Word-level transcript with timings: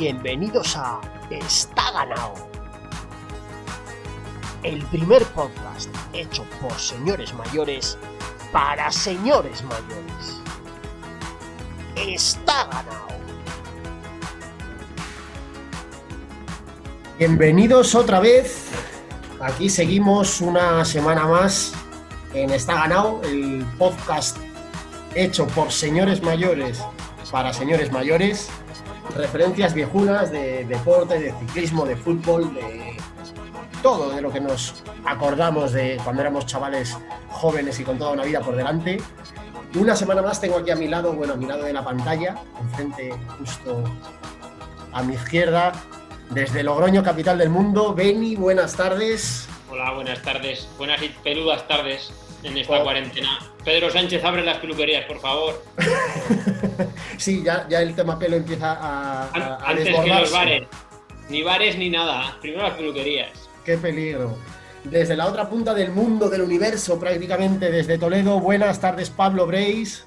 Bienvenidos 0.00 0.78
a 0.78 0.98
Está 1.28 1.92
ganado. 1.92 2.32
El 4.62 4.82
primer 4.86 5.22
podcast 5.26 5.94
hecho 6.14 6.42
por 6.58 6.72
señores 6.72 7.34
mayores 7.34 7.98
para 8.50 8.90
señores 8.90 9.62
mayores. 9.62 10.40
Está 11.96 12.64
ganado. 12.64 13.08
Bienvenidos 17.18 17.94
otra 17.94 18.20
vez. 18.20 18.70
Aquí 19.38 19.68
seguimos 19.68 20.40
una 20.40 20.82
semana 20.86 21.26
más 21.26 21.74
en 22.32 22.48
Está 22.48 22.76
ganado, 22.76 23.20
el 23.24 23.66
podcast 23.76 24.38
hecho 25.14 25.46
por 25.48 25.70
señores 25.70 26.22
mayores 26.22 26.82
para 27.30 27.52
señores 27.52 27.92
mayores 27.92 28.50
referencias 29.20 29.74
viejunas 29.74 30.30
de 30.30 30.64
deporte, 30.64 31.18
de 31.18 31.32
ciclismo, 31.38 31.84
de 31.84 31.96
fútbol, 31.96 32.52
de 32.54 32.96
todo 33.82 34.10
de 34.10 34.20
lo 34.20 34.30
que 34.30 34.40
nos 34.40 34.82
acordamos 35.04 35.72
de 35.72 35.98
cuando 36.04 36.22
éramos 36.22 36.46
chavales 36.46 36.96
jóvenes 37.30 37.78
y 37.80 37.84
con 37.84 37.98
toda 37.98 38.12
una 38.12 38.24
vida 38.24 38.40
por 38.40 38.56
delante. 38.56 38.98
Una 39.74 39.94
semana 39.94 40.20
más 40.20 40.40
tengo 40.40 40.58
aquí 40.58 40.70
a 40.70 40.76
mi 40.76 40.88
lado, 40.88 41.12
bueno, 41.12 41.34
a 41.34 41.36
mi 41.36 41.46
lado 41.46 41.64
de 41.64 41.72
la 41.72 41.84
pantalla, 41.84 42.36
enfrente 42.60 43.14
justo 43.38 43.84
a 44.92 45.02
mi 45.02 45.14
izquierda, 45.14 45.72
desde 46.30 46.62
Logroño, 46.62 47.02
capital 47.02 47.38
del 47.38 47.50
mundo. 47.50 47.94
Beni, 47.94 48.36
buenas 48.36 48.76
tardes. 48.76 49.48
Hola, 49.70 49.92
buenas 49.92 50.20
tardes. 50.22 50.68
Buenas 50.76 51.02
y 51.02 51.08
peludas 51.08 51.66
tardes 51.68 52.12
en 52.42 52.58
esta 52.58 52.82
cuarentena. 52.82 53.38
Pedro 53.64 53.90
Sánchez, 53.90 54.24
abre 54.24 54.44
las 54.44 54.58
peluquerías, 54.58 55.04
por 55.04 55.18
favor. 55.18 55.62
sí, 57.18 57.42
ya, 57.44 57.66
ya 57.68 57.82
el 57.82 57.94
tema 57.94 58.18
pelo 58.18 58.36
empieza 58.36 58.72
a, 58.72 59.24
a 59.24 59.70
Antes 59.70 59.84
que 59.84 60.06
los 60.08 60.32
bares. 60.32 60.66
Ni 61.28 61.42
bares 61.42 61.76
ni 61.76 61.90
nada. 61.90 62.36
Primero 62.40 62.62
las 62.62 62.76
peluquerías. 62.76 63.30
Qué 63.64 63.76
peligro. 63.76 64.36
Desde 64.84 65.14
la 65.14 65.26
otra 65.26 65.48
punta 65.48 65.74
del 65.74 65.92
mundo, 65.92 66.30
del 66.30 66.40
universo, 66.40 66.98
prácticamente 66.98 67.70
desde 67.70 67.98
Toledo. 67.98 68.40
Buenas 68.40 68.80
tardes, 68.80 69.10
Pablo 69.10 69.46
Breis. 69.46 70.04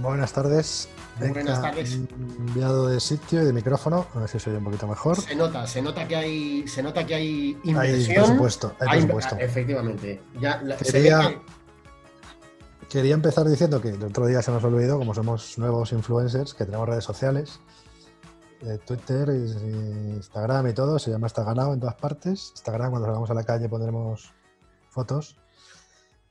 Buenas 0.00 0.32
tardes. 0.32 0.88
Buenas 1.18 1.60
tardes. 1.60 1.94
Enviado 2.38 2.88
de 2.88 3.00
sitio 3.00 3.42
y 3.42 3.44
de 3.44 3.52
micrófono, 3.52 4.06
a 4.14 4.20
ver 4.20 4.28
si 4.28 4.38
se 4.38 4.50
oye 4.50 4.58
un 4.58 4.64
poquito 4.64 4.86
mejor. 4.86 5.20
Se 5.20 5.34
nota, 5.34 5.66
se 5.66 5.82
nota 5.82 6.06
que 6.06 6.16
hay, 6.16 6.68
se 6.68 6.82
nota 6.82 7.04
que 7.04 7.14
hay 7.14 7.58
inversión. 7.64 8.24
por 8.24 8.26
supuesto, 8.32 8.74
hay 8.80 9.08
Efectivamente. 9.38 10.22
Ya, 10.40 10.62
quería, 10.82 11.40
quería 12.90 13.14
empezar 13.14 13.48
diciendo 13.48 13.80
que 13.80 13.90
el 13.90 14.02
otro 14.02 14.26
día 14.26 14.42
se 14.42 14.50
nos 14.50 14.62
olvidó, 14.64 14.98
como 14.98 15.14
somos 15.14 15.56
nuevos 15.58 15.92
influencers, 15.92 16.52
que 16.52 16.64
tenemos 16.64 16.88
redes 16.88 17.04
sociales. 17.04 17.60
Eh, 18.62 18.78
Twitter, 18.84 19.30
Instagram 19.30 20.66
y 20.66 20.74
todo, 20.74 20.98
se 20.98 21.10
llama 21.10 21.28
Está 21.28 21.44
Ganado 21.44 21.72
en 21.72 21.80
todas 21.80 21.94
partes. 21.94 22.50
Instagram, 22.56 22.90
cuando 22.90 23.06
salgamos 23.06 23.30
a 23.30 23.34
la 23.34 23.44
calle 23.44 23.68
pondremos 23.68 24.34
fotos. 24.90 25.38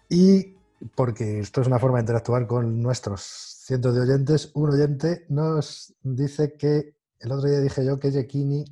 Y 0.10 0.58
porque 0.96 1.40
esto 1.40 1.62
es 1.62 1.68
una 1.68 1.80
forma 1.80 1.98
de 1.98 2.04
interactuar 2.04 2.46
con 2.46 2.82
nuestros 2.82 3.22
cientos 3.66 3.96
de 3.96 4.02
oyentes, 4.02 4.52
un 4.54 4.70
oyente 4.70 5.26
nos 5.30 5.94
dice 6.04 6.54
que 6.58 6.96
el 7.20 7.32
otro 7.32 7.50
día 7.50 7.60
dije 7.60 7.86
yo 7.86 8.00
que 8.00 8.12
Yekini 8.12 8.66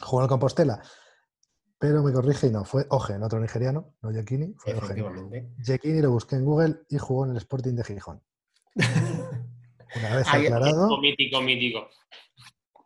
jugó 0.00 0.22
en 0.22 0.28
Compostela, 0.28 0.82
pero 1.78 2.02
me 2.02 2.12
corrige 2.12 2.46
y 2.46 2.50
no, 2.50 2.64
fue 2.64 2.86
Ogen, 2.90 3.22
otro 3.22 3.40
nigeriano, 3.40 3.94
no 4.02 4.10
Yekini, 4.10 4.54
fue 4.56 4.74
Ogen. 4.74 5.54
Yekini 5.58 6.00
lo 6.00 6.10
busqué 6.10 6.36
en 6.36 6.44
Google 6.44 6.76
y 6.88 6.98
jugó 6.98 7.24
en 7.24 7.32
el 7.32 7.36
Sporting 7.38 7.74
de 7.74 7.84
Gijón. 7.84 8.22
Una 8.74 10.16
vez 10.16 10.28
aclarado. 10.28 11.00
Mítico, 11.00 11.40
mítico. 11.40 11.88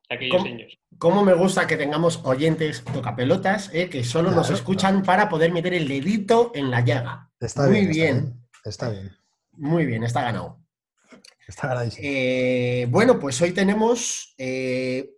Aquellos 0.09 0.43
¿Cómo, 0.43 0.57
¿Cómo 0.99 1.25
me 1.25 1.35
gusta 1.35 1.67
que 1.67 1.77
tengamos 1.77 2.21
oyentes 2.25 2.85
tocapelotas 2.85 3.71
eh, 3.73 3.89
que 3.89 4.03
solo 4.03 4.33
nos 4.33 4.51
escuchan 4.51 5.03
para 5.03 5.29
poder 5.29 5.53
meter 5.53 5.73
el 5.75 5.87
dedito 5.87 6.51
en 6.55 6.71
la 6.71 6.81
llaga? 6.81 7.31
Está 7.39 7.69
Muy 7.69 7.87
bien. 7.87 8.45
Está 8.65 8.91
bien. 8.91 9.11
Muy 9.53 9.87
bien, 9.87 10.03
está 10.03 10.23
ganado. 10.23 10.61
Está 11.47 11.85
eh, 11.99 12.87
bueno, 12.91 13.19
pues 13.19 13.41
hoy 13.43 13.53
tenemos 13.53 14.35
eh, 14.39 15.11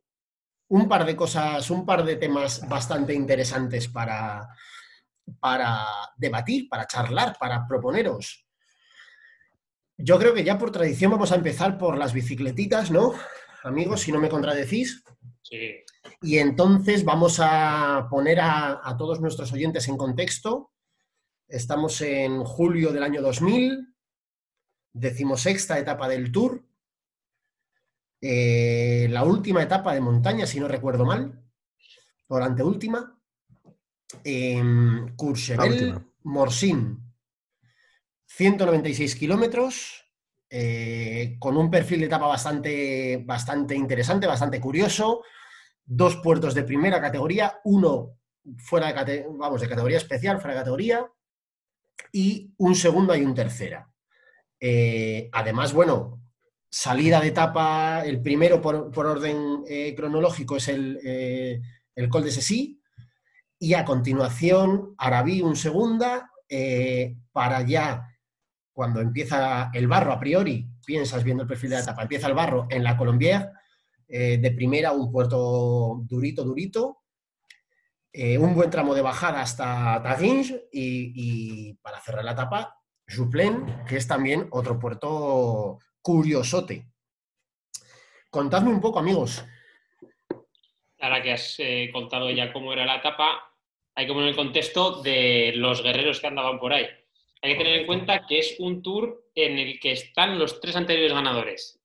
un 0.73 0.89
par 0.89 1.05
de 1.05 1.15
cosas, 1.15 1.71
un 1.71 1.85
par 1.85 2.03
de 2.03 2.17
temas 2.17 2.67
bastante 2.67 3.13
interesantes 3.13 3.89
para, 3.89 4.49
para 5.39 5.85
debatir, 6.17 6.67
para 6.67 6.87
charlar, 6.87 7.37
para 7.39 7.67
proponeros. 7.67 8.47
Yo 9.99 10.19
creo 10.19 10.33
que 10.33 10.45
ya 10.45 10.57
por 10.57 10.73
tradición 10.73 11.11
vamos 11.11 11.31
a 11.31 11.35
empezar 11.35 11.77
por 11.77 11.99
las 11.99 12.15
bicicletitas, 12.15 12.91
¿no? 12.91 13.13
Amigos, 13.65 14.01
si 14.01 14.13
no 14.13 14.19
me 14.19 14.31
contradecís. 14.31 15.05
Sí. 15.43 15.85
Y 16.23 16.39
entonces 16.39 17.05
vamos 17.05 17.39
a 17.39 18.07
poner 18.11 18.41
a, 18.41 18.81
a 18.83 18.97
todos 18.97 19.21
nuestros 19.21 19.53
oyentes 19.53 19.89
en 19.89 19.99
contexto. 19.99 20.73
Estamos 21.49 22.01
en 22.01 22.43
julio 22.45 22.93
del 22.93 23.03
año 23.03 23.21
2000, 23.21 23.95
decimosexta 24.95 25.79
etapa 25.79 26.09
del 26.09 26.33
Tour, 26.33 26.65
eh, 28.23 29.09
la 29.11 29.25
última 29.25 29.63
etapa 29.63 29.93
de 29.93 30.01
montaña, 30.01 30.47
si 30.47 30.61
no 30.61 30.69
recuerdo 30.69 31.05
mal, 31.05 31.43
o 32.29 32.39
la 32.39 32.47
anteúltima, 32.47 33.21
eh, 34.23 34.63
Courchevel, 35.17 35.99
Morsin, 36.23 36.99
196 38.27 39.17
kilómetros, 39.17 40.09
eh, 40.49 41.37
con 41.41 41.57
un 41.57 41.69
perfil 41.69 42.01
de 42.01 42.07
etapa 42.07 42.27
bastante, 42.27 43.23
bastante 43.25 43.75
interesante, 43.75 44.29
bastante 44.29 44.61
curioso, 44.61 45.23
dos 45.85 46.17
puertos 46.17 46.55
de 46.55 46.63
primera 46.63 47.01
categoría, 47.01 47.61
uno 47.65 48.19
fuera 48.57 49.05
de, 49.05 49.27
vamos, 49.29 49.61
de 49.61 49.69
categoría 49.69 49.99
especial, 49.99 50.41
fuera 50.41 50.55
de 50.55 50.61
categoría, 50.61 51.07
y 52.13 52.55
un 52.59 52.77
segundo 52.77 53.17
y 53.17 53.25
un 53.25 53.35
tercera. 53.35 53.93
Eh, 54.61 55.29
además, 55.33 55.73
bueno, 55.73 56.22
salida 56.73 57.21
de 57.21 57.29
etapa, 57.29 58.03
el 58.03 58.23
primero 58.23 58.63
por, 58.63 59.07
orden 59.07 59.63
eh, 59.69 59.95
cronológico 59.95 60.57
es 60.57 60.69
el, 60.69 60.99
eh, 61.05 61.61
el 61.95 62.09
Col 62.09 62.25
de 62.25 62.31
Sesí, 62.31 62.81
y 63.59 63.75
a 63.75 63.85
continuación 63.85 64.95
Arabí 64.97 65.43
un 65.43 65.55
segunda, 65.55 66.31
para 67.33 67.63
ya, 67.63 68.07
cuando 68.75 69.01
empieza 69.01 69.71
el 69.73 69.87
barro 69.87 70.13
a 70.13 70.19
priori, 70.19 70.69
piensas 70.85 71.23
viendo 71.25 71.45
el 71.45 71.49
perfil 71.49 71.71
de 71.71 71.77
la 71.77 71.83
etapa, 71.83 72.03
empieza 72.03 72.27
el 72.27 72.35
barro 72.35 72.67
en 72.69 72.83
la 72.83 72.97
Colombier, 72.97 73.51
de 74.09 74.53
primera 74.55 74.93
un 74.93 75.11
puerto 75.11 76.03
durito, 76.05 76.45
durito, 76.45 77.05
un 78.15 78.55
buen 78.55 78.69
tramo 78.69 78.95
de 78.95 79.01
bajada 79.01 79.41
hasta 79.41 80.03
Taginge 80.03 80.69
y, 80.73 81.73
para 81.75 82.01
cerrar 82.01 82.25
la 82.25 82.33
etapa 82.33 82.77
Juplen, 83.09 83.85
que 83.87 83.97
es 83.97 84.07
también 84.07 84.49
otro 84.51 84.79
puerto 84.79 85.79
curiosote. 86.03 86.85
Contadme 88.29 88.71
un 88.71 88.81
poco, 88.81 88.99
amigos. 88.99 89.45
Ahora 90.99 91.23
que 91.23 91.33
has 91.33 91.57
eh, 91.59 91.91
contado 91.93 92.31
ya 92.31 92.53
cómo 92.53 92.73
era 92.73 92.85
la 92.85 92.97
etapa, 92.97 93.53
hay 93.95 94.07
que 94.07 94.13
poner 94.13 94.31
el 94.31 94.37
contexto 94.37 95.03
de 95.03 95.53
los 95.57 95.83
guerreros 95.83 96.21
que 96.21 96.27
andaban 96.27 96.59
por 96.59 96.73
ahí. 96.73 96.87
Hay 97.43 97.53
que 97.53 97.59
tener 97.59 97.81
en 97.81 97.87
cuenta 97.87 98.27
que 98.27 98.39
es 98.39 98.57
un 98.59 98.83
tour 98.83 99.25
en 99.35 99.59
el 99.59 99.81
que 99.81 99.93
están 99.93 100.39
los 100.39 100.61
tres 100.61 100.77
anteriores 100.77 101.13
ganadores. 101.13 101.81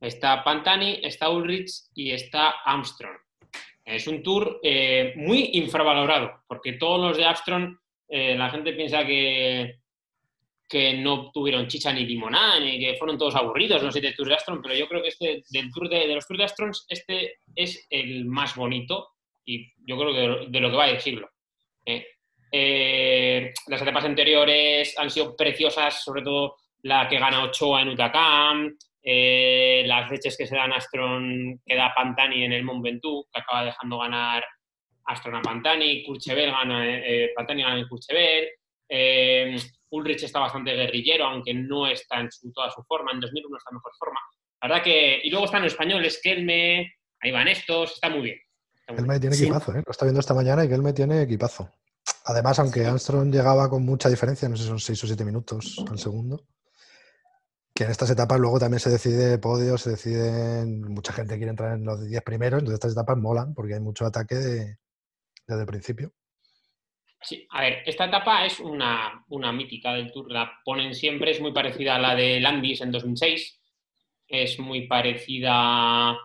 Está 0.00 0.42
Pantani, 0.44 1.00
está 1.02 1.28
Ulrich 1.30 1.70
y 1.94 2.12
está 2.12 2.50
Armstrong. 2.64 3.18
Es 3.84 4.06
un 4.06 4.22
tour 4.22 4.60
eh, 4.62 5.12
muy 5.16 5.50
infravalorado, 5.54 6.44
porque 6.46 6.74
todos 6.74 7.00
los 7.00 7.16
de 7.16 7.24
Armstrong, 7.24 7.76
eh, 8.08 8.36
la 8.36 8.50
gente 8.50 8.72
piensa 8.72 9.04
que, 9.04 9.79
que 10.70 10.94
no 10.94 11.32
tuvieron 11.32 11.66
chicha 11.66 11.92
ni 11.92 12.06
limonada, 12.06 12.60
ni 12.60 12.78
que 12.78 12.94
fueron 12.94 13.18
todos 13.18 13.34
aburridos 13.34 13.82
los 13.82 13.92
siete 13.92 14.14
Tours 14.16 14.28
de 14.28 14.34
Astron, 14.36 14.62
pero 14.62 14.76
yo 14.76 14.86
creo 14.86 15.02
que 15.02 15.08
este, 15.08 15.42
del 15.50 15.68
tour 15.72 15.88
de, 15.88 16.14
los 16.14 16.28
Tours 16.28 16.38
de 16.38 16.44
Astron, 16.44 16.70
este 16.88 17.38
es 17.56 17.88
el 17.90 18.24
más 18.26 18.54
bonito 18.54 19.08
y 19.44 19.72
yo 19.84 19.98
creo 19.98 20.12
que 20.12 20.48
de, 20.48 20.60
lo 20.60 20.70
que 20.70 20.76
va 20.76 20.84
a 20.84 20.92
decirlo. 20.92 21.28
¿eh? 21.84 22.06
Eh, 22.52 23.52
las 23.66 23.82
etapas 23.82 24.04
anteriores 24.04 24.96
han 24.96 25.10
sido 25.10 25.34
preciosas, 25.34 26.04
sobre 26.04 26.22
todo 26.22 26.54
la 26.82 27.08
que 27.08 27.18
gana 27.18 27.42
Ochoa 27.42 27.82
en 27.82 27.88
Utacam, 27.88 28.78
eh, 29.02 29.82
las 29.86 30.08
leches 30.08 30.36
que 30.36 30.46
se 30.46 30.54
dan 30.54 30.72
Astron, 30.72 31.60
que 31.66 31.74
da 31.74 31.92
Pantani 31.92 32.44
en 32.44 32.52
el 32.52 32.62
Mont 32.62 32.84
Ventoux, 32.84 33.26
que 33.32 33.40
acaba 33.40 33.64
dejando 33.64 33.98
ganar 33.98 34.44
Astron 35.06 35.34
a 35.34 35.42
Pantani, 35.42 36.04
Kurchevel 36.04 36.52
gana, 36.52 37.02
Pantani 37.34 37.62
gana 37.62 37.80
en 37.80 37.88
Kurchevel, 37.88 38.48
Ulrich 39.90 40.22
está 40.22 40.40
bastante 40.40 40.72
guerrillero, 40.72 41.26
aunque 41.26 41.54
no 41.54 41.86
está 41.86 42.20
en 42.20 42.28
toda 42.52 42.70
su 42.70 42.82
forma. 42.84 43.12
En 43.12 43.20
2001 43.20 43.56
está 43.56 43.70
en 43.70 43.76
mejor 43.76 43.92
forma. 43.98 44.20
La 44.62 44.68
verdad 44.68 44.84
que. 44.84 45.20
Y 45.22 45.30
luego 45.30 45.46
están 45.46 45.62
los 45.62 45.72
españoles, 45.72 46.20
Kelme, 46.22 46.94
ahí 47.20 47.30
van 47.30 47.48
estos, 47.48 47.92
está 47.92 48.08
muy 48.08 48.22
bien. 48.22 48.38
Kelme 48.86 49.20
tiene 49.20 49.36
equipazo, 49.36 49.72
¿eh? 49.72 49.82
Lo 49.84 49.90
está 49.90 50.04
viendo 50.04 50.20
esta 50.20 50.34
mañana 50.34 50.64
y 50.64 50.68
Kelme 50.68 50.92
tiene 50.92 51.22
equipazo. 51.22 51.70
Además, 52.24 52.58
aunque 52.58 52.84
Armstrong 52.84 53.32
llegaba 53.32 53.68
con 53.68 53.84
mucha 53.84 54.08
diferencia, 54.08 54.48
no 54.48 54.56
sé 54.56 54.64
si 54.64 54.68
son 54.68 54.80
6 54.80 55.04
o 55.04 55.06
7 55.06 55.24
minutos 55.24 55.84
al 55.88 55.98
segundo, 55.98 56.44
que 57.74 57.84
en 57.84 57.90
estas 57.90 58.10
etapas 58.10 58.38
luego 58.38 58.58
también 58.58 58.80
se 58.80 58.90
decide 58.90 59.38
podio, 59.38 59.78
se 59.78 59.90
deciden, 59.90 60.82
mucha 60.82 61.12
gente 61.12 61.36
quiere 61.36 61.50
entrar 61.50 61.72
en 61.72 61.84
los 61.84 62.06
10 62.06 62.22
primeros, 62.22 62.58
entonces 62.58 62.74
estas 62.74 62.92
etapas 62.92 63.16
molan 63.16 63.54
porque 63.54 63.74
hay 63.74 63.80
mucho 63.80 64.04
ataque 64.06 64.34
desde 64.34 64.78
el 65.48 65.66
principio. 65.66 66.12
Sí, 67.22 67.46
a 67.50 67.60
ver, 67.60 67.82
esta 67.84 68.06
etapa 68.06 68.46
es 68.46 68.60
una, 68.60 69.22
mítica 69.52 69.92
del 69.92 70.10
Tour, 70.10 70.32
la 70.32 70.60
ponen 70.64 70.94
siempre, 70.94 71.32
es 71.32 71.40
muy 71.40 71.52
parecida 71.52 71.96
a 71.96 71.98
la 71.98 72.14
de 72.14 72.40
Landis 72.40 72.80
en 72.80 72.90
2006, 72.90 73.60
es 74.26 74.58
muy 74.58 74.86
parecida, 74.86 76.16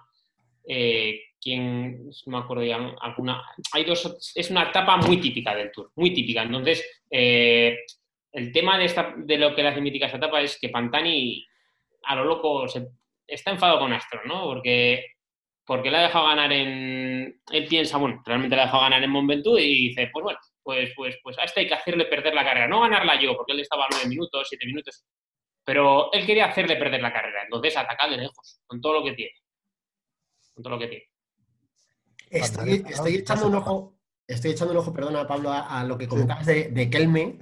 eh, 0.65 1.19
quien, 1.41 2.07
no 2.07 2.13
me 2.27 2.37
acuerdo 2.37 2.63
ya, 2.63 2.77
alguna, 3.01 3.43
hay 3.73 3.83
dos, 3.83 4.33
es 4.35 4.49
una 4.51 4.63
etapa 4.63 4.95
muy 4.97 5.17
típica 5.17 5.53
del 5.53 5.71
Tour, 5.71 5.91
muy 5.95 6.13
típica, 6.13 6.43
entonces, 6.43 7.03
eh, 7.11 7.77
el 8.31 8.51
tema 8.53 8.77
de, 8.77 8.85
esta, 8.85 9.13
de 9.17 9.37
lo 9.37 9.53
que 9.53 9.67
hace 9.67 9.81
mítica 9.81 10.05
esta 10.05 10.17
etapa 10.17 10.41
es 10.41 10.57
que 10.59 10.69
Pantani, 10.69 11.45
a 12.03 12.15
lo 12.15 12.23
loco, 12.23 12.69
se, 12.69 12.87
está 13.27 13.51
enfadado 13.51 13.79
con 13.79 13.93
Astro, 13.93 14.21
¿no? 14.25 14.43
Porque 14.43 15.15
porque 15.65 15.89
le 15.89 15.97
ha 15.97 16.03
dejado 16.03 16.27
ganar 16.27 16.51
en. 16.53 17.41
Él 17.51 17.65
piensa, 17.67 17.97
bueno, 17.97 18.21
realmente 18.23 18.55
le 18.55 18.61
ha 18.61 18.65
dejado 18.65 18.83
ganar 18.83 19.03
en 19.03 19.09
Mont 19.09 19.31
y 19.31 19.87
dice, 19.89 20.09
pues 20.13 20.23
bueno, 20.23 20.39
pues, 20.65 20.89
pues, 20.95 21.15
pues 21.21 21.37
a 21.37 21.43
este 21.43 21.59
hay 21.59 21.67
que 21.67 21.75
hacerle 21.75 22.05
perder 22.05 22.33
la 22.33 22.43
carrera. 22.43 22.67
No 22.67 22.81
ganarla 22.81 23.21
yo, 23.21 23.37
porque 23.37 23.51
él 23.51 23.59
estaba 23.59 23.85
nueve 23.91 24.09
minutos, 24.09 24.47
siete 24.49 24.65
minutos. 24.65 25.05
Pero 25.63 26.11
él 26.11 26.25
quería 26.25 26.45
hacerle 26.45 26.75
perder 26.75 27.03
la 27.03 27.13
carrera. 27.13 27.43
Entonces 27.43 27.77
ataca 27.77 28.09
de 28.09 28.17
lejos, 28.17 28.61
con 28.65 28.81
todo 28.81 28.93
lo 28.93 29.03
que 29.03 29.13
tiene. 29.13 29.33
Con 30.55 30.63
todo 30.63 30.73
lo 30.73 30.79
que 30.79 30.87
tiene. 30.87 31.05
Estoy, 32.31 33.15
echando 33.15 33.45
un 33.45 33.55
ojo, 33.55 33.99
estoy 34.25 34.51
echando 34.51 34.73
un 34.73 34.79
ojo, 34.79 34.91
perdona, 34.91 35.27
Pablo, 35.27 35.51
a, 35.51 35.83
lo 35.83 35.99
que 35.99 36.07
comentabas 36.07 36.47
de, 36.47 36.89
Kelme. 36.89 37.37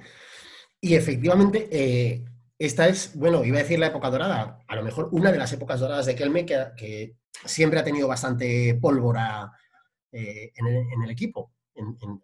Y 0.81 0.95
efectivamente, 0.95 1.69
eh, 1.71 2.25
esta 2.59 2.89
es, 2.89 3.17
bueno, 3.17 3.45
iba 3.45 3.57
a 3.57 3.63
decir 3.63 3.79
la 3.79 3.87
época 3.87 4.09
dorada, 4.09 4.59
a 4.67 4.75
lo 4.75 4.83
mejor 4.83 5.07
una 5.13 5.31
de 5.31 5.37
las 5.37 5.53
épocas 5.53 5.79
doradas 5.79 6.07
de 6.07 6.15
Kelme 6.15 6.45
que, 6.45 7.15
siempre 7.45 7.79
ha 7.79 7.83
tenido 7.85 8.09
bastante 8.09 8.77
pólvora 8.81 9.49
eh, 10.11 10.51
en, 10.55 11.01
el, 11.03 11.09
equipo 11.09 11.52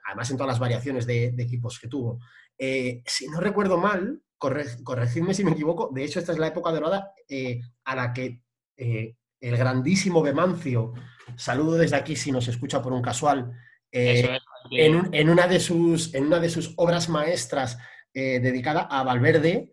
además 0.06 0.30
en 0.32 0.38
todas 0.38 0.54
las 0.54 0.60
variaciones 0.60 1.06
de, 1.06 1.34
equipos 1.38 1.80
que 1.80 1.88
tuvo. 1.88 2.20
Eh, 2.58 3.02
si 3.06 3.28
no 3.28 3.40
recuerdo 3.40 3.78
mal, 3.78 4.22
corregidme 4.38 5.34
si 5.34 5.44
me 5.44 5.52
equivoco, 5.52 5.90
de 5.94 6.04
hecho 6.04 6.20
esta 6.20 6.32
es 6.32 6.40
la 6.40 6.48
época 6.48 6.72
dorada 6.72 7.14
eh, 7.28 7.62
a 7.84 7.96
la 7.96 8.14
que 8.14 8.42
eh, 8.78 9.16
el 9.42 9.58
grandísimo 9.58 10.22
Bemancio, 10.22 10.94
saludo 11.36 11.78
desde 11.78 11.98
aquí 11.98 12.16
si 12.16 12.32
nos 12.32 12.48
escucha 12.48 12.82
por 12.82 12.94
un 12.94 13.02
casual, 13.02 13.52
en, 13.92 15.30
una 15.30 15.48
de 15.48 15.60
sus, 15.60 16.14
en 16.14 16.28
una 16.28 16.40
de 16.40 16.50
sus 16.50 16.74
obras 16.78 17.10
maestras 17.10 17.78
dedicada 18.14 18.82
a 18.82 19.04
Valverde, 19.04 19.72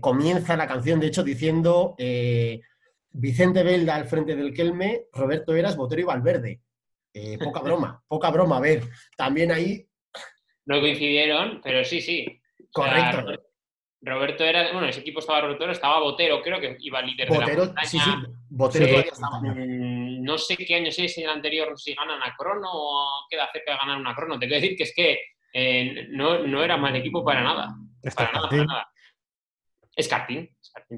comienza 0.00 0.56
la 0.56 0.66
canción, 0.66 0.98
de 0.98 1.06
hecho, 1.06 1.22
diciendo 1.22 1.94
Vicente 3.16 3.62
Belda 3.62 3.94
al 3.94 4.06
frente 4.06 4.34
del 4.34 4.52
Kelme, 4.52 5.06
Roberto 5.12 5.54
Eras, 5.54 5.76
Botero 5.76 6.00
y 6.00 6.04
Valverde. 6.04 6.63
Eh, 7.14 7.38
poca 7.38 7.60
broma, 7.60 8.02
poca 8.08 8.30
broma. 8.30 8.56
A 8.56 8.60
ver, 8.60 8.82
también 9.16 9.52
ahí. 9.52 9.86
No 10.66 10.80
coincidieron, 10.80 11.60
pero 11.62 11.84
sí, 11.84 12.00
sí. 12.00 12.42
Correcto. 12.72 13.32
Roberto 14.04 14.44
era, 14.44 14.70
bueno, 14.72 14.88
ese 14.88 15.00
equipo 15.00 15.20
estaba 15.20 15.40
Roberto, 15.40 15.70
estaba 15.70 16.00
Botero, 16.00 16.42
creo 16.42 16.60
que 16.60 16.76
iba 16.80 17.00
líder 17.00 17.28
Botero, 17.28 17.66
de 17.68 17.72
la 17.72 17.84
Sí, 17.84 17.98
sí, 17.98 18.10
Botero 18.50 18.86
todavía 18.86 19.10
estaba. 19.10 19.40
Mm, 19.40 20.22
no 20.22 20.36
sé 20.36 20.56
qué 20.56 20.74
año 20.74 20.88
es, 20.88 20.94
si 20.96 21.22
el 21.22 21.30
anterior, 21.30 21.72
si 21.78 21.94
ganan 21.94 22.20
a 22.22 22.34
Crono 22.36 22.68
o 22.70 23.26
queda 23.30 23.48
cerca 23.50 23.72
de 23.72 23.78
ganar 23.78 23.98
una 23.98 24.14
Crono. 24.14 24.38
Te 24.38 24.46
quiero 24.46 24.60
decir 24.60 24.76
que 24.76 24.82
es 24.82 24.92
que 24.94 25.18
eh, 25.54 26.08
no, 26.10 26.62
era 26.62 26.76
mal 26.76 26.94
equipo 26.96 27.24
para 27.24 27.42
nada. 27.42 27.74
para 28.14 28.32
nada, 28.32 28.48
para 28.48 28.64
nada. 28.64 28.88
Es 29.96 30.08
Karting, 30.08 30.48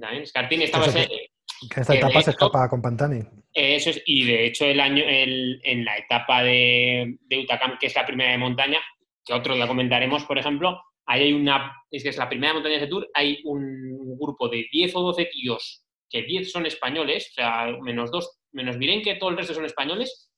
también. 0.00 0.24
Karting 0.32 0.62
estaba, 0.62 0.86
que 0.86 1.80
esta 1.80 1.94
etapa 1.94 2.22
se 2.22 2.30
escapa 2.30 2.68
con 2.68 2.82
Pantani. 2.82 3.22
Eso 3.58 3.88
es, 3.88 4.03
y 4.05 4.26
de 4.26 4.44
hecho 4.44 4.67
el 4.67 4.79
año, 4.81 5.03
en 5.06 5.82
la 5.82 5.97
etapa 5.97 6.43
de, 6.43 7.17
de 7.23 7.38
Utacam, 7.38 7.79
que 7.79 7.87
es 7.87 7.94
la 7.94 8.05
primera 8.05 8.32
de 8.32 8.37
montaña, 8.37 8.79
que 9.25 9.32
otro 9.32 9.56
la 9.56 9.67
comentaremos, 9.67 10.26
por 10.26 10.37
ejemplo, 10.37 10.79
ahí 11.06 11.23
hay 11.23 11.32
una, 11.32 11.75
es 11.91 12.03
que 12.03 12.11
es 12.11 12.19
la 12.19 12.29
primera 12.29 12.53
montaña 12.53 12.79
de 12.79 12.87
tour, 12.87 13.08
hay 13.14 13.41
un 13.44 14.19
grupo 14.19 14.50
de 14.50 14.67
10 14.70 14.97
o 14.97 15.00
12 15.00 15.25
tíos, 15.32 15.87
que 16.11 16.25
10 16.25 16.53
son 16.53 16.67
españoles, 16.67 17.31
o 17.31 17.32
sea, 17.32 17.69
menos 17.81 18.11
dos, 18.11 18.41
menos 18.53 18.76
miren 18.76 19.00
que 19.00 19.14
todo 19.14 19.31
el 19.31 19.38
resto 19.38 19.55
son 19.55 19.64
españoles, 19.64 20.31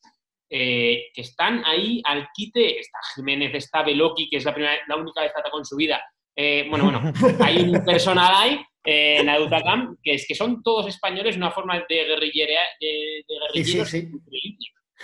eh, 0.49 1.09
que 1.13 1.23
están 1.23 1.65
ahí 1.67 2.01
al 2.05 2.29
quite, 2.33 2.79
está 2.79 3.01
Jiménez, 3.17 3.53
está 3.53 3.83
Beloki, 3.83 4.31
que 4.31 4.37
es 4.37 4.45
la, 4.45 4.55
primera, 4.55 4.77
la 4.87 4.95
única 4.95 5.23
vez 5.23 5.33
que 5.33 5.41
atacó 5.41 5.59
en 5.59 5.65
su 5.65 5.75
vida, 5.75 6.01
eh, 6.37 6.69
bueno, 6.71 6.85
bueno, 6.85 7.13
hay 7.45 7.59
un 7.63 7.85
personal 7.85 8.33
ahí 8.37 8.61
en 8.85 9.27
la 9.27 9.41
Utacam, 9.41 9.97
que 10.03 10.15
es 10.15 10.27
que 10.27 10.35
son 10.35 10.63
todos 10.63 10.87
españoles, 10.87 11.37
una 11.37 11.51
forma 11.51 11.79
de 11.89 12.05
guerrillera, 12.05 12.61
de, 12.81 13.25
de 13.55 13.65
sí, 13.65 13.85
sí, 13.85 14.11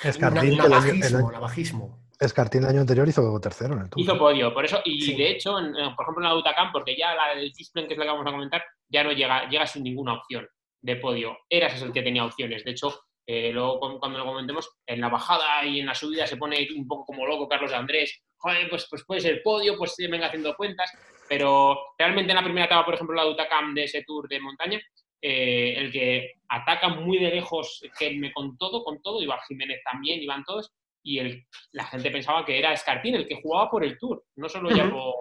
Escartín, 0.02 0.60
el, 0.60 0.60
año, 0.60 1.98
Escartín 2.18 2.62
el 2.64 2.68
año 2.70 2.80
anterior 2.80 3.08
hizo 3.08 3.40
tercero 3.40 3.74
en 3.74 3.80
el 3.80 3.90
Tour. 3.90 4.02
Hizo 4.02 4.18
podio, 4.18 4.52
por 4.52 4.64
eso, 4.64 4.80
y 4.84 5.14
de 5.14 5.30
hecho, 5.30 5.52
por 5.52 6.04
ejemplo 6.04 6.18
en 6.18 6.24
la 6.24 6.36
Utacam, 6.36 6.72
porque 6.72 6.96
ya 6.96 7.14
la 7.14 7.34
del 7.34 7.52
Gisplin, 7.52 7.86
que 7.86 7.94
es 7.94 7.98
la 7.98 8.04
que 8.04 8.10
vamos 8.10 8.26
a 8.26 8.32
comentar, 8.32 8.64
ya 8.88 9.04
no 9.04 9.12
llega, 9.12 9.48
llega 9.48 9.66
sin 9.66 9.84
ninguna 9.84 10.14
opción 10.14 10.48
de 10.82 10.96
podio. 10.96 11.38
Eras 11.48 11.80
el 11.82 11.92
que 11.92 12.02
tenía 12.02 12.24
opciones. 12.24 12.64
De 12.64 12.72
hecho, 12.72 12.94
eh, 13.26 13.50
luego 13.52 13.78
cuando 13.98 14.18
lo 14.18 14.26
comentemos, 14.26 14.70
en 14.86 15.00
la 15.00 15.08
bajada 15.08 15.64
y 15.64 15.80
en 15.80 15.86
la 15.86 15.94
subida 15.94 16.26
se 16.26 16.36
pone 16.36 16.66
un 16.76 16.86
poco 16.86 17.06
como 17.06 17.26
loco 17.26 17.48
Carlos 17.48 17.72
Andrés. 17.72 18.22
Joder, 18.36 18.68
pues, 18.68 18.86
pues 18.90 19.04
puede 19.06 19.20
ser 19.22 19.42
podio, 19.42 19.76
pues 19.78 19.94
venga 19.98 20.26
haciendo 20.26 20.54
cuentas. 20.54 20.90
Pero 21.28 21.76
realmente 21.98 22.32
en 22.32 22.36
la 22.36 22.44
primera 22.44 22.66
etapa, 22.66 22.84
por 22.84 22.94
ejemplo, 22.94 23.16
la 23.16 23.26
Utacam 23.26 23.74
de 23.74 23.84
ese 23.84 24.02
tour 24.04 24.28
de 24.28 24.40
montaña, 24.40 24.80
eh, 25.20 25.74
el 25.78 25.90
que 25.90 26.34
ataca 26.48 26.88
muy 26.88 27.18
de 27.18 27.30
lejos, 27.30 27.82
que 27.98 28.14
me 28.18 28.32
con 28.32 28.58
todo, 28.58 28.84
con 28.84 29.00
todo, 29.00 29.22
iba 29.22 29.40
Jiménez 29.48 29.80
también, 29.90 30.22
iban 30.22 30.44
todos, 30.44 30.72
y 31.02 31.18
el, 31.18 31.46
la 31.72 31.84
gente 31.84 32.10
pensaba 32.10 32.44
que 32.44 32.58
era 32.58 32.72
Escartín 32.72 33.14
el 33.14 33.26
que 33.26 33.40
jugaba 33.40 33.70
por 33.70 33.84
el 33.84 33.98
tour, 33.98 34.24
no 34.36 34.48
solo, 34.48 34.70
ya, 34.70 34.84
por, 34.90 35.14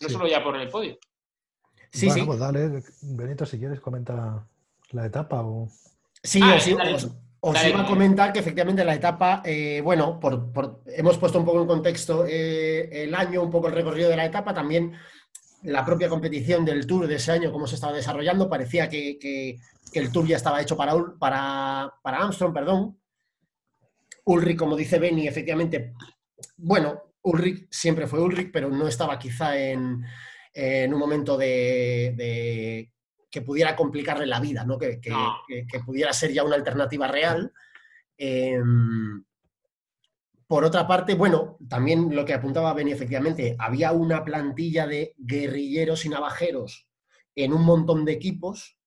no 0.00 0.08
solo 0.08 0.28
ya 0.28 0.42
por 0.42 0.56
el 0.56 0.68
podio. 0.68 0.98
Sí, 1.90 2.10
sí. 2.10 2.22
Pues 2.22 2.38
dale, 2.38 2.82
Benito, 3.02 3.46
si 3.46 3.58
quieres, 3.58 3.80
comenta 3.80 4.46
la 4.90 5.06
etapa 5.06 5.42
o... 5.42 5.68
Sí, 6.22 6.40
ah, 6.42 6.56
os, 7.40 7.66
iba 7.66 7.80
a 7.80 7.86
comentar 7.86 8.32
que 8.32 8.38
efectivamente 8.38 8.84
la 8.84 8.94
etapa, 8.94 9.42
eh, 9.44 9.80
bueno, 9.82 10.18
por, 10.18 10.80
hemos 10.86 11.18
puesto 11.18 11.38
un 11.38 11.44
poco 11.44 11.60
en 11.60 11.66
contexto 11.68 12.24
eh, 12.26 13.04
el 13.04 13.14
año, 13.14 13.42
un 13.42 13.50
poco 13.50 13.68
el 13.68 13.74
recorrido 13.74 14.08
de 14.08 14.16
la 14.16 14.24
etapa, 14.24 14.54
también 14.54 14.94
la 15.64 15.84
propia 15.84 16.08
competición 16.08 16.64
del 16.64 16.86
Tour 16.86 17.06
de 17.06 17.16
ese 17.16 17.32
año, 17.32 17.50
cómo 17.50 17.66
se 17.66 17.74
estaba 17.74 17.92
desarrollando, 17.92 18.48
parecía 18.48 18.88
que, 18.88 19.58
el 19.92 20.12
Tour 20.12 20.26
ya 20.26 20.36
estaba 20.36 20.60
hecho 20.60 20.76
para, 20.76 20.94
para, 21.18 21.94
para, 22.02 22.18
Armstrong, 22.18 22.52
perdón. 22.52 22.98
Ulrich, 24.24 24.58
como 24.58 24.76
dice 24.76 24.98
Benny, 24.98 25.28
efectivamente, 25.28 25.94
bueno, 26.56 27.14
Ulrich 27.22 27.68
siempre 27.70 28.06
fue 28.06 28.20
Ulrich, 28.20 28.50
pero 28.52 28.68
no 28.68 28.86
estaba 28.88 29.18
quizá 29.18 29.56
en, 29.58 30.04
un 30.54 30.98
momento 30.98 31.36
de, 31.36 32.90
que 33.30 33.42
pudiera 33.42 33.74
complicarle 33.74 34.26
la 34.26 34.40
vida, 34.40 34.64
¿no? 34.64 34.78
Que, 34.78 35.00
pudiera 35.84 36.12
ser 36.12 36.32
ya 36.32 36.44
una 36.44 36.56
alternativa 36.56 37.08
real. 37.08 37.52
Em, 38.16 39.24
por 40.46 40.64
otra 40.64 40.86
parte, 40.86 41.14
bueno, 41.14 41.56
también 41.68 42.14
lo 42.14 42.24
que 42.24 42.34
apuntaba 42.34 42.74
Beni, 42.74 42.92
efectivamente, 42.92 43.56
había 43.58 43.92
una 43.92 44.24
plantilla 44.24 44.86
de 44.86 45.14
guerrilleros 45.16 46.04
y 46.04 46.10
navajeros 46.10 46.88
en 47.34 47.52
un 47.52 47.64
montón 47.64 48.04
de 48.04 48.12
equipos, 48.12 48.78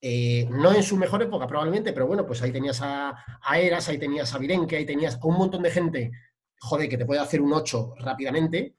eh, 0.00 0.46
no 0.50 0.74
en 0.74 0.82
su 0.82 0.96
mejor 0.96 1.22
época 1.22 1.46
probablemente, 1.46 1.92
pero 1.92 2.06
bueno, 2.06 2.26
pues 2.26 2.42
ahí 2.42 2.52
tenías 2.52 2.80
a, 2.82 3.14
Eras, 3.56 3.88
ahí 3.88 3.98
tenías 3.98 4.34
a 4.34 4.38
Virenque, 4.38 4.76
ahí 4.76 4.84
tenías 4.84 5.14
a 5.14 5.26
un 5.26 5.36
montón 5.36 5.62
de 5.62 5.70
gente, 5.70 6.12
joder, 6.60 6.88
que 6.88 6.98
te 6.98 7.06
puede 7.06 7.20
hacer 7.20 7.40
un 7.40 7.52
8 7.52 7.94
rápidamente. 7.98 8.76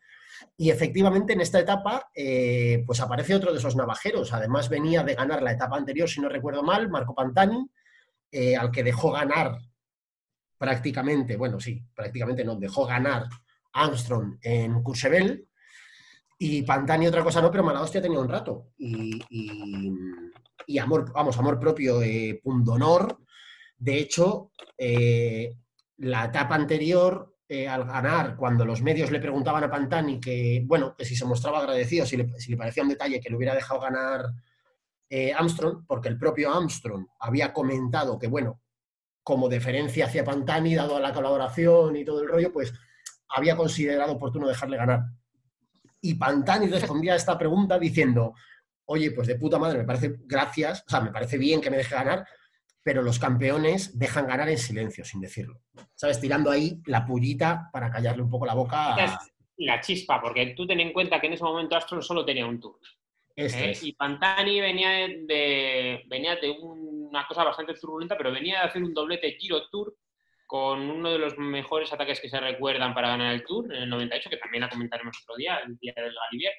Y 0.55 0.69
efectivamente 0.69 1.33
en 1.33 1.41
esta 1.41 1.59
etapa, 1.59 2.11
eh, 2.13 2.83
pues 2.85 2.99
aparece 2.99 3.33
otro 3.33 3.51
de 3.51 3.57
esos 3.57 3.75
navajeros. 3.75 4.33
Además 4.33 4.69
venía 4.69 5.03
de 5.03 5.15
ganar 5.15 5.41
la 5.41 5.53
etapa 5.53 5.77
anterior, 5.77 6.07
si 6.07 6.21
no 6.21 6.29
recuerdo 6.29 6.61
mal, 6.63 6.89
Marco 6.89 7.15
Pantani, 7.15 7.67
eh, 8.31 8.55
al 8.55 8.71
que 8.71 8.83
dejó 8.83 9.11
ganar 9.11 9.57
prácticamente, 10.57 11.37
bueno, 11.37 11.59
sí, 11.59 11.83
prácticamente 11.93 12.43
no, 12.43 12.55
dejó 12.55 12.85
ganar 12.85 13.27
Armstrong 13.73 14.37
en 14.41 14.81
Courchevel 14.81 15.47
y 16.39 16.61
Pantani 16.61 17.07
otra 17.07 17.23
cosa 17.23 17.41
no, 17.41 17.49
pero 17.49 17.63
mala 17.63 17.81
hostia 17.81 18.01
tenía 18.01 18.19
un 18.19 18.29
rato. 18.29 18.71
Y, 18.77 19.19
y, 20.67 20.77
amor, 20.77 21.11
vamos, 21.11 21.37
amor 21.37 21.59
propio, 21.59 22.01
eh, 22.01 22.41
honor. 22.43 23.19
De 23.77 23.97
hecho, 23.97 24.51
eh, 24.77 25.55
la 25.97 26.25
etapa 26.25 26.55
anterior, 26.55 27.35
eh, 27.47 27.67
al 27.67 27.85
ganar, 27.85 28.35
cuando 28.35 28.65
los 28.65 28.81
medios 28.81 29.09
le 29.09 29.19
preguntaban 29.19 29.63
a 29.63 29.71
Pantani 29.71 30.19
que, 30.19 30.63
bueno, 30.65 30.95
que 30.95 31.05
si 31.05 31.15
se 31.15 31.25
mostraba 31.25 31.59
agradecido, 31.59 32.05
si 32.05 32.17
le, 32.17 32.39
si 32.39 32.51
le 32.51 32.57
parecía 32.57 32.83
un 32.83 32.89
detalle 32.89 33.19
que 33.19 33.29
le 33.29 33.35
hubiera 33.35 33.55
dejado 33.55 33.79
ganar 33.79 34.25
eh, 35.09 35.33
Armstrong, 35.33 35.85
porque 35.87 36.09
el 36.09 36.17
propio 36.19 36.53
Armstrong 36.53 37.07
había 37.19 37.53
comentado 37.53 38.19
que, 38.19 38.27
bueno, 38.27 38.61
como 39.27 39.49
deferencia 39.49 40.05
hacia 40.05 40.23
Pantani, 40.23 40.73
dado 40.73 40.95
a 40.95 41.01
la 41.01 41.11
colaboración 41.11 41.97
y 41.97 42.05
todo 42.05 42.21
el 42.21 42.29
rollo, 42.29 42.53
pues 42.53 42.73
había 43.27 43.57
considerado 43.57 44.13
oportuno 44.13 44.47
dejarle 44.47 44.77
ganar. 44.77 45.01
Y 45.99 46.13
Pantani 46.13 46.67
respondía 46.71 47.11
a 47.11 47.17
esta 47.17 47.37
pregunta 47.37 47.77
diciendo, 47.77 48.35
oye, 48.85 49.11
pues 49.11 49.27
de 49.27 49.35
puta 49.35 49.59
madre, 49.59 49.79
me 49.79 49.83
parece 49.83 50.15
gracias, 50.19 50.81
o 50.87 50.89
sea, 50.89 51.01
me 51.01 51.11
parece 51.11 51.37
bien 51.37 51.59
que 51.59 51.69
me 51.69 51.75
deje 51.75 51.93
ganar, 51.93 52.25
pero 52.81 53.01
los 53.01 53.19
campeones 53.19 53.99
dejan 53.99 54.27
ganar 54.27 54.47
en 54.47 54.57
silencio, 54.57 55.03
sin 55.03 55.19
decirlo. 55.19 55.59
¿Sabes? 55.93 56.21
Tirando 56.21 56.49
ahí 56.49 56.81
la 56.85 57.05
pullita 57.05 57.69
para 57.73 57.91
callarle 57.91 58.23
un 58.23 58.29
poco 58.29 58.45
la 58.45 58.53
boca 58.53 58.95
a... 58.95 59.19
La 59.57 59.81
chispa, 59.81 60.21
porque 60.21 60.53
tú 60.55 60.65
ten 60.65 60.79
en 60.79 60.93
cuenta 60.93 61.19
que 61.19 61.27
en 61.27 61.33
ese 61.33 61.43
momento 61.43 61.75
Astron 61.75 62.01
solo 62.01 62.23
tenía 62.23 62.45
un 62.45 62.61
tour. 62.61 62.79
Este 63.37 63.69
es. 63.69 63.83
Y 63.83 63.93
Pantani 63.93 64.59
venía 64.59 65.07
de, 65.07 66.03
venía 66.07 66.35
de 66.37 66.49
una 66.49 67.25
cosa 67.27 67.43
bastante 67.43 67.75
turbulenta, 67.75 68.17
pero 68.17 68.31
venía 68.31 68.61
de 68.61 68.65
hacer 68.65 68.83
un 68.83 68.95
doblete 68.95 69.37
Giro 69.39 69.69
Tour 69.69 69.95
con 70.47 70.89
uno 70.89 71.11
de 71.11 71.19
los 71.19 71.37
mejores 71.37 71.93
ataques 71.93 72.19
que 72.19 72.29
se 72.29 72.39
recuerdan 72.39 72.95
para 72.95 73.09
ganar 73.09 73.35
el 73.35 73.45
Tour 73.45 73.71
en 73.75 73.83
el 73.83 73.89
98, 73.89 74.29
que 74.31 74.37
también 74.37 74.61
la 74.61 74.69
comentaremos 74.69 75.21
otro 75.21 75.35
día, 75.35 75.59
el 75.59 75.77
día 75.77 75.93
del 75.95 76.15
Galibier. 76.15 76.53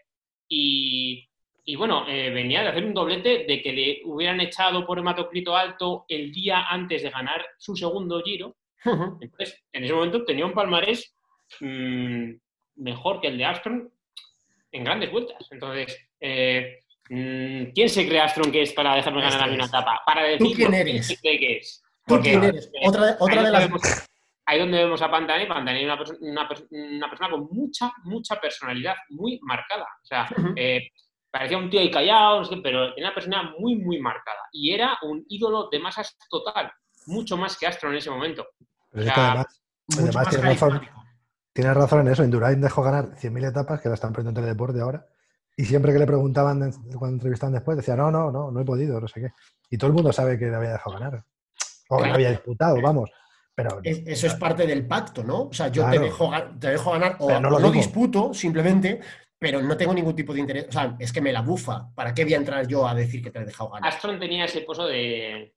Y, 0.47 1.29
y 1.65 1.75
bueno, 1.75 2.07
eh, 2.07 2.31
venía 2.31 2.63
de 2.63 2.69
hacer 2.69 2.85
un 2.85 2.95
doblete 2.95 3.45
de 3.49 3.61
que 3.61 3.73
le 3.73 4.01
hubieran 4.05 4.41
echado 4.41 4.87
por 4.87 5.01
hematocrito 5.01 5.57
alto 5.57 6.05
el 6.07 6.31
día 6.31 6.69
antes 6.69 7.03
de 7.03 7.11
ganar 7.11 7.45
su 7.59 7.75
segundo 7.75 8.23
Giro. 8.23 8.57
Entonces, 8.85 9.65
en 9.73 9.83
ese 9.83 9.95
momento 9.95 10.25
tenía 10.25 10.47
un 10.47 10.55
palmarés 10.55 11.13
mm, 11.59 12.35
mejor 12.77 13.21
que 13.21 13.27
el 13.27 13.39
de 13.39 13.45
Armstrong 13.45 13.89
en 14.71 14.85
grandes 14.85 15.11
vueltas. 15.11 15.49
Entonces, 15.51 16.08
eh, 16.21 16.85
mm, 17.11 17.73
¿quién 17.75 17.89
se 17.89 18.07
cree 18.07 18.21
Armstrong 18.21 18.51
que 18.53 18.63
es 18.63 18.73
para 18.73 18.95
dejarme 18.95 19.23
ganar 19.23 19.43
a 19.43 19.47
mí 19.47 19.55
una 19.55 19.65
Este 19.65 19.77
etapa? 19.77 20.01
Para 20.07 20.23
decir 20.25 20.57
quién 20.57 20.69
lo 20.69 20.73
que 20.73 20.81
eres? 20.81 21.07
se 21.07 21.17
cree 21.19 21.39
que 21.39 21.57
es. 21.59 21.83
¿Tú 22.07 22.15
Porque, 22.15 22.31
quién 22.31 22.45
eres? 22.45 22.67
eh, 22.67 22.89
Otra, 22.89 23.07
de 23.07 23.17
donde 23.19 23.51
las... 23.51 23.63
vemos- 23.69 23.83
ahí 24.47 24.59
donde 24.61 24.79
vemos 24.79 25.03
a 25.03 25.11
Pantani, 25.11 25.47
Pantani 25.47 25.79
es 25.81 25.85
una, 25.85 25.99
perso- 25.99 26.17
una 26.21 26.49
pers- 26.49 26.67
una 26.71 27.09
persona 27.11 27.31
con 27.31 27.49
mucha, 27.51 27.93
mucha 28.05 28.41
personalidad, 28.41 28.95
muy 29.11 29.39
marcada. 29.43 29.85
O 29.85 30.07
sea, 30.07 30.27
eh, 30.57 30.89
parecía 31.31 31.59
un 31.59 31.69
tío 31.69 31.81
ahí 31.81 31.91
callado, 31.91 32.39
no 32.39 32.45
sé 32.47 32.55
qué, 32.55 32.61
pero 32.63 32.95
tenía 32.95 33.11
una 33.11 33.15
personalidad 33.15 33.53
muy, 33.59 33.77
muy 33.77 33.99
marcada. 34.01 34.41
Y 34.53 34.73
era 34.73 34.97
un 35.03 35.23
ídolo 35.29 35.69
de 35.71 35.79
masas 35.81 36.17
total, 36.31 36.73
mucho 37.07 37.37
más 37.37 37.59
que 37.59 37.67
Astro 37.67 37.91
en 37.91 37.97
ese 37.99 38.09
momento. 38.11 38.47
Pero 38.91 39.03
es 39.05 39.11
O 39.11 39.13
que 39.13 39.15
sea, 39.21 39.27
además, 39.33 39.63
mucho 39.89 40.01
además 40.03 40.15
más 40.15 40.29
tiene 40.35 40.49
razón, 40.49 40.89
tienes 41.53 41.75
razón 41.77 42.01
en 42.07 42.13
eso. 42.15 42.25
Indurain 42.25 42.61
dejó 42.63 42.83
ganar 42.83 43.05
100.000 43.17 43.51
etapas, 43.51 43.83
que 43.83 43.89
la 43.91 43.95
están 43.97 44.13
perdiendo 44.15 44.31
en 44.41 44.45
Teledeporte 44.47 44.81
ahora. 44.81 45.05
Y 45.59 45.65
siempre 45.65 45.93
que 45.93 45.99
le 45.99 46.07
preguntaban 46.07 46.61
cuando 46.97 47.17
entrevistaban 47.17 47.53
después, 47.53 47.77
decía, 47.77 47.97
no, 47.97 48.13
no, 48.13 48.31
no, 48.31 48.53
no 48.53 48.61
he 48.61 48.65
podido, 48.65 49.01
no 49.01 49.09
sé 49.09 49.21
qué. 49.21 49.29
Y 49.69 49.77
todo 49.77 49.89
el 49.89 49.95
mundo 49.95 50.13
sabe 50.13 50.39
que 50.39 50.47
le 50.47 50.55
había 50.55 50.71
dejado 50.71 50.97
ganar. 50.97 51.25
O 51.89 51.99
que 51.99 52.05
le 52.07 52.13
había 52.13 52.31
disputado, 52.31 52.81
vamos. 52.81 53.11
Pero 53.57 53.81
Es- 53.83 54.03
Eso 54.07 54.29
es 54.29 54.35
parte 54.37 54.69
del 54.69 54.87
pacto, 54.87 55.25
¿no? 55.25 55.43
O 55.49 55.53
sea, 55.53 55.67
yo 55.67 55.85
te, 55.91 55.99
dejo, 55.99 56.31
te 56.61 56.69
dejo 56.69 56.93
ganar 56.93 57.17
o 57.19 57.27
Pero 57.27 57.41
no 57.41 57.51
lo 57.51 57.59
no 57.59 57.71
disputo 57.73 58.33
simplemente, 58.33 59.01
pero 59.37 59.61
no 59.61 59.77
tengo 59.77 59.93
ningún 59.93 60.15
tipo 60.15 60.33
de 60.33 60.39
interés. 60.39 60.69
O 60.69 60.73
sea, 60.73 60.95
es 60.97 61.13
que 61.13 61.21
me 61.21 61.33
la 61.33 61.43
bufa. 61.43 61.89
¿Para 61.93 62.15
qué 62.15 62.23
voy 62.23 62.35
a 62.35 62.39
entrar 62.39 62.65
yo 62.69 62.87
a 62.87 62.95
decir 62.95 63.21
que 63.21 63.33
te 63.33 63.41
he 63.41 63.45
dejado 63.45 63.71
ganar? 63.71 63.93
Astron 63.93 64.21
tenía 64.21 64.45
ese 64.45 64.61
pozo 64.61 64.87
de 64.87 65.55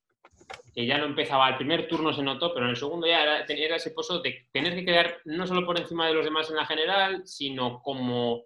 que 0.73 0.85
ya 0.87 0.97
no 0.97 1.05
empezaba, 1.05 1.47
el 1.49 1.57
primer 1.57 1.87
turno 1.87 2.11
se 2.11 2.23
notó, 2.23 2.53
pero 2.55 2.65
en 2.65 2.71
el 2.71 2.77
segundo 2.77 3.05
ya 3.05 3.21
era 3.47 3.75
ese 3.75 3.91
pozo 3.91 4.19
de 4.19 4.47
tener 4.51 4.73
que 4.73 4.83
quedar 4.85 5.17
no 5.25 5.45
solo 5.45 5.63
por 5.63 5.77
encima 5.79 6.07
de 6.07 6.15
los 6.15 6.25
demás 6.25 6.49
en 6.49 6.55
la 6.55 6.65
general, 6.65 7.21
sino 7.25 7.81
como, 7.83 8.45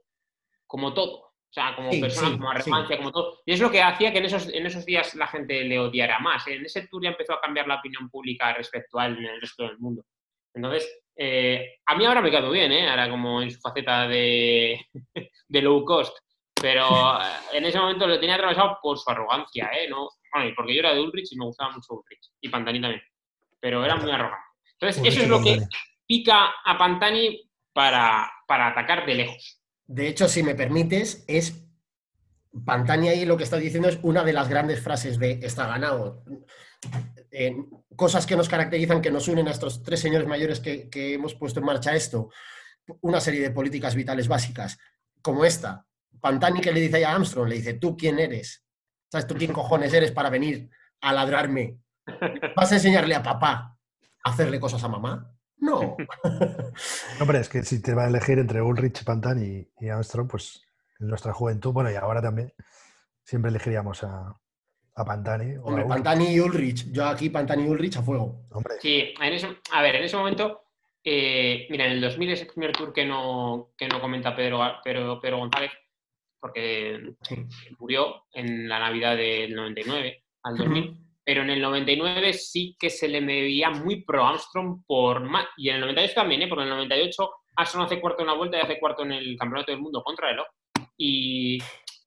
como 0.67 0.93
todo. 0.93 1.24
O 1.55 1.61
sea, 1.61 1.73
como 1.73 1.89
Sí, 1.89 2.01
persona, 2.01 2.27
sí, 2.27 2.33
como 2.35 2.49
arrogancia, 2.49 2.97
como 2.97 3.11
todo. 3.13 3.39
Y 3.45 3.53
es 3.53 3.61
lo 3.61 3.71
que 3.71 3.81
hacía 3.81 4.11
que 4.11 4.17
en 4.17 4.25
esos, 4.25 4.49
en 4.49 4.65
esos 4.65 4.85
días 4.85 5.15
la 5.15 5.25
gente 5.25 5.63
le 5.63 5.79
odiara 5.79 6.19
más. 6.19 6.45
En 6.47 6.65
ese 6.65 6.85
tour 6.87 7.01
ya 7.01 7.11
empezó 7.11 7.31
a 7.31 7.39
cambiar 7.39 7.65
la 7.65 7.75
opinión 7.75 8.09
pública 8.09 8.51
respecto 8.51 8.99
a 8.99 9.05
él 9.05 9.19
en 9.19 9.25
el 9.25 9.39
resto 9.39 9.63
del 9.63 9.79
mundo. 9.79 10.03
Entonces, 10.53 11.01
eh, 11.15 11.77
a 11.85 11.95
mí 11.95 12.03
ahora 12.03 12.21
me 12.21 12.29
quedó 12.29 12.51
bien, 12.51 12.73
¿eh? 12.73 12.89
Ahora 12.89 13.09
como 13.09 13.41
en 13.41 13.51
su 13.51 13.61
faceta 13.61 14.05
de, 14.05 14.85
de 15.47 15.61
low 15.61 15.85
cost. 15.85 16.17
Pero 16.61 17.21
eh, 17.21 17.57
en 17.57 17.63
ese 17.63 17.79
momento 17.79 18.05
lo 18.05 18.19
tenía 18.19 18.35
atravesado 18.35 18.77
por 18.81 18.99
su 18.99 19.09
arrogancia, 19.09 19.71
¿eh? 19.79 19.87
No, 19.89 20.09
bueno, 20.33 20.51
porque 20.57 20.73
yo 20.73 20.81
era 20.81 20.93
de 20.93 20.99
Ulrich 20.99 21.31
y 21.31 21.37
me 21.37 21.45
gustaba 21.45 21.71
mucho 21.71 21.93
Ulrich. 21.93 22.31
Y 22.41 22.49
Pantani 22.49 22.81
también. 22.81 23.03
Pero 23.61 23.85
era 23.85 23.95
muy 23.95 24.11
arrogante. 24.11 24.43
Entonces, 24.73 25.01
Ulrich 25.01 25.13
eso 25.13 25.23
es 25.23 25.29
lo 25.29 25.41
que 25.41 25.61
pica 26.05 26.53
a 26.65 26.77
Pantani 26.77 27.49
para, 27.71 28.29
para 28.45 28.67
atacar 28.67 29.05
de 29.05 29.15
lejos. 29.15 29.61
De 29.87 30.07
hecho, 30.07 30.27
si 30.27 30.43
me 30.43 30.55
permites, 30.55 31.23
es 31.27 31.65
Pantani 32.63 33.09
ahí 33.09 33.25
lo 33.25 33.37
que 33.37 33.43
está 33.43 33.57
diciendo 33.57 33.89
es 33.89 33.99
una 34.01 34.23
de 34.23 34.33
las 34.33 34.47
grandes 34.47 34.79
frases 34.79 35.19
de 35.19 35.39
está 35.43 35.67
ganado. 35.67 36.23
Eh, 37.31 37.55
cosas 37.95 38.25
que 38.25 38.37
nos 38.37 38.47
caracterizan, 38.47 39.01
que 39.01 39.11
nos 39.11 39.27
unen 39.27 39.47
a 39.47 39.51
estos 39.51 39.83
tres 39.83 39.99
señores 39.99 40.27
mayores 40.27 40.59
que, 40.59 40.89
hemos 41.13 41.35
puesto 41.35 41.59
en 41.59 41.65
marcha 41.65 41.95
esto. 41.95 42.29
Una 43.01 43.19
serie 43.19 43.41
de 43.41 43.51
políticas 43.51 43.95
vitales 43.95 44.27
básicas, 44.27 44.77
como 45.21 45.43
esta. 45.43 45.85
Pantani 46.21 46.61
que 46.61 46.71
le 46.71 46.79
dice 46.79 47.03
a 47.03 47.13
Armstrong, 47.13 47.49
le 47.49 47.55
dice, 47.55 47.73
¿tú 47.73 47.97
quién 47.97 48.19
eres? 48.19 48.63
¿Sabes 49.11 49.27
tú 49.27 49.35
quién 49.35 49.51
cojones 49.51 49.93
eres 49.93 50.11
para 50.11 50.29
venir 50.29 50.69
a 51.01 51.13
ladrarme? 51.13 51.77
¿Vas 52.55 52.71
a 52.71 52.75
enseñarle 52.75 53.15
a 53.15 53.23
papá 53.23 53.77
a 54.23 54.29
hacerle 54.29 54.59
cosas 54.59 54.83
a 54.83 54.87
mamá? 54.87 55.34
No. 55.65 55.97
Hombre, 57.21 57.39
es 57.39 57.49
que 57.49 57.63
si 57.63 57.81
te 57.81 57.93
va 57.93 58.05
a 58.05 58.07
elegir 58.07 58.39
entre 58.39 58.61
Ulrich, 58.61 59.03
Pantani 59.03 59.43
y, 59.79 59.85
y 59.85 59.89
Armstrong, 59.89 60.29
pues 60.29 60.63
en 60.99 61.07
nuestra 61.07 61.33
juventud, 61.33 61.71
bueno, 61.73 61.91
y 61.91 61.95
ahora 61.95 62.21
también, 62.21 62.53
siempre 63.23 63.49
elegiríamos 63.49 64.03
a, 64.03 64.35
a 64.95 65.05
Pantani. 65.05 65.57
O 65.57 65.63
Hombre, 65.63 65.83
a 65.83 65.85
Ulrich. 65.85 65.87
Pantani 65.89 66.33
y 66.33 66.39
Ulrich. 66.39 66.91
Yo 66.91 67.05
aquí 67.05 67.29
Pantani 67.29 67.63
y 67.63 67.67
Ulrich 67.67 67.97
a 67.97 68.01
fuego. 68.01 68.45
Hombre, 68.51 68.75
Sí, 68.81 69.13
en 69.19 69.33
ese, 69.33 69.47
a 69.71 69.81
ver, 69.81 69.95
en 69.95 70.03
ese 70.03 70.15
momento, 70.17 70.61
eh, 71.03 71.67
mira, 71.69 71.85
en 71.85 71.93
el 71.93 72.01
2000 72.01 72.31
es 72.31 72.41
el 72.41 72.47
primer 72.47 72.71
tour 72.71 72.93
que 72.93 73.05
no, 73.05 73.71
que 73.77 73.87
no 73.87 73.99
comenta 73.99 74.35
Pedro, 74.35 74.59
Pedro, 74.83 75.19
Pedro 75.19 75.37
González, 75.39 75.71
porque 76.39 77.15
Sí. 77.23 77.45
murió 77.79 78.23
en 78.33 78.69
la 78.69 78.79
Navidad 78.79 79.15
del 79.17 79.55
99 79.55 80.23
al 80.43 80.57
2000, 80.57 81.04
pero 81.25 81.41
en 81.41 81.49
el 81.49 81.61
99 81.61 82.33
sí 82.33 82.75
que 82.79 82.89
se 82.89 83.07
le 83.07 83.19
veía 83.19 83.71
muy 83.71 84.03
pro 84.03 84.25
Armstrong 84.25 84.83
por 84.85 85.21
más, 85.21 85.47
y 85.57 85.69
en 85.69 85.75
el 85.75 85.81
98 85.81 86.13
también, 86.13 86.43
¿eh? 86.43 86.47
porque 86.47 86.63
en 86.63 86.69
el 86.69 86.75
98 86.75 87.29
Armstrong 87.57 87.85
hace 87.85 87.99
cuarto 87.99 88.21
en 88.21 88.29
una 88.29 88.37
vuelta 88.37 88.57
y 88.57 88.61
hace 88.61 88.79
cuarto 88.79 89.03
en 89.03 89.13
el 89.13 89.35
Campeonato 89.37 89.71
del 89.71 89.81
Mundo 89.81 90.03
contra 90.03 90.29
el 90.29 90.37
y, 90.97 91.57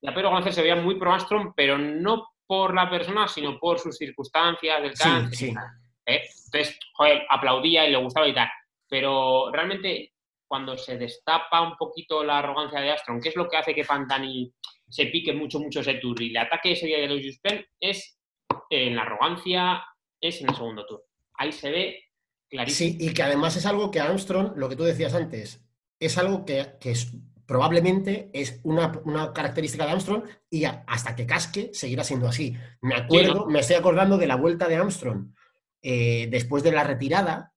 y 0.00 0.08
a 0.08 0.14
Pedro 0.14 0.30
González 0.30 0.54
se 0.54 0.62
veía 0.62 0.76
muy 0.76 0.94
pro 0.98 1.12
Armstrong, 1.12 1.52
pero 1.56 1.76
no 1.76 2.28
por 2.46 2.74
la 2.74 2.88
persona, 2.88 3.28
sino 3.28 3.58
por 3.58 3.78
sus 3.78 3.96
circunstancias 3.96 4.82
del 4.82 4.96
Sí, 4.96 5.02
cáncer 5.02 5.36
sí. 5.36 5.54
tal. 5.54 5.66
¿eh? 6.06 6.22
Entonces, 6.46 6.78
joder, 6.94 7.26
aplaudía 7.28 7.86
y 7.86 7.90
le 7.90 7.98
gustaba 7.98 8.26
y 8.26 8.34
tal. 8.34 8.48
Pero 8.88 9.50
realmente, 9.52 10.14
cuando 10.46 10.76
se 10.78 10.96
destapa 10.96 11.60
un 11.60 11.76
poquito 11.76 12.24
la 12.24 12.38
arrogancia 12.38 12.80
de 12.80 12.90
Armstrong, 12.90 13.22
¿qué 13.22 13.28
es 13.28 13.36
lo 13.36 13.48
que 13.48 13.58
hace 13.58 13.74
que 13.74 13.84
Pantani 13.84 14.50
se 14.88 15.06
pique 15.06 15.34
mucho, 15.34 15.60
mucho 15.60 15.80
ese 15.80 15.94
tour 15.94 16.20
y 16.22 16.30
le 16.30 16.38
ataque 16.38 16.72
ese 16.72 16.86
día 16.86 16.98
de 17.00 17.08
los 17.08 17.22
Juspen? 17.22 17.66
Es 17.78 18.17
en 18.70 18.96
la 18.96 19.02
arrogancia, 19.02 19.84
es 20.20 20.40
en 20.40 20.50
el 20.50 20.56
segundo 20.56 20.86
tour. 20.86 21.04
Ahí 21.34 21.52
se 21.52 21.70
ve 21.70 22.04
clarísimo. 22.48 22.90
Sí, 22.90 22.96
y 23.00 23.14
que 23.14 23.22
además 23.22 23.56
es 23.56 23.66
algo 23.66 23.90
que 23.90 24.00
Armstrong, 24.00 24.52
lo 24.56 24.68
que 24.68 24.76
tú 24.76 24.84
decías 24.84 25.14
antes, 25.14 25.64
es 26.00 26.18
algo 26.18 26.44
que, 26.44 26.76
que 26.80 26.90
es, 26.92 27.12
probablemente 27.46 28.30
es 28.32 28.60
una, 28.64 29.00
una 29.04 29.32
característica 29.32 29.84
de 29.84 29.92
Armstrong 29.92 30.24
y 30.50 30.64
hasta 30.64 31.16
que 31.16 31.26
casque 31.26 31.70
seguirá 31.72 32.04
siendo 32.04 32.28
así. 32.28 32.56
Me 32.82 32.94
acuerdo, 32.94 33.34
¿no? 33.34 33.46
me 33.46 33.60
estoy 33.60 33.76
acordando 33.76 34.18
de 34.18 34.26
la 34.26 34.36
vuelta 34.36 34.68
de 34.68 34.76
Armstrong 34.76 35.32
eh, 35.82 36.28
después 36.30 36.62
de 36.62 36.72
la 36.72 36.84
retirada, 36.84 37.54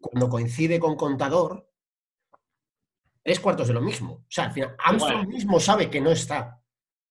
cuando 0.00 0.28
coincide 0.28 0.78
con 0.78 0.96
Contador, 0.96 1.68
tres 3.22 3.40
cuartos 3.40 3.68
de 3.68 3.74
lo 3.74 3.80
mismo. 3.80 4.12
O 4.14 4.26
sea, 4.28 4.44
al 4.44 4.52
final, 4.52 4.76
Armstrong 4.78 5.22
Igual. 5.22 5.28
mismo 5.28 5.60
sabe 5.60 5.90
que 5.90 6.00
no 6.00 6.10
está 6.10 6.60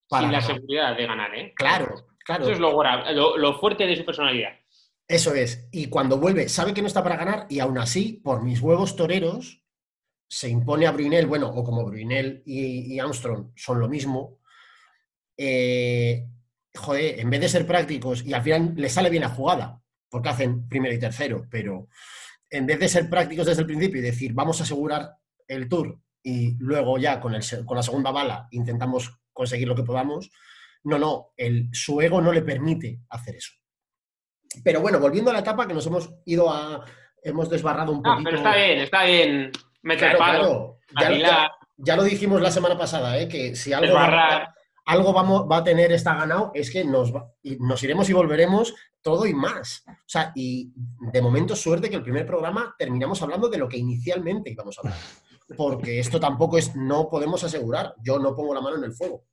para 0.08 0.24
Sin 0.24 0.32
la 0.32 0.40
ganar. 0.40 0.56
seguridad 0.56 0.98
de 0.98 1.06
ganar, 1.06 1.36
¿eh? 1.36 1.54
Claro, 1.56 2.08
claro. 2.24 2.44
Eso 2.44 2.54
es 2.54 2.60
lo, 2.60 2.76
gra- 2.78 3.12
lo, 3.14 3.38
lo 3.38 3.60
fuerte 3.60 3.86
de 3.86 3.96
su 3.96 4.06
personalidad. 4.06 4.52
Eso 5.08 5.34
es. 5.34 5.68
Y 5.72 5.88
cuando 5.88 6.18
vuelve, 6.18 6.48
sabe 6.50 6.74
que 6.74 6.82
no 6.82 6.88
está 6.88 7.04
para 7.04 7.18
ganar 7.18 7.46
y 7.50 7.60
aún 7.60 7.78
así, 7.78 8.22
por 8.24 8.42
mis 8.44 8.62
huevos 8.62 8.96
toreros, 8.96 9.62
se 10.30 10.50
impone 10.50 10.88
a 10.88 10.92
Brunel, 10.92 11.28
bueno, 11.28 11.50
o 11.50 11.64
como 11.64 11.86
Brunel 11.86 12.42
y, 12.46 12.94
y 12.96 13.00
Armstrong 13.00 13.52
son 13.56 13.80
lo 13.80 13.88
mismo. 13.90 14.40
eh, 15.38 16.28
joder, 16.76 17.20
en 17.20 17.30
vez 17.30 17.42
de 17.42 17.50
ser 17.50 17.68
prácticos, 17.68 18.26
y 18.26 18.34
al 18.34 18.42
final 18.42 18.74
les 18.76 18.94
sale 18.94 19.10
bien 19.10 19.24
la 19.24 19.30
jugada, 19.30 19.82
porque 20.10 20.30
hacen 20.30 20.68
primero 20.68 20.94
y 20.94 21.00
tercero, 21.00 21.46
pero 21.50 21.88
en 22.50 22.66
vez 22.66 22.80
de 22.80 22.90
ser 22.90 23.10
prácticos 23.10 23.46
desde 23.46 23.62
el 23.62 23.68
principio 23.68 24.00
y 24.00 24.04
decir, 24.04 24.34
vamos 24.34 24.60
a 24.60 24.64
asegurar 24.64 25.18
el 25.48 25.68
tour 25.68 26.00
y 26.24 26.56
luego 26.60 26.98
ya 26.98 27.20
con, 27.20 27.36
el 27.36 27.44
con 27.66 27.78
la 27.78 27.84
segunda 27.84 28.12
bala 28.12 28.48
intentamos 28.52 29.12
conseguir 29.34 29.68
lo 29.68 29.76
que 29.76 29.84
podamos, 29.84 30.32
no, 30.84 30.98
no, 31.00 31.34
el, 31.38 31.70
su 31.74 32.02
ego 32.02 32.22
no 32.22 32.32
le 32.32 32.42
permite 32.42 33.00
hacer 33.10 33.36
eso. 33.36 33.52
Pero 34.64 34.82
bueno, 34.82 35.00
volviendo 35.00 35.32
a 35.32 35.34
la 35.34 35.40
etapa 35.40 35.68
que 35.68 35.74
nos 35.74 35.86
hemos 35.88 36.10
ido 36.26 36.52
a. 36.52 36.86
Hemos 37.24 37.50
desbarrado 37.50 37.92
un 37.94 38.00
Ah, 38.06 38.12
poquito. 38.12 38.24
pero 38.26 38.38
está 38.38 38.56
bien, 38.56 38.80
está 38.80 39.04
bien 39.06 39.52
meter 39.82 40.16
Claro, 40.16 40.20
palo, 40.20 40.80
claro. 40.88 41.00
Ya, 41.00 41.08
afilar, 41.08 41.32
ya- 41.32 41.52
ya 41.78 41.96
lo 41.96 42.04
dijimos 42.04 42.42
la 42.42 42.52
semana 42.52 42.78
pasada, 42.78 43.18
¿eh? 43.18 43.28
que 43.30 43.56
si 43.56 43.72
algo, 43.74 43.94
va, 43.96 44.54
algo 44.86 45.14
vamos, 45.14 45.48
va 45.50 45.58
a 45.58 45.64
tener 45.64 45.92
está 45.94 46.14
ganado, 46.16 46.52
es 46.54 46.70
que 46.70 46.84
nos, 46.84 47.16
va- 47.16 47.32
y 47.42 47.56
nos 47.58 47.82
iremos 47.82 48.10
y 48.10 48.14
volveremos 48.14 48.76
todo 49.02 49.26
y 49.26 49.34
más. 49.34 49.84
O 49.88 49.94
sea, 50.06 50.32
y 50.36 50.74
de 51.12 51.22
momento 51.22 51.56
suerte 51.56 51.90
que 51.90 51.96
el 51.96 52.04
primer 52.04 52.26
programa 52.26 52.76
terminamos 52.78 53.22
hablando 53.22 53.48
de 53.50 53.58
lo 53.58 53.68
que 53.70 53.78
inicialmente 53.78 54.52
íbamos 54.52 54.78
a 54.78 54.82
hablar. 54.82 54.98
Porque 55.58 56.00
esto 56.00 56.20
tampoco 56.20 56.58
es, 56.58 56.76
no 56.76 57.10
podemos 57.10 57.44
asegurar, 57.44 57.96
yo 58.04 58.20
no 58.20 58.36
pongo 58.36 58.54
la 58.54 58.62
mano 58.62 58.78
en 58.78 58.84
el 58.84 58.94
fuego. 58.94 59.24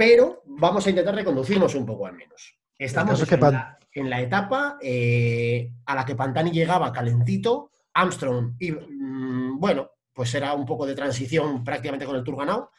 Pero 0.00 0.40
vamos 0.46 0.86
a 0.86 0.88
intentar 0.88 1.14
reconducirnos 1.14 1.74
un 1.74 1.84
poco 1.84 2.06
al 2.06 2.14
menos. 2.14 2.58
Estamos 2.78 3.10
caso 3.12 3.24
es 3.24 3.28
que 3.28 3.34
en, 3.34 3.40
Pan- 3.42 3.52
la, 3.52 3.78
en 3.92 4.08
la 4.08 4.20
etapa 4.22 4.78
eh, 4.80 5.74
a 5.84 5.94
la 5.94 6.06
que 6.06 6.14
Pantani 6.16 6.50
llegaba 6.50 6.90
calentito, 6.90 7.70
Armstrong, 7.92 8.54
y, 8.58 8.72
mm, 8.72 9.58
bueno, 9.60 9.90
pues 10.14 10.34
era 10.34 10.54
un 10.54 10.64
poco 10.64 10.86
de 10.86 10.94
transición 10.94 11.62
prácticamente 11.62 12.06
con 12.06 12.16
el 12.16 12.24
Tour 12.24 12.38
ganado. 12.38 12.70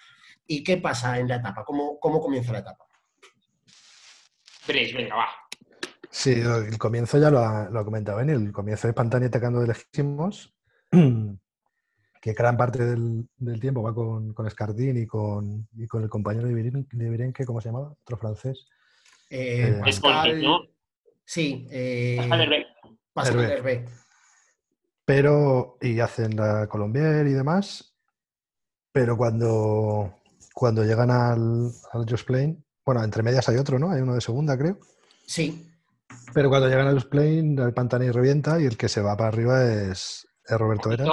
¿Y 0.47 0.63
qué 0.63 0.77
pasa 0.77 1.19
en 1.19 1.27
la 1.27 1.35
etapa? 1.35 1.63
¿Cómo, 1.63 1.99
cómo 1.99 2.19
comienza 2.19 2.51
la 2.53 2.59
etapa? 2.59 2.85
Venga, 4.67 5.15
va. 5.15 5.27
Sí, 6.09 6.31
el 6.31 6.77
comienzo 6.79 7.19
ya 7.19 7.29
lo 7.29 7.37
ha, 7.39 7.69
lo 7.69 7.79
ha 7.81 7.85
comentado 7.85 8.17
Benny, 8.17 8.31
el 8.33 8.51
comienzo 8.51 8.87
es 8.87 8.95
Pantani 8.95 9.27
atacando 9.27 9.59
de 9.61 9.67
lejísimos, 9.67 10.55
que 12.21 12.33
gran 12.33 12.55
parte 12.55 12.85
del, 12.85 13.27
del 13.37 13.59
tiempo 13.59 13.81
va 13.81 13.93
con, 13.95 14.33
con 14.33 14.45
Escardín 14.45 14.95
y 14.95 15.07
con, 15.07 15.67
y 15.75 15.87
con 15.87 16.03
el 16.03 16.09
compañero 16.09 16.47
de 16.47 16.53
Viren- 16.53 16.87
de 16.91 17.09
Virenque, 17.09 17.45
¿cómo 17.45 17.59
se 17.59 17.69
llamaba? 17.69 17.93
Otro 18.01 18.15
francés. 18.15 18.67
Eh, 19.29 19.69
Eh, 19.69 19.79
Pascal, 19.83 20.41
¿no? 20.41 20.59
Sí, 21.25 21.67
eh, 21.71 22.15
Pascal 22.19 22.41
Hervé. 22.41 22.65
Pascal 23.13 23.39
Hervé. 23.39 23.53
Hervé. 23.53 23.85
Pero, 25.05 25.77
y 25.81 25.99
hacen 25.99 26.35
la 26.35 26.67
Colombier 26.67 27.25
y 27.27 27.33
demás, 27.33 27.95
pero 28.91 29.17
cuando, 29.17 30.21
cuando 30.53 30.83
llegan 30.83 31.09
al, 31.11 31.71
al 31.91 32.05
Just 32.07 32.27
Plain, 32.27 32.63
bueno, 32.85 33.03
entre 33.03 33.23
medias 33.23 33.49
hay 33.49 33.57
otro, 33.57 33.79
¿no? 33.79 33.89
Hay 33.91 34.01
uno 34.01 34.13
de 34.13 34.21
segunda, 34.21 34.57
creo. 34.57 34.77
Sí, 35.25 35.67
Pero 36.33 36.49
cuando 36.49 36.67
llegan 36.69 36.87
al 36.87 36.95
Just 36.95 37.09
Plain, 37.09 37.57
el 37.59 37.73
Pantani 37.73 38.11
revienta 38.11 38.59
y 38.61 38.65
el 38.65 38.77
que 38.77 38.89
se 38.89 39.01
va 39.01 39.17
para 39.17 39.29
arriba 39.29 39.63
es, 39.63 40.27
es 40.45 40.57
Roberto 40.57 40.91
Eras. 40.91 41.07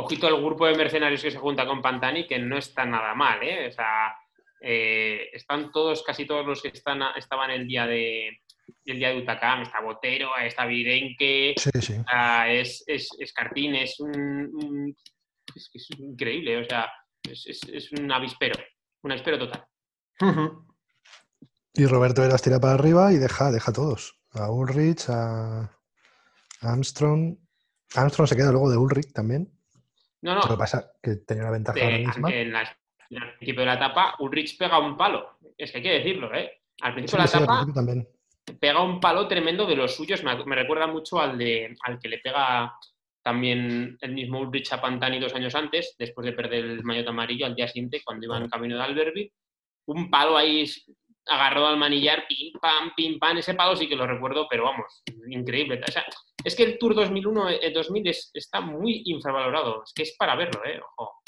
Ojito, 0.00 0.26
al 0.26 0.42
grupo 0.42 0.66
de 0.66 0.76
mercenarios 0.76 1.22
que 1.22 1.30
se 1.30 1.38
junta 1.38 1.66
con 1.66 1.80
Pantani, 1.82 2.26
que 2.26 2.38
no 2.38 2.56
está 2.58 2.84
nada 2.84 3.14
mal, 3.14 3.42
¿eh? 3.42 3.68
O 3.68 3.72
sea, 3.72 4.14
eh, 4.60 5.28
están 5.32 5.70
todos, 5.72 6.02
casi 6.02 6.26
todos 6.26 6.46
los 6.46 6.60
que 6.62 6.68
están, 6.68 7.00
estaban 7.16 7.50
el 7.50 7.66
día 7.66 7.86
de 7.86 8.40
el 8.86 8.98
día 8.98 9.08
de 9.10 9.18
Utacam, 9.18 9.62
está 9.62 9.80
Botero, 9.80 10.30
está 10.38 10.64
Virenque, 10.66 11.54
Sí, 11.56 11.70
sí. 11.80 11.94
Es, 12.48 12.84
es, 12.86 13.08
es 13.18 13.32
Cartín, 13.32 13.74
es 13.74 13.98
un, 14.00 14.10
un- 14.16 14.96
es, 15.54 15.70
increíble, 15.98 16.58
o 16.58 16.64
sea, 16.64 16.90
es, 17.22 17.90
un 17.98 18.10
avispero, 18.12 18.54
un 19.02 19.12
avispero 19.12 19.38
total. 19.38 19.64
Y 21.74 21.86
Roberto 21.86 22.24
Eras 22.24 22.42
tira 22.42 22.60
para 22.60 22.74
arriba 22.74 23.12
y 23.12 23.16
deja, 23.16 23.50
deja 23.50 23.70
a 23.70 23.74
todos. 23.74 24.20
A 24.32 24.50
Ulrich, 24.50 25.08
a 25.08 25.70
Armstrong. 26.60 27.36
Armstrong 27.94 28.28
se 28.28 28.36
queda 28.36 28.52
luego 28.52 28.70
de 28.70 28.76
Ulrich 28.76 29.12
también. 29.12 29.50
No, 30.22 30.34
Lo 30.34 30.40
que 30.42 30.48
no, 30.50 30.58
pasa 30.58 30.92
que 31.02 31.16
tenía 31.16 31.44
una 31.44 31.52
ventaja 31.52 31.78
de- 31.78 31.84
ahora 31.84 31.98
misma. 31.98 32.30
en, 32.32 32.52
la- 32.52 32.76
en 33.10 33.22
el 33.22 33.34
principio 33.36 33.60
de 33.60 33.66
la 33.66 33.74
etapa, 33.74 34.14
Ulrich 34.20 34.56
pega 34.58 34.78
un 34.78 34.96
palo, 34.96 35.38
es 35.56 35.70
que 35.72 35.78
hay 35.78 35.82
que 35.82 35.90
decirlo, 35.92 36.32
¿eh? 36.34 36.60
Al 36.82 36.92
Sí, 36.92 36.94
principio 36.94 37.24
de 37.24 37.30
la 37.30 37.44
etapa 37.44 37.66
también. 37.74 38.08
pega 38.60 38.82
un 38.82 39.00
palo 39.00 39.26
tremendo 39.28 39.66
de 39.66 39.76
los 39.76 39.94
suyos, 39.94 40.22
me, 40.22 40.44
me 40.44 40.54
recuerda 40.56 40.86
mucho 40.86 41.20
al, 41.20 41.36
de, 41.38 41.74
al 41.84 41.98
que 41.98 42.08
le 42.08 42.18
pega 42.18 42.72
también 43.22 43.98
el 44.00 44.12
mismo 44.12 44.40
Ulrich 44.40 44.72
a 44.72 44.80
Pantani 44.80 45.18
dos 45.20 45.34
años 45.34 45.54
antes, 45.54 45.94
después 45.98 46.24
de 46.24 46.32
perder 46.32 46.64
el 46.64 46.84
maillot 46.84 47.08
amarillo 47.08 47.46
al 47.46 47.54
día 47.54 47.68
siguiente, 47.68 48.00
cuando 48.04 48.24
iban 48.26 48.48
camino 48.48 48.76
de 48.76 48.82
Albertville. 48.82 49.32
Un 49.86 50.08
palo 50.10 50.36
ahí 50.38 50.64
agarrado 51.26 51.66
al 51.66 51.76
manillar, 51.76 52.24
pim, 52.28 52.52
pam, 52.60 52.92
pim, 52.96 53.18
pam. 53.18 53.36
Ese 53.38 53.54
palo 53.54 53.76
sí 53.76 53.88
que 53.88 53.96
lo 53.96 54.06
recuerdo, 54.06 54.46
pero 54.48 54.64
vamos, 54.64 55.02
increíble. 55.28 55.80
O 55.86 55.92
sea, 55.92 56.04
es 56.44 56.54
que 56.54 56.62
el 56.64 56.78
Tour 56.78 56.94
2001, 56.94 57.50
eh, 57.50 57.70
2000 57.72 58.08
es- 58.08 58.30
está 58.34 58.60
muy 58.60 59.02
infravalorado. 59.06 59.82
Es 59.84 59.92
que 59.94 60.02
es 60.04 60.14
para 60.18 60.34
verlo, 60.36 60.60
¿eh? 60.64 60.80
Ojo. 60.96 61.22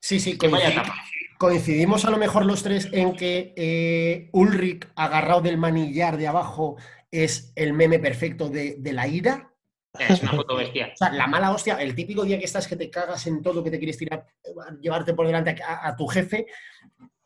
Sí, 0.00 0.20
sí, 0.20 0.36
Que 0.38 0.48
vaya 0.48 0.68
etapa. 0.68 0.94
coincidimos 1.38 2.04
a 2.04 2.10
lo 2.10 2.18
mejor 2.18 2.44
los 2.44 2.62
tres 2.62 2.88
en 2.92 3.16
que 3.16 3.54
eh, 3.56 4.28
Ulrich, 4.32 4.86
agarrado 4.96 5.40
del 5.40 5.56
manillar 5.58 6.16
de 6.16 6.26
abajo, 6.26 6.76
es 7.10 7.52
el 7.56 7.72
meme 7.72 7.98
perfecto 7.98 8.48
de, 8.48 8.76
de 8.78 8.92
la 8.92 9.06
ira. 9.08 9.50
Es 9.98 10.20
una 10.22 10.32
foto 10.32 10.56
bestia. 10.56 10.86
O 10.94 10.96
sea, 10.96 11.10
la 11.12 11.26
mala 11.26 11.52
hostia, 11.52 11.76
el 11.80 11.94
típico 11.94 12.24
día 12.24 12.38
que 12.38 12.44
estás 12.44 12.66
que 12.68 12.76
te 12.76 12.90
cagas 12.90 13.26
en 13.26 13.42
todo, 13.42 13.62
que 13.64 13.70
te 13.70 13.78
quieres 13.78 13.96
tirar, 13.96 14.26
eh, 14.44 14.50
llevarte 14.80 15.14
por 15.14 15.26
delante 15.26 15.56
a, 15.62 15.86
a 15.88 15.96
tu 15.96 16.06
jefe, 16.06 16.46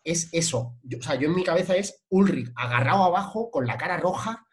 es 0.05 0.29
eso. 0.33 0.75
Yo- 0.83 0.99
o 0.99 1.03
sea, 1.03 1.15
yo 1.17 1.29
en 1.29 1.35
mi 1.35 1.43
cabeza 1.45 1.75
es 1.77 2.05
Ulrich 2.11 2.51
agarrado 2.55 3.05
abajo 3.05 3.51
con 3.51 3.67
la 3.67 3.77
cara 3.77 3.97
roja, 3.97 4.47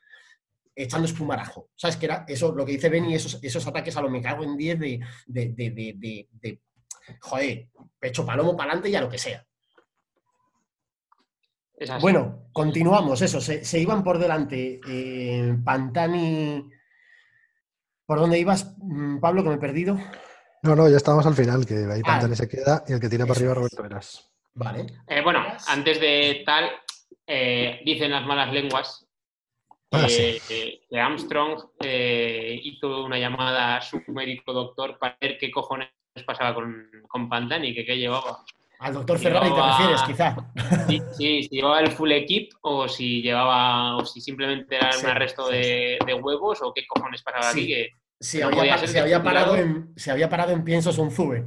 echando 0.75 1.07
espumarajo. 1.07 1.69
¿Sabes 1.75 1.95
qué 1.97 2.05
era? 2.05 2.25
Eso, 2.27 2.51
lo 2.53 2.65
que 2.65 2.73
dice 2.73 2.89
Benny, 2.89 3.15
esos, 3.15 3.39
esos 3.41 3.65
ataques 3.65 3.95
a 3.95 4.01
lo 4.01 4.09
me 4.09 4.21
cago 4.21 4.43
en 4.43 4.57
10 4.57 4.79
de, 4.79 4.99
de, 5.27 5.45
de, 5.49 5.69
de, 5.71 5.93
de- 5.97 6.29
de- 6.31 6.61
joder, 7.21 7.69
pecho 7.99 8.25
palomo 8.25 8.55
para 8.57 8.71
adelante 8.71 8.89
y 8.89 8.95
a 8.95 9.01
lo 9.01 9.09
que 9.09 9.17
sea. 9.17 9.45
Bueno, 11.99 12.47
continuamos, 12.53 13.21
eso, 13.21 13.41
se, 13.41 13.65
se 13.65 13.79
iban 13.79 14.03
por 14.03 14.17
delante 14.17 14.79
eh, 14.87 15.57
Pantani. 15.63 16.69
¿Por 18.05 18.19
dónde 18.19 18.39
ibas, 18.39 18.75
mm, 18.77 19.19
Pablo, 19.19 19.43
que 19.43 19.49
me 19.49 19.55
he 19.55 19.59
perdido? 19.59 19.99
No, 20.63 20.75
no, 20.75 20.87
ya 20.89 20.97
estamos 20.97 21.25
al 21.25 21.35
final, 21.35 21.65
que 21.65 21.75
ahí 21.91 22.01
Ah. 22.05 22.07
Pantani 22.07 22.35
se 22.35 22.47
queda 22.47 22.83
y 22.87 22.93
el 22.93 22.99
que 22.99 23.09
tira 23.09 23.25
para 23.25 23.37
arriba 23.37 23.51
es. 23.51 23.57
Roberto 23.57 23.85
Eras. 23.85 24.31
Vale. 24.53 24.85
Eh, 25.07 25.21
bueno, 25.21 25.43
antes 25.67 25.99
de 25.99 26.43
tal, 26.45 26.69
eh, 27.27 27.81
dicen 27.83 28.11
las 28.11 28.25
malas 28.25 28.53
lenguas 28.53 29.04
Ah, 29.91 30.05
eh, 30.09 30.39
sí. 30.41 30.53
eh, 30.53 30.81
que 30.89 30.99
Armstrong 30.99 31.57
eh, 31.79 32.59
hizo 32.63 33.03
una 33.05 33.17
llamada 33.17 33.77
a 33.77 33.81
su 33.81 34.01
médico 34.07 34.51
doctor 34.51 34.97
para 34.99 35.17
ver 35.21 35.37
qué 35.37 35.49
cojones 35.51 35.89
pasaba 36.25 36.53
con, 36.53 36.89
con 37.07 37.29
Pantani, 37.29 37.73
que 37.73 37.85
qué 37.85 37.97
llevaba. 37.97 38.43
Al 38.79 38.93
doctor 38.93 39.17
Ferrari 39.17 39.49
te 39.53 39.61
refieres, 39.61 40.01
quizá. 40.03 40.35
Sí, 40.87 41.01
sí, 41.13 41.43
si 41.43 41.49
llevaba 41.55 41.79
el 41.79 41.91
full 41.91 42.11
equip 42.11 42.51
o 42.61 42.89
si 42.89 43.21
llevaba, 43.21 43.95
o 43.95 44.05
si 44.05 44.19
simplemente 44.19 44.75
era 44.75 44.91
Sí, 44.91 45.05
un 45.05 45.11
arresto 45.11 45.47
sí, 45.47 45.53
de, 45.53 45.97
de 46.05 46.13
huevos 46.13 46.61
o 46.61 46.73
qué 46.73 46.85
cojones 46.85 47.21
pasaba 47.23 47.49
aquí. 47.49 47.67
Que, 47.67 47.89
Se 48.19 48.41
No 48.41 48.47
había, 48.47 48.77
se 48.77 48.99
había 48.99 49.23
parado 49.23 49.55
en, 49.55 49.93
se 49.95 50.11
había 50.11 50.29
parado 50.29 50.51
en 50.51 50.63
piensos 50.65 50.97
un 50.97 51.09
zube. 51.11 51.45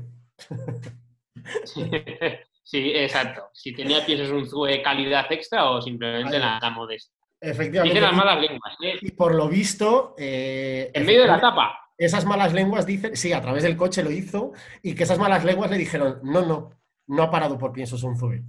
sí, 1.64 1.82
exacto. 2.94 3.50
Si 3.52 3.72
tenía 3.74 4.04
piensos 4.06 4.30
un 4.30 4.46
zue 4.48 4.72
de 4.72 4.82
calidad 4.82 5.30
extra 5.30 5.70
o 5.70 5.82
simplemente 5.82 6.38
la, 6.38 6.58
la 6.60 6.70
modestia. 6.70 7.14
Efectivamente. 7.40 7.94
Dicen 7.94 8.02
las 8.02 8.12
y- 8.12 8.16
malas 8.16 8.40
lenguas. 8.40 8.74
¿eh? 8.82 8.94
Y 9.00 9.10
por 9.12 9.34
lo 9.34 9.48
visto. 9.48 10.14
eh, 10.18 10.90
En 10.94 11.06
medio 11.06 11.22
de 11.22 11.28
la 11.28 11.40
tapa. 11.40 11.78
Esas 11.96 12.24
malas 12.24 12.52
lenguas 12.52 12.86
dicen, 12.86 13.16
sí, 13.16 13.32
a 13.32 13.40
través 13.40 13.62
del 13.64 13.76
coche 13.76 14.02
lo 14.04 14.10
hizo, 14.10 14.52
y 14.82 14.94
que 14.94 15.02
esas 15.02 15.18
malas 15.18 15.44
lenguas 15.44 15.70
le 15.70 15.78
dijeron, 15.78 16.20
no, 16.22 16.42
no, 16.46 16.70
no 17.08 17.22
ha 17.24 17.30
parado 17.30 17.58
por 17.58 17.72
piensos 17.72 18.02
un 18.04 18.16
zube. 18.16 18.42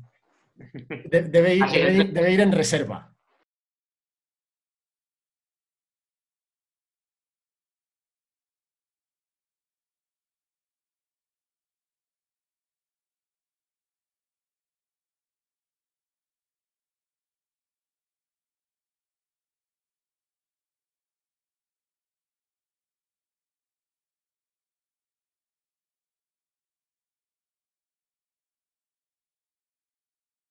De- 0.56 1.22
ir, 1.22 1.30
debe 1.30 1.56
ir- 1.56 2.12
debe 2.12 2.32
ir 2.32 2.42
en 2.42 2.52
reserva. 2.52 3.09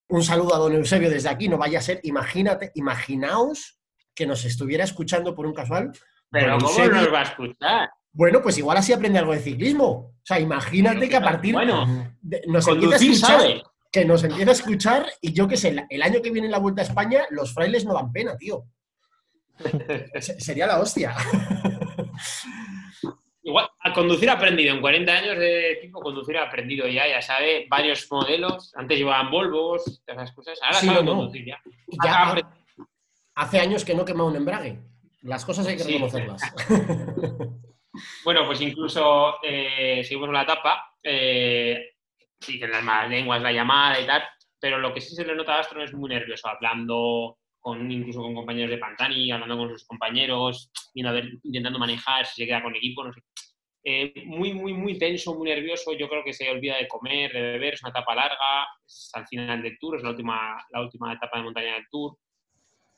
Un 0.09 0.23
saludo 0.23 0.55
a 0.55 0.59
don 0.59 0.73
Eusebio 0.75 1.11
desde 1.11 1.29
aquí, 1.29 1.49
no 1.49 1.59
vaya 1.59 1.79
a 1.79 1.83
ser, 1.83 2.01
imagínate, 2.03 2.73
imaginaos 2.75 3.79
que 4.15 4.27
nos 4.27 4.45
estuviera 4.45 4.85
escuchando 4.85 5.35
por 5.35 5.47
un 5.47 5.53
casual. 5.55 5.93
Pero 6.31 6.59
¿cómo 6.59 6.87
nos 6.87 7.13
va 7.13 7.21
a 7.21 7.23
escuchar? 7.25 7.91
Bueno, 8.13 8.41
pues 8.43 8.57
igual 8.59 8.79
así 8.79 8.93
aprende 8.93 9.19
algo 9.19 9.33
de 9.33 9.41
ciclismo. 9.41 9.87
O 9.87 10.15
sea, 10.25 10.41
imagínate 10.41 11.09
que 11.09 11.17
a 11.17 11.21
partir 11.21 11.55
Bueno, 11.55 12.15
de, 12.21 12.43
nos 12.47 12.67
empieza 12.67 12.95
a 12.95 12.99
escuchar, 12.99 13.41
sabe. 13.41 13.63
que 13.93 14.05
nos 14.05 14.25
empieza 14.25 14.51
a 14.51 14.55
escuchar 14.55 15.07
y 15.21 15.33
yo 15.33 15.47
qué 15.47 15.57
sé, 15.57 15.87
el, 15.89 16.03
año 16.03 16.21
que 16.23 16.31
viene 16.31 16.47
en 16.47 16.53
la 16.53 16.59
Vuelta 16.59 16.83
a 16.83 16.85
España 16.87 17.25
los 17.31 17.53
frailes 17.55 17.85
no 17.85 17.95
dan 17.95 18.11
pena, 18.11 18.37
tío. 18.37 18.65
Se- 20.21 20.41
sería 20.41 20.67
la 20.67 20.81
hostia. 20.81 21.15
Igual, 23.49 23.67
a 23.81 23.93
conducir 23.95 24.29
aprendido. 24.29 24.75
En 24.75 24.81
40 24.83 25.11
años 25.13 25.39
de 25.39 25.73
equipo, 25.73 26.01
conducir 26.01 26.37
aprendido 26.37 26.87
ya, 26.87 27.09
ya 27.09 27.23
sabe, 27.23 27.67
varios 27.71 28.07
modelos. 28.13 28.75
Antes 28.77 28.99
llevaban 28.99 29.31
Volvos, 29.31 30.03
todas 30.05 30.23
esas 30.23 30.33
cosas. 30.35 30.59
Ahora 30.63 30.75
Sí, 30.75 30.87
sabe 30.87 31.03
no, 31.03 31.17
conducir 31.17 31.47
ya. 31.47 31.59
Ya 32.05 32.13
Ha 32.15 32.29
aprendido. 32.29 32.59
hace 33.37 33.59
años 33.61 33.85
que 33.87 33.95
no 33.95 34.05
quema 34.05 34.25
un 34.25 34.37
embrague. 34.37 34.79
Las 35.23 35.45
cosas 35.47 35.67
hay 35.67 35.77
que 35.77 35.85
Sí. 35.85 35.93
reconocerlas. 35.93 36.43
Bueno, 38.23 38.47
pues 38.47 38.61
incluso 38.61 39.43
eh, 39.43 40.03
seguimos 40.05 40.29
en 40.29 40.35
la 40.35 40.43
etapa. 40.43 40.93
Eh, 41.03 41.95
sí, 42.39 42.59
que 42.59 42.67
en 42.67 42.71
las 42.71 42.85
malas 42.85 43.11
lenguas, 43.11 43.43
la 43.43 43.51
llamada 43.51 43.99
y 43.99 44.07
tal. 44.07 44.23
Pero 44.61 44.79
lo 44.79 44.93
que 44.95 45.01
sí 45.01 45.17
se 45.17 45.25
le 45.25 45.35
nota 45.35 45.55
a 45.57 45.61
Astro 45.61 45.83
es 45.83 45.93
muy 45.95 46.09
nervioso, 46.11 46.49
hablando 46.49 47.39
con, 47.69 47.91
incluso 47.91 48.23
con 48.23 48.35
compañeros 48.35 48.71
de 48.71 48.79
Pantani, 48.79 49.31
hablando 49.31 49.57
con 49.57 49.69
sus 49.71 49.87
compañeros, 49.87 50.71
viendo 50.95 51.11
a 51.11 51.15
ver, 51.15 51.31
intentando 51.43 51.79
manejar 51.79 52.27
si 52.27 52.43
se 52.43 52.47
queda 52.47 52.63
con 52.63 52.75
equipo, 52.75 53.05
no 53.05 53.13
sé. 53.13 53.21
eh, 53.85 54.13
muy, 54.27 54.53
muy, 54.53 54.73
muy 54.75 54.99
tenso, 54.99 55.35
muy 55.35 55.49
nervioso. 55.49 55.93
Yo 55.95 56.09
creo 56.09 56.23
que 56.25 56.33
se 56.33 56.51
olvida 56.51 56.77
de 56.77 56.89
comer, 56.89 57.33
de 57.33 57.41
beber. 57.41 57.75
Es 57.75 57.83
una 57.83 57.91
etapa 57.91 58.15
larga, 58.15 58.67
es 58.87 59.11
al 59.15 59.27
final 59.27 59.63
del 59.63 59.79
tour, 59.79 59.97
es 59.97 60.03
la 60.03 60.11
última, 60.11 60.59
la 60.71 60.83
última 60.83 61.13
etapa 61.13 61.39
de 61.39 61.45
montaña 61.45 61.75
del 61.75 61.87
tour. 61.91 62.17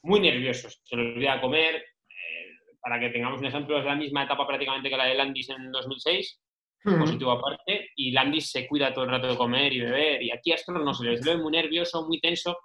Muy 0.03 0.21
nervioso, 0.21 0.69
se 0.71 0.97
le 0.97 1.13
olvida 1.13 1.35
de 1.35 1.41
comer. 1.41 1.75
Eh, 1.77 2.47
para 2.81 2.99
que 2.99 3.11
tengamos 3.11 3.41
un 3.41 3.47
ejemplo, 3.47 3.79
es 3.79 3.85
la 3.85 3.95
misma 3.95 4.25
etapa 4.25 4.47
prácticamente 4.47 4.89
que 4.89 4.97
la 4.97 5.05
de 5.05 5.15
Landis 5.15 5.51
en 5.51 5.71
2006, 5.71 6.41
positivo 6.83 7.33
aparte, 7.33 7.91
y 7.95 8.11
Landis 8.11 8.51
se 8.51 8.67
cuida 8.67 8.95
todo 8.95 9.05
el 9.05 9.11
rato 9.11 9.29
de 9.29 9.37
comer 9.37 9.73
y 9.73 9.81
beber. 9.81 10.23
Y 10.23 10.31
aquí 10.33 10.51
a 10.51 10.55
Astro 10.55 10.79
no 10.79 10.95
se 10.95 11.05
les 11.05 11.21
ve 11.25 11.37
muy 11.37 11.53
nervioso, 11.53 12.07
muy 12.07 12.21
tenso. 12.21 12.57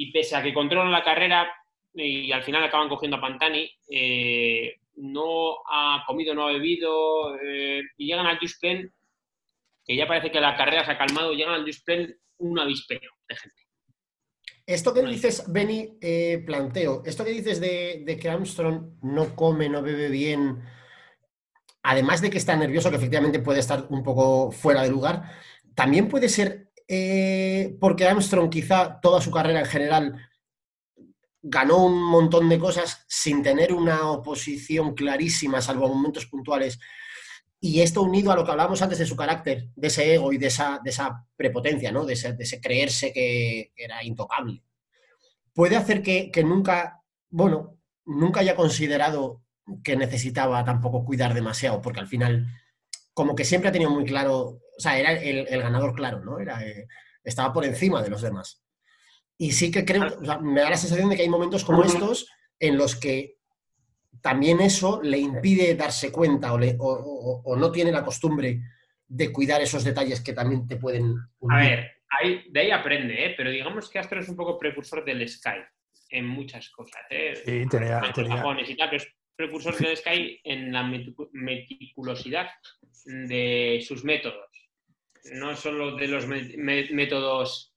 Y 0.00 0.12
pese 0.12 0.36
a 0.36 0.42
que 0.42 0.54
controlan 0.54 0.92
la 0.92 1.02
carrera 1.02 1.52
y 1.92 2.30
al 2.30 2.44
final 2.44 2.62
acaban 2.62 2.88
cogiendo 2.88 3.16
a 3.16 3.20
Pantani, 3.20 3.68
eh, 3.90 4.76
no 4.94 5.56
ha 5.68 6.04
comido, 6.06 6.34
no 6.34 6.46
ha 6.46 6.52
bebido, 6.52 7.36
eh, 7.36 7.82
y 7.96 8.06
llegan 8.06 8.26
al 8.26 8.38
Dusplen, 8.38 8.92
que 9.84 9.96
ya 9.96 10.06
parece 10.06 10.30
que 10.30 10.40
la 10.40 10.56
carrera 10.56 10.84
se 10.84 10.92
ha 10.92 10.98
calmado, 10.98 11.32
llegan 11.32 11.54
al 11.54 11.64
Dusplen 11.64 12.16
un 12.38 12.60
avispero 12.60 13.10
de 13.28 13.36
gente. 13.36 13.62
Esto 14.66 14.94
que 14.94 15.02
dices, 15.02 15.50
Benny, 15.50 15.98
eh, 16.00 16.42
planteo, 16.46 17.02
esto 17.04 17.24
que 17.24 17.30
dices 17.30 17.58
de, 17.58 18.18
que 18.20 18.28
Armstrong 18.28 18.98
no 19.02 19.34
come, 19.34 19.68
no 19.68 19.82
bebe 19.82 20.10
bien, 20.10 20.62
además 21.82 22.20
de 22.20 22.30
que 22.30 22.38
está 22.38 22.54
nervioso, 22.54 22.90
que 22.90 22.96
efectivamente 22.96 23.40
puede 23.40 23.60
estar 23.60 23.86
un 23.88 24.04
poco 24.04 24.52
fuera 24.52 24.82
de 24.82 24.90
lugar, 24.90 25.22
también 25.74 26.08
puede 26.08 26.28
ser 26.28 26.67
eh, 26.88 27.76
porque 27.78 28.06
Armstrong 28.06 28.48
quizá 28.48 28.98
toda 29.00 29.20
su 29.20 29.30
carrera 29.30 29.60
en 29.60 29.66
general 29.66 30.28
ganó 31.42 31.84
un 31.84 32.02
montón 32.02 32.48
de 32.48 32.58
cosas 32.58 33.04
sin 33.08 33.42
tener 33.42 33.72
una 33.72 34.10
oposición 34.10 34.94
clarísima, 34.94 35.60
salvo 35.60 35.88
momentos 35.88 36.26
puntuales. 36.26 36.78
Y 37.60 37.80
esto 37.80 38.02
unido 38.02 38.30
a 38.30 38.36
lo 38.36 38.44
que 38.44 38.52
hablábamos 38.52 38.82
antes 38.82 38.98
de 38.98 39.06
su 39.06 39.16
carácter, 39.16 39.68
de 39.74 39.88
ese 39.88 40.14
ego 40.14 40.32
y 40.32 40.38
de 40.38 40.46
esa, 40.46 40.80
de 40.82 40.92
prepotencia, 41.36 41.90
¿no? 41.90 42.04
de, 42.04 42.14
ese, 42.14 42.60
creerse 42.60 43.12
que, 43.12 43.72
era 43.76 44.04
intocable, 44.04 44.62
puede 45.52 45.76
hacer 45.76 46.02
que, 46.02 46.30
nunca, 46.44 47.02
bueno, 47.30 47.78
nunca 48.04 48.40
haya 48.40 48.54
considerado 48.54 49.42
que 49.82 49.96
necesitaba 49.96 50.64
tampoco 50.64 51.04
cuidar 51.04 51.34
demasiado, 51.34 51.82
porque 51.82 52.00
al 52.00 52.06
final, 52.06 52.46
como 53.18 53.34
que 53.34 53.44
siempre 53.44 53.68
ha 53.68 53.72
tenido 53.72 53.90
muy 53.90 54.04
claro, 54.04 54.38
o 54.38 54.78
sea, 54.80 54.96
era 54.96 55.10
el, 55.10 55.44
ganador 55.60 55.92
claro, 55.92 56.24
¿no? 56.24 56.38
Era, 56.38 56.64
eh, 56.64 56.86
estaba 57.24 57.52
por 57.52 57.64
encima 57.64 58.00
de 58.00 58.10
los 58.10 58.22
demás. 58.22 58.62
Y 59.36 59.50
sí 59.50 59.72
que 59.72 59.84
creo, 59.84 60.20
me 60.40 60.60
da 60.60 60.70
la 60.70 60.76
sensación 60.76 61.10
de 61.10 61.16
que 61.16 61.22
hay 61.22 61.28
momentos 61.28 61.64
como 61.64 61.82
estos 61.82 62.30
en 62.60 62.78
los 62.78 62.94
que 62.94 63.38
también 64.22 64.60
eso 64.60 65.02
le 65.02 65.18
impide 65.18 65.74
darse 65.74 66.12
cuenta 66.12 66.52
o, 66.52 67.56
no 67.56 67.72
tiene 67.72 67.90
la 67.90 68.04
costumbre 68.04 68.60
de 69.08 69.32
cuidar 69.32 69.60
esos 69.62 69.82
detalles 69.82 70.20
que 70.20 70.32
también 70.32 70.68
te 70.68 70.76
pueden... 70.76 71.16
A 71.50 71.56
ver, 71.58 71.90
de 72.50 72.60
ahí 72.60 72.70
aprende, 72.70 73.26
¿eh? 73.26 73.34
pero 73.36 73.50
digamos 73.50 73.90
que 73.90 73.98
Astro 73.98 74.20
es 74.20 74.28
un 74.28 74.36
poco 74.36 74.60
precursor 74.60 75.04
del 75.04 75.28
Sky 75.28 75.58
en 76.10 76.24
muchas 76.24 76.70
cosas. 76.70 77.02
¿eh? 77.10 77.34
Sí, 77.34 77.66
tenía, 77.68 78.00
es 78.92 79.08
precursor 79.38 79.76
del 79.78 79.96
Sky 79.96 80.40
en 80.42 80.72
la 80.72 80.82
meticulosidad 81.32 82.48
de 83.04 83.82
sus 83.86 84.04
métodos. 84.04 84.50
No 85.32 85.54
solo 85.56 85.96
de 85.96 86.08
los 86.08 86.26
métodos 86.26 87.72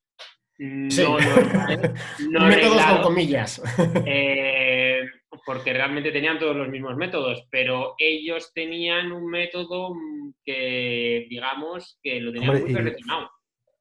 no, 0.58 1.17
no, 2.30 2.47
métodos 2.47 2.86
con 2.86 3.02
comillas. 3.04 3.62
Eh, 4.06 5.02
porque 5.45 5.74
realmente 5.74 6.12
tenían 6.12 6.39
todos 6.39 6.56
los 6.56 6.67
mismos 6.67 6.95
métodos, 6.97 7.47
pero 7.50 7.95
ellos 7.97 8.52
tenían 8.54 9.12
un 9.12 9.28
método 9.28 9.95
que, 10.43 11.26
digamos, 11.30 12.00
que 12.04 12.21
lo 12.21 12.32
tenían 12.32 12.62
muy 12.62 12.74
perfeccionado. 12.74 13.32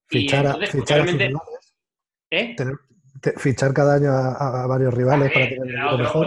Fichar, 0.07 0.67
fichar, 0.67 1.07
¿Eh? 2.31 2.57
Fichar 3.37 3.73
cada 3.73 3.97
año 3.97 4.11
a, 4.11 4.67
varios 4.67 4.95
rivales 4.95 5.33
para 5.33 5.49
tener 5.49 5.67
mejor. 5.99 6.27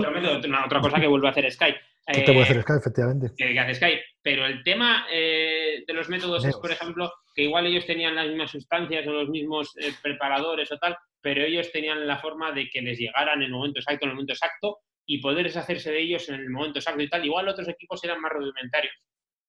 Otra, 0.65 0.81
cosa 0.81 0.99
que 0.99 1.07
vuelve 1.07 1.27
a 1.27 1.31
hacer 1.31 1.51
Sky. 1.51 1.73
¿Qué 2.05 2.21
te 2.21 2.33
puede 2.33 2.43
hacer 2.43 2.61
Sky, 2.61 2.73
efectivamente? 2.73 3.31
Que, 3.37 3.59
hace 3.59 3.75
Sky. 3.75 3.99
Pero 4.21 4.45
el 4.45 4.63
tema 4.63 5.05
eh, 5.11 5.83
de 5.85 5.93
los 5.93 6.09
métodos 6.09 6.45
es, 6.45 6.55
por 6.57 6.71
ejemplo, 6.71 7.11
que 7.35 7.43
igual 7.43 7.65
ellos 7.65 7.85
tenían 7.85 8.15
las 8.15 8.27
mismas 8.27 8.51
sustancias 8.51 9.07
o 9.07 9.11
los 9.11 9.29
mismos 9.29 9.73
eh, 9.77 9.91
preparadores 10.01 10.71
o 10.71 10.77
tal, 10.77 10.97
pero 11.21 11.43
ellos 11.43 11.71
tenían 11.71 12.05
la 12.05 12.19
forma 12.19 12.51
de 12.51 12.69
que 12.69 12.81
les 12.81 12.97
llegaran 12.99 13.39
en 13.41 13.47
el 13.47 13.51
momento 13.51 13.79
exacto, 13.79 14.05
en 14.05 14.09
el 14.09 14.15
momento 14.15 14.33
exacto, 14.33 14.79
y 15.05 15.19
poder 15.19 15.45
deshacerse 15.45 15.91
de 15.91 16.01
ellos 16.01 16.29
en 16.29 16.35
el 16.35 16.49
momento 16.49 16.79
exacto 16.79 17.01
y 17.01 17.09
tal. 17.09 17.25
Igual 17.25 17.47
otros 17.47 17.67
equipos 17.67 18.03
eran 18.03 18.21
más 18.21 18.31
rudimentarios 18.31 18.93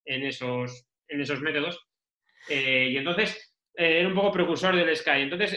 en 0.04 0.24
esos, 0.24 0.86
en 1.08 1.20
esos 1.20 1.40
métodos. 1.40 1.80
Eh, 2.48 2.88
y 2.90 2.96
entonces 2.96 3.53
eh, 3.76 4.00
era 4.00 4.08
un 4.08 4.14
poco 4.14 4.32
precursor 4.32 4.76
del 4.76 4.96
Sky. 4.96 5.22
Entonces 5.22 5.56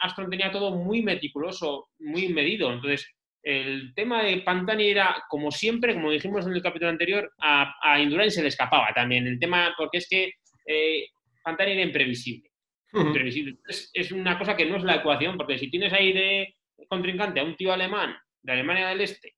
Astron 0.00 0.30
tenía 0.30 0.50
todo 0.50 0.72
muy 0.72 1.02
meticuloso, 1.02 1.88
muy 1.98 2.28
medido. 2.28 2.72
Entonces 2.72 3.10
el 3.42 3.92
tema 3.94 4.22
de 4.22 4.38
Pantani 4.38 4.88
era, 4.88 5.22
como 5.28 5.50
siempre, 5.50 5.94
como 5.94 6.10
dijimos 6.10 6.46
en 6.46 6.54
el 6.54 6.62
capítulo 6.62 6.90
anterior, 6.90 7.30
a, 7.40 7.74
a 7.82 8.00
Indurain 8.00 8.30
se 8.30 8.42
le 8.42 8.48
escapaba 8.48 8.88
también. 8.94 9.26
El 9.26 9.38
tema, 9.38 9.74
porque 9.76 9.98
es 9.98 10.08
que 10.08 10.32
Pantani 11.42 11.72
era 11.72 11.82
imprevisible. 11.82 12.50
Es, 13.92 14.12
una 14.12 14.38
cosa 14.38 14.56
que 14.56 14.66
no 14.66 14.76
es 14.76 14.84
la 14.84 14.96
ecuación, 14.96 15.36
porque 15.36 15.58
si 15.58 15.70
tienes 15.70 15.92
ahí 15.92 16.12
de 16.12 16.54
contrincante 16.88 17.40
a 17.40 17.44
un 17.44 17.56
tío 17.56 17.72
alemán 17.72 18.16
de 18.40 18.52
Alemania 18.52 18.88
del 18.88 19.00
Este, 19.00 19.34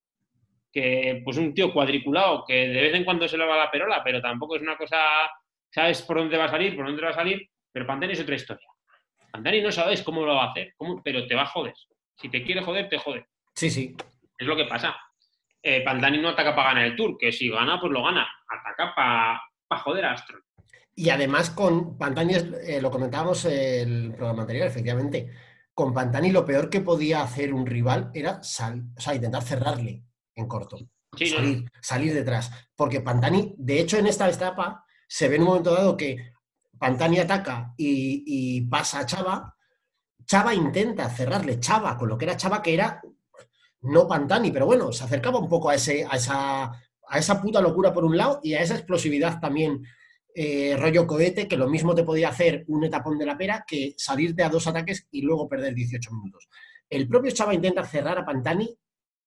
que 0.73 1.23
pues 1.25 1.39
un 1.39 1.55
tío 1.55 1.73
cuadriculado 1.73 2.45
que 2.47 2.69
de 2.69 2.81
vez 2.83 2.95
en 2.95 3.05
cuando 3.05 3.27
se 3.27 3.39
le 3.39 3.47
va 3.47 3.57
la 3.57 3.71
perola, 3.71 4.03
pero 4.05 4.21
tampoco 4.21 4.57
es 4.57 4.63
una 4.63 4.77
cosa, 4.77 4.99
sabes 5.71 6.03
por 6.03 6.19
dónde 6.19 6.37
va 6.37 6.47
a 6.47 6.51
salir, 6.51 6.77
por 6.77 6.87
dónde 6.87 7.03
va 7.03 7.11
a 7.11 7.15
salir, 7.15 7.49
pero 7.77 7.87
Pantani 7.87 8.15
es 8.15 8.21
otra 8.21 8.37
historia. 8.37 8.67
Pantani 9.31 9.61
no 9.61 9.71
sabes 9.71 10.03
cómo 10.03 10.25
lo 10.25 10.35
va 10.35 10.45
a 10.45 10.51
hacer, 10.51 10.75
pero 11.05 11.27
te 11.27 11.35
va 11.35 11.43
a 11.43 11.47
joder. 11.47 11.75
Si 12.17 12.31
te 12.31 12.43
quiere 12.43 12.63
joder, 12.63 12.89
te 12.89 12.97
jode. 12.97 13.27
Sí, 13.55 13.69
sí. 13.69 13.95
Es 14.39 14.47
lo 14.47 14.57
que 14.57 14.65
pasa. 14.65 14.97
Eh, 15.63 15.83
Pantani 15.85 16.17
no 16.17 16.31
ataca 16.31 16.57
para 16.57 16.71
ganar 16.71 16.87
el 16.87 16.97
Tour, 16.97 17.19
que 17.19 17.31
si 17.31 17.51
gana, 17.51 17.79
pues 17.79 17.93
lo 17.93 18.03
gana. 18.03 18.27
Ataca 18.49 18.95
para 18.95 19.83
joder 19.83 20.07
a 20.07 20.13
Astro. 20.13 20.39
Y 20.95 21.11
además 21.11 21.51
con 21.51 21.99
Pantani, 21.99 22.37
eh, 22.67 22.81
lo 22.81 22.91
comentábamos 22.91 23.45
el 23.45 24.15
programa 24.17 24.45
anterior, 24.45 24.69
efectivamente, 24.69 25.31
con 25.75 25.93
Pantani 25.93 26.33
lo 26.33 26.47
peor 26.47 26.71
que 26.71 26.81
podía 26.81 27.21
hacer 27.21 27.53
un 27.53 27.67
rival 27.67 28.11
era 28.15 28.41
intentar 29.15 29.43
cerrarle 29.43 30.03
en 30.35 30.49
corto. 30.49 30.79
salir, 31.15 31.71
salir 31.83 32.15
detrás. 32.15 32.71
Porque 32.75 33.03
Pantani, 33.03 33.55
de 33.59 33.81
hecho, 33.81 33.99
en 33.99 34.07
esta 34.07 34.27
etapa 34.31 34.83
se 35.07 35.29
ve 35.29 35.37
en 35.37 35.43
un 35.43 35.49
momento 35.49 35.75
dado 35.75 35.95
que 35.95 36.36
Pantani 36.79 37.19
ataca 37.19 37.75
y, 37.77 38.61
pasa 38.63 39.01
a 39.01 39.07
Chava. 39.07 39.57
Chava 40.25 40.55
intenta 40.55 41.09
cerrarle, 41.09 41.61
Chava, 41.61 41.97
con 41.97 42.09
lo 42.09 42.19
que 42.19 42.25
era 42.25 42.37
Chava, 42.37 42.63
que 42.63 42.75
era 42.75 43.01
no 43.83 44.09
Pantani, 44.09 44.51
pero 44.51 44.67
bueno, 44.67 44.93
se 44.93 45.05
acercaba 45.05 45.39
un 45.39 45.49
poco 45.49 45.71
a, 45.71 45.75
ese, 45.75 46.05
a, 46.05 46.17
esa, 46.17 46.65
a 46.65 47.19
esa 47.19 47.41
puta 47.41 47.61
locura 47.61 47.93
por 47.93 48.05
un 48.05 48.17
lado 48.17 48.41
y 48.43 48.55
a 48.55 48.61
esa 48.61 48.75
explosividad 48.75 49.39
también 49.41 49.85
eh, 50.35 50.77
rollo 50.77 51.07
cohete, 51.07 51.49
que 51.49 51.57
lo 51.57 51.69
mismo 51.69 51.95
te 51.95 52.05
podía 52.05 52.29
hacer 52.29 52.65
un 52.69 52.85
etapón 52.85 53.19
de 53.19 53.27
la 53.27 53.39
pera 53.39 53.65
que 53.67 53.95
salirte 53.97 54.43
a 54.43 54.51
dos 54.51 54.67
ataques 54.67 55.07
y 55.11 55.23
luego 55.23 55.49
perder 55.49 55.75
18 55.75 56.13
minutos. 56.13 56.49
El 56.91 57.09
propio 57.09 57.33
Chava 57.33 57.55
intenta 57.55 57.85
cerrar 57.85 58.19
a 58.19 58.25
Pantani 58.25 58.77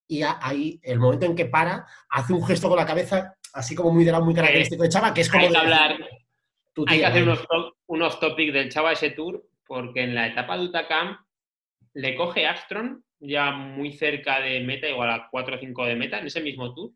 y 0.07 0.21
ahí, 0.23 0.79
el 0.83 0.99
momento 0.99 1.25
en 1.25 1.35
que 1.35 1.45
para, 1.45 1.85
hace 2.09 2.33
un 2.33 2.45
gesto 2.45 2.67
con 2.67 2.77
la 2.77 2.85
cabeza, 2.85 3.35
así 3.53 3.75
como 3.75 3.91
muy 3.91 4.03
de 4.03 4.19
muy 4.19 4.33
característico 4.33 4.83
de 4.83 4.89
Chava, 4.89 5.13
que 5.13 5.21
es 5.21 5.29
como... 5.29 5.45
Hay 5.45 5.51
que 5.51 5.57
hablar, 5.57 5.97
hay 6.87 6.99
que 6.99 7.05
hacer 7.05 7.27
un 7.87 8.01
off-topic 8.01 8.51
del 8.51 8.69
Chava 8.69 8.93
ese 8.93 9.11
tour, 9.11 9.43
porque 9.65 10.01
en 10.01 10.15
la 10.15 10.27
etapa 10.27 10.57
de 10.57 10.65
Utacam 10.65 11.17
le 11.93 12.15
coge 12.15 12.45
Astron 12.45 13.03
ya 13.19 13.51
muy 13.51 13.93
cerca 13.93 14.39
de 14.39 14.61
meta, 14.61 14.87
igual 14.87 15.09
a 15.11 15.27
4 15.29 15.55
o 15.55 15.59
5 15.59 15.85
de 15.85 15.95
meta, 15.95 16.19
en 16.19 16.27
ese 16.27 16.41
mismo 16.41 16.73
tour, 16.73 16.91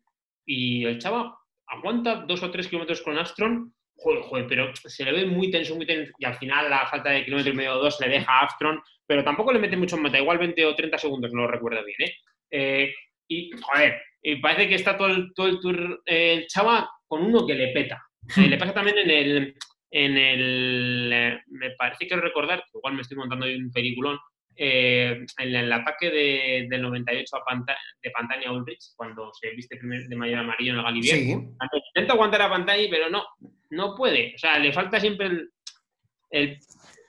y 0.46 0.84
el 0.84 0.98
Chava 0.98 1.38
aguanta 1.66 2.24
dos 2.26 2.42
o 2.42 2.50
tres 2.50 2.68
kilómetros 2.68 3.02
con 3.02 3.18
Astron 3.18 3.74
joder, 3.96 4.46
pero 4.48 4.72
se 4.74 5.04
le 5.04 5.12
ve 5.12 5.26
muy 5.26 5.50
tenso, 5.50 5.76
muy 5.76 5.86
tenso, 5.86 6.12
y 6.18 6.24
al 6.24 6.34
final 6.36 6.68
la 6.68 6.86
falta 6.86 7.10
de 7.10 7.24
kilómetro 7.24 7.52
y 7.52 7.56
medio 7.56 7.74
o 7.74 7.82
dos 7.82 7.98
le 8.00 8.08
deja 8.08 8.30
a 8.30 8.40
Armstrong, 8.40 8.80
pero 9.06 9.24
tampoco 9.24 9.52
le 9.52 9.58
mete 9.58 9.76
mucho 9.76 9.96
en 9.96 10.02
meta, 10.02 10.18
igual 10.18 10.38
20 10.38 10.66
o 10.66 10.74
30 10.74 10.98
segundos, 10.98 11.32
no 11.32 11.42
lo 11.42 11.48
recuerdo 11.48 11.84
bien, 11.84 12.10
¿eh? 12.10 12.14
eh 12.50 12.94
y, 13.26 13.50
joder, 13.52 14.02
y 14.22 14.36
parece 14.36 14.68
que 14.68 14.74
está 14.74 14.96
todo 14.96 15.08
el, 15.08 15.32
todo 15.34 15.46
el 15.46 15.60
tour 15.60 16.02
el 16.04 16.46
Chava 16.46 16.90
con 17.06 17.22
uno 17.22 17.46
que 17.46 17.54
le 17.54 17.72
peta. 17.72 18.02
Eh, 18.38 18.48
le 18.48 18.56
pasa 18.56 18.72
también 18.72 18.96
en 18.96 19.10
el, 19.10 19.54
en 19.96 20.16
el, 20.16 21.10
eh, 21.12 21.40
me 21.46 21.70
parece 21.70 22.08
que 22.08 22.16
recordar, 22.16 22.64
igual 22.74 22.94
me 22.94 23.02
estoy 23.02 23.16
montando 23.16 23.46
un 23.46 23.70
peliculón, 23.70 24.18
en 24.56 25.26
el 25.36 25.72
ataque 25.72 26.10
de, 26.10 26.66
del 26.68 26.82
98 26.82 27.36
a 27.36 27.64
de 28.02 28.10
Pantani 28.10 28.44
a 28.44 28.52
Ulrich, 28.52 28.92
cuando 28.96 29.32
se 29.32 29.50
viste 29.50 29.78
de 29.80 30.16
mayor 30.16 30.40
amarillo 30.40 30.72
en 30.72 30.78
el 30.78 30.84
Galibier. 30.84 31.18
Intenta 31.18 32.12
aguantar 32.12 32.42
a 32.42 32.50
Pantani, 32.50 32.88
pero 32.88 33.08
no, 33.08 33.24
no 33.70 33.94
puede. 33.96 34.32
O 34.34 34.38
sea, 34.38 34.58
le 34.58 34.72
falta 34.72 35.00
siempre 35.00 35.26
el, 36.30 36.58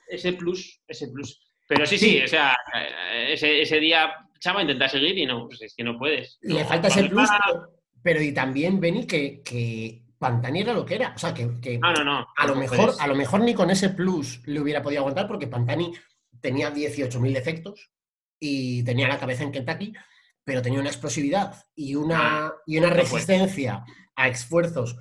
ese 0.08 0.34
plus, 0.34 0.82
ese 0.88 1.08
plus. 1.10 1.40
Pero 1.68 1.86
sí, 1.86 1.98
sí, 1.98 2.22
o 2.22 2.28
sea, 2.28 2.56
ese, 3.28 3.62
ese 3.62 3.80
día 3.80 4.14
Chava 4.40 4.62
intenta 4.62 4.88
seguir 4.88 5.18
y 5.18 5.26
no, 5.26 5.48
pues 5.48 5.62
es 5.64 5.76
que 5.76 5.84
no 5.84 5.98
puedes. 5.98 6.38
Le 6.42 6.66
falta 6.66 6.88
ese 6.88 7.06
plus, 7.06 7.30
pero, 8.04 8.22
y 8.22 8.32
también, 8.32 8.80
Benny, 8.80 9.08
que, 9.08 9.42
Pantani 10.18 10.62
era 10.62 10.74
lo 10.74 10.86
que 10.86 10.96
era. 10.96 11.14
O 11.16 11.18
sea, 11.18 11.34
que, 11.34 11.60
que 11.60 11.78
No, 11.78 11.94
no, 11.94 12.04
no. 12.04 12.28
a, 12.36 12.48
lo 12.48 12.56
mejor, 12.56 12.94
a 13.00 13.08
lo 13.08 13.16
mejor 13.16 13.42
ni 13.42 13.54
con 13.54 13.70
ese 13.70 13.90
plus 13.90 14.42
le 14.46 14.60
hubiera 14.60 14.82
podido 14.82 15.02
aguantar 15.02 15.28
porque 15.28 15.48
Pantani 15.48 15.94
tenía 16.42 16.74
18.000 16.74 17.34
defectos 17.34 17.92
y 18.40 18.84
tenía 18.84 19.08
la 19.08 19.20
cabeza 19.20 19.44
en 19.44 19.52
Kentucky, 19.52 19.94
pero 20.44 20.62
tenía 20.62 20.80
una 20.80 20.90
explosividad 20.90 21.66
y 21.74 21.96
una, 21.96 22.54
y 22.66 22.78
una 22.78 22.90
resistencia 22.90 23.84
a 24.16 24.28
esfuerzos 24.28 24.98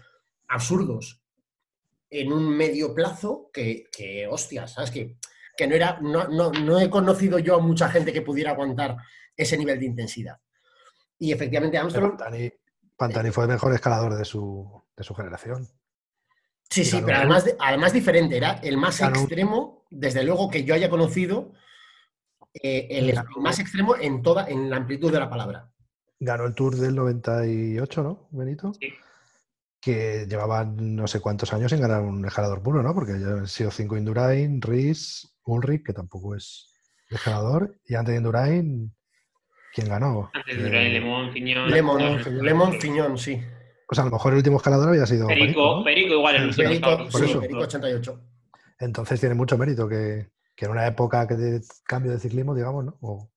absurdos 0.48 1.20
en 2.10 2.32
un 2.32 2.48
medio 2.48 2.94
plazo 2.94 3.50
que, 3.52 3.86
que 3.96 4.26
hostias, 4.26 4.74
¿sabes? 4.74 4.90
Que, 4.90 5.16
que 5.56 5.66
no, 5.66 5.74
era, 5.74 5.98
no, 6.00 6.28
no, 6.28 6.50
no 6.50 6.80
he 6.80 6.88
conocido 6.88 7.38
yo 7.38 7.56
a 7.56 7.60
mucha 7.60 7.88
gente 7.88 8.12
que 8.12 8.22
pudiera 8.22 8.52
aguantar 8.52 8.96
ese 9.36 9.56
nivel 9.56 9.78
de 9.78 9.86
intensidad. 9.86 10.38
Y 11.18 11.32
efectivamente 11.32 11.78
Armstrong, 11.78 12.16
Pantani, 12.16 12.52
Pantani 13.06 13.30
fue 13.30 13.44
el 13.44 13.50
mejor 13.50 13.72
escalador 13.74 14.16
de 14.16 14.24
su, 14.24 14.82
de 14.96 15.04
su 15.04 15.14
generación. 15.14 15.66
sí, 16.70 16.84
sí, 16.84 17.00
pero 17.04 17.18
además, 17.18 17.44
de- 17.44 17.56
además 17.58 17.92
diferente, 17.92 18.36
era 18.36 18.54
el 18.62 18.76
más 18.76 19.00
extremo, 19.00 19.84
desde 19.90 20.24
luego 20.24 20.50
que 20.50 20.64
yo 20.64 20.74
haya 20.74 20.90
conocido, 20.90 21.52
eh, 22.54 22.86
el 22.90 23.12
Ganó- 23.14 23.40
más 23.40 23.58
extremo 23.58 23.96
en 23.96 24.22
toda, 24.22 24.48
en 24.48 24.70
la 24.70 24.76
amplitud 24.76 25.12
de 25.12 25.18
la 25.20 25.28
palabra. 25.30 25.70
Ganó 26.20 26.44
el 26.46 26.54
Tour 26.54 26.76
del 26.76 26.94
98, 26.94 28.02
¿no, 28.02 28.28
Benito? 28.30 28.72
Sí. 28.80 28.88
Que 29.80 30.26
llevaban 30.28 30.94
no 30.96 31.06
sé 31.06 31.20
cuántos 31.20 31.52
años 31.52 31.70
sin 31.70 31.80
ganar 31.80 32.00
un 32.02 32.24
escalador 32.24 32.62
puro, 32.62 32.82
¿no? 32.82 32.94
Porque 32.94 33.20
ya 33.20 33.26
han 33.28 33.46
sido 33.48 33.70
cinco 33.70 33.96
Indurain, 33.96 34.62
Rhys, 34.62 35.36
Ulrich, 35.44 35.84
que 35.84 35.92
tampoco 35.92 36.34
es 36.34 36.72
escalador, 37.10 37.78
y 37.86 37.94
antes 37.94 38.12
de 38.12 38.16
Indurain, 38.18 38.94
¿quién 39.74 39.88
ganó? 39.88 40.30
Eh, 40.46 40.54
Lemón, 40.54 41.32
Fiñón. 41.32 41.70
Lemon, 41.70 42.20
Fiñón. 42.20 42.44
Lemon 42.44 42.80
Fiñón, 42.80 43.18
sí. 43.18 43.42
Pues 43.86 43.98
a 43.98 44.04
lo 44.04 44.10
mejor 44.12 44.32
el 44.32 44.38
último 44.38 44.56
escalador 44.56 44.88
había 44.88 45.04
sido 45.06 45.26
Perico, 45.26 45.44
Perico, 45.44 45.76
¿no? 45.76 45.84
Perico 45.84 46.14
igual 46.14 46.36
el 46.36 46.44
último. 46.48 46.68
Perico, 46.68 47.10
sí, 47.10 47.24
eso. 47.24 47.40
Perico 47.40 47.60
88. 47.60 48.20
Entonces 48.80 49.20
tiene 49.20 49.34
mucho 49.34 49.58
mérito 49.58 49.88
que, 49.88 50.28
que 50.56 50.64
en 50.64 50.70
una 50.70 50.86
época 50.86 51.26
que 51.26 51.34
de 51.34 51.60
cambio 51.84 52.12
de 52.12 52.18
ciclismo, 52.18 52.54
digamos, 52.54 52.84
¿no? 52.84 52.96
O 53.02 53.30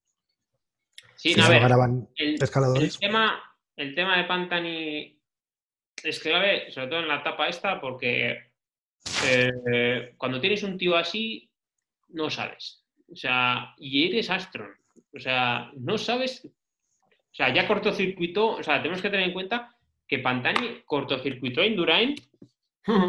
Sí, 1.18 1.34
si 1.34 1.40
a 1.40 1.42
solo 1.42 1.54
ver, 1.54 1.62
ganaban 1.62 2.08
el, 2.14 2.40
escaladores. 2.40 2.94
el 2.94 3.00
tema, 3.00 3.42
el 3.74 3.94
tema 3.96 4.18
de 4.18 4.24
Pantani 4.24 5.20
es 6.04 6.20
clave, 6.20 6.70
sobre 6.70 6.86
todo 6.86 7.00
en 7.00 7.08
la 7.08 7.16
etapa 7.16 7.48
esta, 7.48 7.80
porque 7.80 8.38
eh, 9.26 10.14
cuando 10.16 10.40
tienes 10.40 10.62
un 10.62 10.78
tío 10.78 10.96
así, 10.96 11.50
no 12.10 12.30
sabes. 12.30 12.84
O 13.10 13.16
sea, 13.16 13.74
y 13.78 14.08
eres 14.08 14.30
Astron. 14.30 14.77
O 15.14 15.18
sea, 15.18 15.70
no 15.76 15.96
sabes. 15.98 16.44
O 16.44 17.34
sea, 17.34 17.52
ya 17.52 17.66
cortocircuitó. 17.66 18.52
O 18.56 18.62
sea, 18.62 18.80
tenemos 18.82 19.02
que 19.02 19.10
tener 19.10 19.26
en 19.26 19.32
cuenta 19.32 19.74
que 20.06 20.18
Pantani 20.18 20.82
cortocircuitó 20.84 21.60
a 21.60 21.66
Indurain 21.66 22.14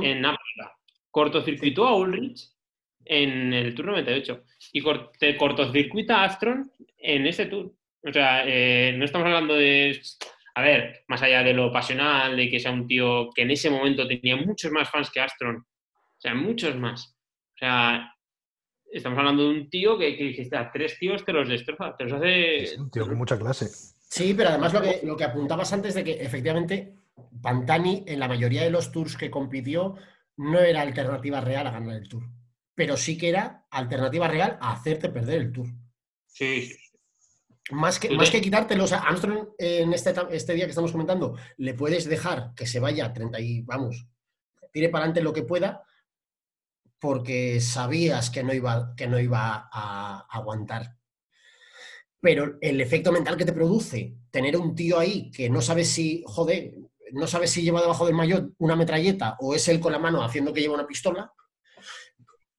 en 0.04 0.26
África. 0.26 0.74
Cortocircuitó 1.12 1.88
a 1.88 1.96
Ulrich 1.96 2.50
en 3.06 3.54
el 3.54 3.74
Tour 3.74 3.88
98. 3.88 4.44
Y 4.74 4.82
cor- 4.82 5.12
te 5.18 5.36
cortocircuita 5.38 6.18
a 6.22 6.26
Astron 6.26 6.72
en 6.98 7.26
este 7.28 7.46
Tour. 7.48 7.72
O 8.04 8.14
sea, 8.14 8.44
eh, 8.46 8.94
no 8.98 9.06
estamos 9.06 9.26
hablando 9.26 9.56
de. 9.56 10.00
A 10.56 10.62
ver, 10.62 11.04
más 11.08 11.22
allá 11.22 11.42
de 11.44 11.54
lo 11.54 11.72
pasional, 11.72 12.36
de 12.36 12.50
que 12.50 12.60
sea 12.60 12.72
un 12.72 12.86
tío 12.88 13.30
que 13.34 13.44
en 13.44 13.52
ese 13.52 13.70
momento 13.70 14.08
tenía 14.08 14.36
muchos 14.36 14.72
más 14.72 14.90
fans 14.90 15.10
que 15.10 15.22
Astron. 15.22 15.58
O 15.58 16.22
sea, 16.22 16.34
muchos 16.36 16.76
más. 16.76 17.16
O 17.56 17.58
sea, 17.58 18.14
estamos 18.92 19.18
hablando 19.20 19.44
de 19.44 19.50
un 19.50 19.70
tío 19.70 19.98
que, 19.98 20.18
que 20.18 20.24
dijiste, 20.26 20.58
a 20.58 20.72
tres 20.72 20.98
tíos 21.00 21.24
te 21.26 21.34
los 21.34 21.48
destroza, 21.48 21.96
te 21.98 22.06
los 22.06 22.14
hace. 22.14 22.64
Es 22.64 22.78
un 22.78 22.90
tío 22.90 23.08
con 23.08 23.18
mucha 23.18 23.38
clase. 23.38 23.70
Sí, 24.10 24.34
pero 24.34 24.50
además 24.50 24.74
lo 24.74 24.82
que, 24.82 25.02
lo 25.04 25.16
que 25.16 25.24
apuntabas 25.24 25.72
antes 25.72 25.94
de 25.94 26.04
que 26.04 26.14
efectivamente 26.14 26.96
Pantani 27.42 28.04
en 28.08 28.20
la 28.20 28.28
mayoría 28.28 28.64
de 28.64 28.72
los 28.72 28.92
tours 28.92 29.16
que 29.16 29.30
compitió 29.30 29.96
no 30.38 30.60
era 30.60 30.82
alternativa 30.82 31.42
real 31.42 31.68
a 31.68 31.72
ganar 31.72 31.96
el 31.96 32.08
tour, 32.08 32.24
pero 32.74 32.98
sí 32.98 33.18
que 33.18 33.30
era 33.30 33.68
alternativa 33.70 34.28
real 34.28 34.58
a 34.62 34.72
hacerte 34.72 35.10
perder 35.10 35.42
el 35.42 35.52
tour. 35.52 35.68
Sí, 36.26 36.62
sí. 36.62 36.76
Más 37.72 38.00
que, 38.00 38.10
más 38.10 38.32
que 38.32 38.42
quitártelo, 38.42 38.86
o 38.86 38.88
sea, 38.88 39.00
Armstrong 39.00 39.50
en 39.60 39.94
este, 39.94 40.12
este 40.32 40.54
día 40.54 40.66
que 40.66 40.72
estamos 40.72 40.92
comentando, 40.92 41.38
le 41.58 41.76
puedes 41.76 42.06
dejar 42.06 42.54
que 42.56 42.66
se 42.66 42.80
vaya 42.80 43.06
a 43.06 43.14
30 43.14 43.40
y 43.42 43.62
vamos, 43.62 44.08
tire 44.72 44.90
para 44.90 45.04
adelante 45.04 45.22
lo 45.22 45.34
que 45.34 45.44
pueda, 45.44 45.84
porque 47.00 47.60
sabías 47.62 48.30
que 48.30 48.44
no 48.44 48.54
iba, 48.54 48.94
que 48.96 49.08
no 49.08 49.20
iba 49.20 49.70
a 49.72 50.26
aguantar. 50.30 50.96
Pero 52.22 52.58
el 52.62 52.82
efecto 52.82 53.12
mental 53.12 53.38
que 53.38 53.46
te 53.46 53.54
produce 53.54 54.14
tener 54.30 54.58
un 54.58 54.76
tío 54.76 55.00
ahí 55.00 55.32
que 55.32 55.50
no 55.50 55.62
sabes 55.62 55.90
si, 55.90 56.24
joder, 56.26 56.74
no 57.14 57.28
sabes 57.28 57.52
si 57.52 57.62
lleva 57.62 57.82
debajo 57.82 58.06
del 58.06 58.16
maillot 58.16 58.52
una 58.58 58.76
metralleta 58.76 59.38
o 59.40 59.56
es 59.56 59.68
él 59.70 59.80
con 59.80 59.92
la 59.94 60.00
mano 60.00 60.22
haciendo 60.22 60.54
que 60.54 60.62
lleva 60.62 60.76
una 60.76 60.86
pistola, 60.86 61.32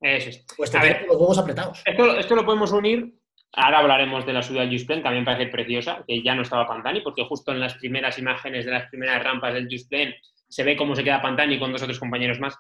Eso 0.01 0.31
es. 0.31 0.47
pues 0.57 0.75
A 0.75 0.83
ver. 0.83 1.05
los 1.07 1.17
huevos 1.17 1.39
apretados. 1.39 1.83
Esto, 1.85 2.19
esto 2.19 2.35
lo 2.35 2.45
podemos 2.47 2.73
unir. 2.73 3.15
Ahora 3.53 3.81
hablaremos 3.81 4.25
de 4.25 4.33
la 4.33 4.43
subida 4.43 4.61
del 4.63 4.71
Just 4.71 4.89
también 5.03 5.25
parece 5.25 5.51
preciosa, 5.51 6.05
que 6.07 6.23
ya 6.23 6.35
no 6.35 6.43
estaba 6.43 6.69
Pantani, 6.69 7.01
porque 7.01 7.25
justo 7.25 7.51
en 7.53 7.61
las 7.61 7.75
primeras 7.75 8.17
imágenes 8.17 8.65
de 8.65 8.71
las 8.71 8.89
primeras 8.89 9.23
rampas 9.23 9.55
del 9.55 9.69
Just 9.71 9.93
se 10.49 10.65
ve 10.65 10.77
cómo 10.77 10.95
se 10.97 11.05
queda 11.05 11.21
Pantani 11.21 11.59
con 11.59 11.73
dos 11.73 11.83
otros 11.83 11.99
compañeros 11.99 12.39
más. 12.41 12.57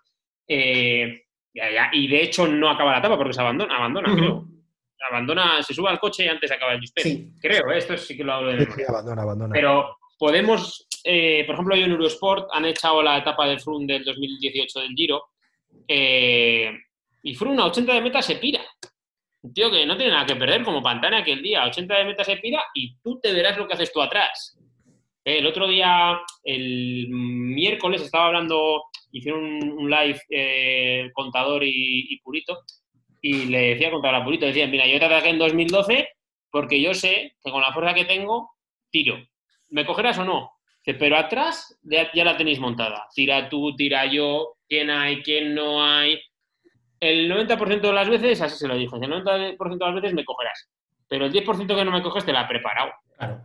Eh, 0.49 1.23
ya, 1.55 1.71
ya, 1.71 1.91
y 1.93 2.07
de 2.09 2.23
hecho 2.23 2.47
no 2.47 2.71
acaba 2.71 2.93
la 2.93 2.99
etapa 2.99 3.17
porque 3.17 3.33
se 3.33 3.41
abandona, 3.41 3.77
abandona, 3.77 4.15
creo. 4.15 4.45
Abandona, 5.11 5.63
se 5.63 5.73
sube 5.75 5.89
al 5.89 5.99
coche 5.99 6.25
y 6.25 6.29
antes 6.29 6.51
acaba 6.53 6.73
el 6.75 6.81
Just 6.81 6.99
Sí, 7.01 7.31
Creo, 7.41 7.71
¿eh? 7.73 7.79
esto 7.79 7.97
sí 7.97 8.17
que 8.17 8.23
lo 8.25 8.35
hablo 8.35 8.49
de 8.51 8.59
Sí, 8.59 8.65
memoria. 8.65 8.85
sí, 8.87 8.91
abandona, 8.93 9.23
abandona. 9.23 9.53
Pero 9.55 9.97
podemos, 10.19 10.87
eh, 11.05 11.43
por 11.47 11.55
ejemplo, 11.55 11.75
hoy 11.75 11.83
en 11.83 11.91
Eurosport 11.93 12.49
han 12.53 12.67
echado 12.67 13.03
la 13.03 13.17
etapa 13.19 13.47
de 13.49 13.59
Froome 13.59 13.87
del 13.87 14.05
2018 14.05 14.81
del 14.81 14.93
Giro 14.95 15.25
eh, 15.89 16.71
y 17.23 17.35
Froome 17.35 17.63
a 17.63 17.67
80 17.67 17.95
de 17.95 18.01
meta 18.03 18.23
se 18.23 18.37
pira. 18.37 18.61
Un 19.43 19.55
tío 19.55 19.71
que 19.71 19.87
no 19.87 19.97
tiene 19.97 20.13
nada 20.13 20.27
que 20.27 20.37
perder 20.37 20.63
como 20.63 20.83
Pantana 20.83 21.19
aquel 21.19 21.43
día. 21.43 21.63
A 21.63 21.69
80 21.69 21.97
de 21.97 22.05
meta 22.05 22.23
se 22.25 22.37
pira 22.37 22.63
y 22.75 22.95
tú 23.03 23.19
te 23.21 23.33
verás 23.33 23.57
lo 23.57 23.67
que 23.67 23.75
haces 23.75 23.91
tú 23.93 24.03
atrás. 24.03 24.59
Eh, 25.25 25.39
El 25.39 25.47
otro 25.47 25.67
día, 25.67 26.21
el 26.45 27.07
miércoles, 27.09 28.03
estaba 28.03 28.27
hablando, 28.27 28.85
hicieron 29.13 29.45
un, 29.45 29.91
live 29.91 30.21
eh, 30.31 31.11
contador 31.13 31.63
y, 31.65 32.19
Purito, 32.23 32.61
y 33.21 33.47
le 33.47 33.71
decía 33.71 33.89
a 33.89 33.93
contador 33.93 34.21
a 34.21 34.25
Purito, 34.25 34.47
decía, 34.47 34.67
mira, 34.67 34.87
yo 34.87 34.99
te 34.99 35.05
ataqué 35.05 35.31
en 35.31 35.39
2012 35.39 36.09
porque 36.51 36.81
yo 36.81 36.95
sé 36.95 37.37
que 37.43 37.51
con 37.51 37.63
la 37.63 37.73
fuerza 37.73 37.95
que 37.95 38.05
tengo, 38.05 38.51
tiro. 38.91 39.17
¿Me 39.69 39.87
cogerás 39.87 40.19
o 40.19 40.25
no? 40.25 40.51
Pero 40.85 41.17
atrás 41.17 41.79
ya, 41.83 42.11
la 42.25 42.37
tenéis 42.37 42.59
montada. 42.59 43.07
Tira 43.15 43.49
tú, 43.49 43.77
tira 43.77 44.07
yo, 44.07 44.57
quién 44.69 44.91
hay, 44.91 45.23
quién 45.23 45.55
no 45.55 45.85
hay. 45.85 46.21
El 46.99 47.31
90% 47.31 47.81
de 47.81 47.93
las 47.93 48.09
veces, 48.09 48.41
así 48.41 48.59
se 48.59 48.67
lo 48.67 48.77
dijo, 48.77 48.97
el 48.97 49.03
90% 49.03 49.57
de 49.57 49.79
las 49.79 49.95
veces 49.95 50.15
me 50.15 50.25
cogerás. 50.25 50.69
Pero 51.09 51.27
el 51.27 51.33
10% 51.33 51.77
que 51.77 51.85
no 51.85 51.93
me 51.93 52.03
coges 52.03 52.25
te 52.25 52.33
la 52.33 52.43
he 52.43 52.49
preparado. 52.49 52.93
Claro. 53.17 53.43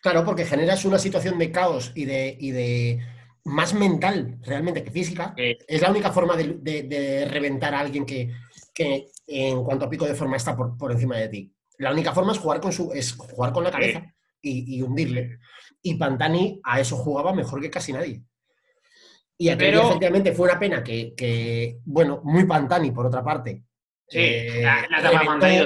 Claro, 0.00 0.24
porque 0.24 0.44
generas 0.44 0.84
una 0.84 0.98
situación 0.98 1.38
de 1.38 1.50
caos 1.50 1.92
y 1.94 2.04
de 2.04 3.00
más 3.48 3.74
mental 3.74 4.38
realmente 4.42 4.82
que 4.84 4.90
física. 4.90 5.34
Es 5.66 5.80
la 5.82 5.90
única 5.90 6.12
forma 6.12 6.36
de, 6.36 6.58
de- 6.60 6.82
de 6.84 7.24
reventar 7.26 7.74
a 7.74 7.80
alguien 7.80 8.04
que, 8.06 8.30
que 8.74 9.06
en 9.26 9.62
cuanto 9.64 9.86
a 9.86 9.90
pico 9.90 10.06
de 10.06 10.14
forma 10.14 10.36
está 10.36 10.56
por, 10.56 10.76
por 10.76 10.92
encima 10.92 11.16
de 11.16 11.28
ti. 11.28 11.52
La 11.78 11.92
única 11.92 12.12
forma 12.12 12.32
es 12.32 12.38
jugar 12.38 12.60
con, 12.60 12.72
su, 12.72 12.92
es 12.92 13.12
jugar 13.14 13.52
con 13.52 13.64
la 13.64 13.70
cabeza 13.70 14.14
y, 14.40 14.76
y 14.76 14.82
hundirle. 14.82 15.38
Y 15.82 15.94
Pantani 15.94 16.60
a 16.64 16.80
eso 16.80 16.96
jugaba 16.96 17.32
mejor 17.32 17.60
que 17.60 17.70
casi 17.70 17.92
nadie. 17.92 18.22
Y 19.36 19.48
aquel 19.50 19.70
Pero- 19.72 19.86
efectivamente 19.88 20.32
fue 20.32 20.48
una 20.50 20.58
pena 20.58 20.82
que, 20.82 21.14
que, 21.16 21.78
bueno, 21.84 22.20
muy 22.24 22.44
Pantani 22.44 22.90
por 22.90 23.06
otra 23.06 23.22
parte. 23.22 23.62
sí, 24.08 24.18
eh, 24.18 24.62
la, 24.62 24.86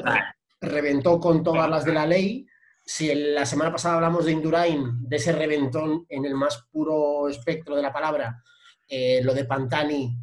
la 0.01 0.35
reventó 0.61 1.19
con 1.19 1.43
todas 1.43 1.69
las 1.69 1.85
de 1.85 1.93
la 1.93 2.07
ley. 2.07 2.47
Si 2.95 3.11
la 3.15 3.47
semana 3.47 3.73
pasada 3.73 3.95
hablamos 3.95 4.27
de 4.27 4.33
Indurain, 4.33 5.09
de 5.09 5.17
ese 5.17 5.33
reventón 5.33 6.05
en 6.11 6.27
el 6.27 6.35
más 6.35 6.69
puro 6.71 7.27
espectro 7.27 7.75
de 7.75 7.81
la 7.81 7.91
palabra, 7.91 8.43
eh, 8.87 9.23
lo 9.25 9.33
de 9.33 9.47
Pantani 9.47 10.15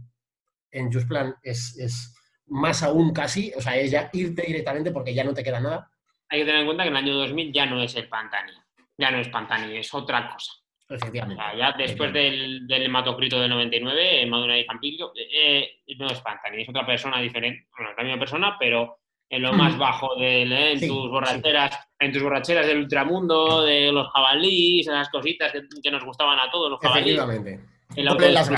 en 0.70 0.94
Just 0.94 1.08
Plan 1.08 1.34
es, 1.42 1.76
es 1.80 2.16
más 2.46 2.84
aún 2.84 3.12
casi, 3.12 3.52
o 3.58 3.60
sea, 3.60 3.76
es 3.76 3.90
ya 3.90 4.12
irte 4.14 4.44
directamente 4.44 4.92
porque 4.92 5.16
ya 5.16 5.24
no 5.24 5.34
te 5.34 5.44
queda 5.44 5.60
nada, 5.60 5.90
Hay 6.28 6.42
que 6.42 6.46
tener 6.46 6.60
en 6.62 6.68
cuenta 6.68 6.84
que 6.84 6.90
en 6.90 6.96
el 6.96 7.04
año 7.04 7.16
2000 7.16 7.52
ya 7.52 7.66
no 7.66 7.82
es 7.82 7.96
el 7.96 8.08
Pantani. 8.08 8.54
Ya 9.00 9.10
no 9.10 9.18
es 9.18 9.30
Pantani, 9.30 9.76
es 9.76 9.92
otra 9.92 10.30
cosa. 10.32 10.52
O 10.90 10.94
efectivamente. 10.94 11.42
sea, 11.42 11.58
ya 11.58 11.76
después 11.76 12.14
del, 12.14 12.68
del 12.68 12.84
hematocrito 12.84 13.42
del 13.42 13.50
99, 13.50 14.22
en 14.22 14.30
Madonna 14.30 14.60
y 14.60 14.68
Campillo, 14.68 15.12
eh, 15.16 15.82
no 15.98 16.06
es 16.06 16.22
Pantani, 16.22 16.62
es 16.62 16.70
otra 16.70 16.86
persona 16.86 17.20
diferente. 17.20 17.68
Bueno, 17.76 17.90
es 17.90 17.98
la 17.98 18.04
misma 18.04 18.20
persona, 18.20 18.58
pero 18.60 18.99
en 19.30 19.42
lo 19.44 19.54
más 19.54 19.78
bajo 19.78 20.16
del, 20.16 20.52
eh, 20.52 20.72
en 20.74 20.80
Sí, 20.80 20.88
tus 20.88 21.10
borracheras, 21.10 21.88
en 22.00 22.12
tus 22.12 22.24
borracheras 22.24 22.66
del 22.66 22.80
ultramundo, 22.80 23.64
de 23.64 23.92
los 23.92 24.08
jabalíes, 24.12 24.88
esas 24.88 25.10
cositas 25.10 25.52
que, 25.52 25.62
que 25.82 25.92
nos 25.92 26.04
gustaban 26.04 26.40
a 26.40 26.50
todos 26.52 26.72
los 26.72 26.80
jabalíes, 26.80 27.16
Efectivamente. 27.20 27.60
en 27.96 28.06
la 28.06 28.12
en 28.12 28.34
las. 28.34 28.50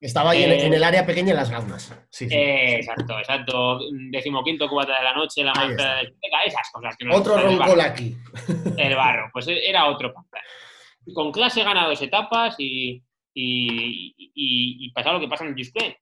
Estaba 0.00 0.30
ahí 0.32 0.42
en, 0.42 0.52
Eh, 0.52 0.66
en 0.66 0.74
el 0.74 0.82
área 0.82 1.06
pequeña 1.06 1.30
en 1.30 1.36
las 1.36 1.50
gaunas. 1.50 1.94
Sí, 2.10 2.28
sí. 2.28 2.34
eh, 2.34 2.76
exacto, 2.76 3.18
exacto. 3.18 3.78
Decimoquinto 4.10 4.68
cubata 4.68 4.98
de 4.98 5.04
la 5.04 5.14
noche, 5.14 5.44
la 5.44 5.52
fea 5.54 5.66
de 6.02 6.12
esas 6.46 6.70
cosas 6.72 6.96
que 6.96 7.04
nos 7.04 7.16
Otro 7.20 7.36
roncol 7.38 7.80
aquí. 7.80 8.16
El 8.76 8.96
barro, 8.96 9.30
pues 9.32 9.46
era 9.48 9.86
otro. 9.86 10.12
Con 11.14 11.30
clase 11.30 11.62
gana 11.62 11.86
dos 11.86 12.02
etapas 12.02 12.56
y, 12.58 13.00
y, 13.32 14.14
y, 14.18 14.86
y 14.86 14.90
pasa 14.90 15.12
lo 15.12 15.20
que 15.20 15.28
pasa 15.28 15.44
en 15.44 15.50
el 15.50 15.56
Just 15.56 15.72
Play. 15.76 15.94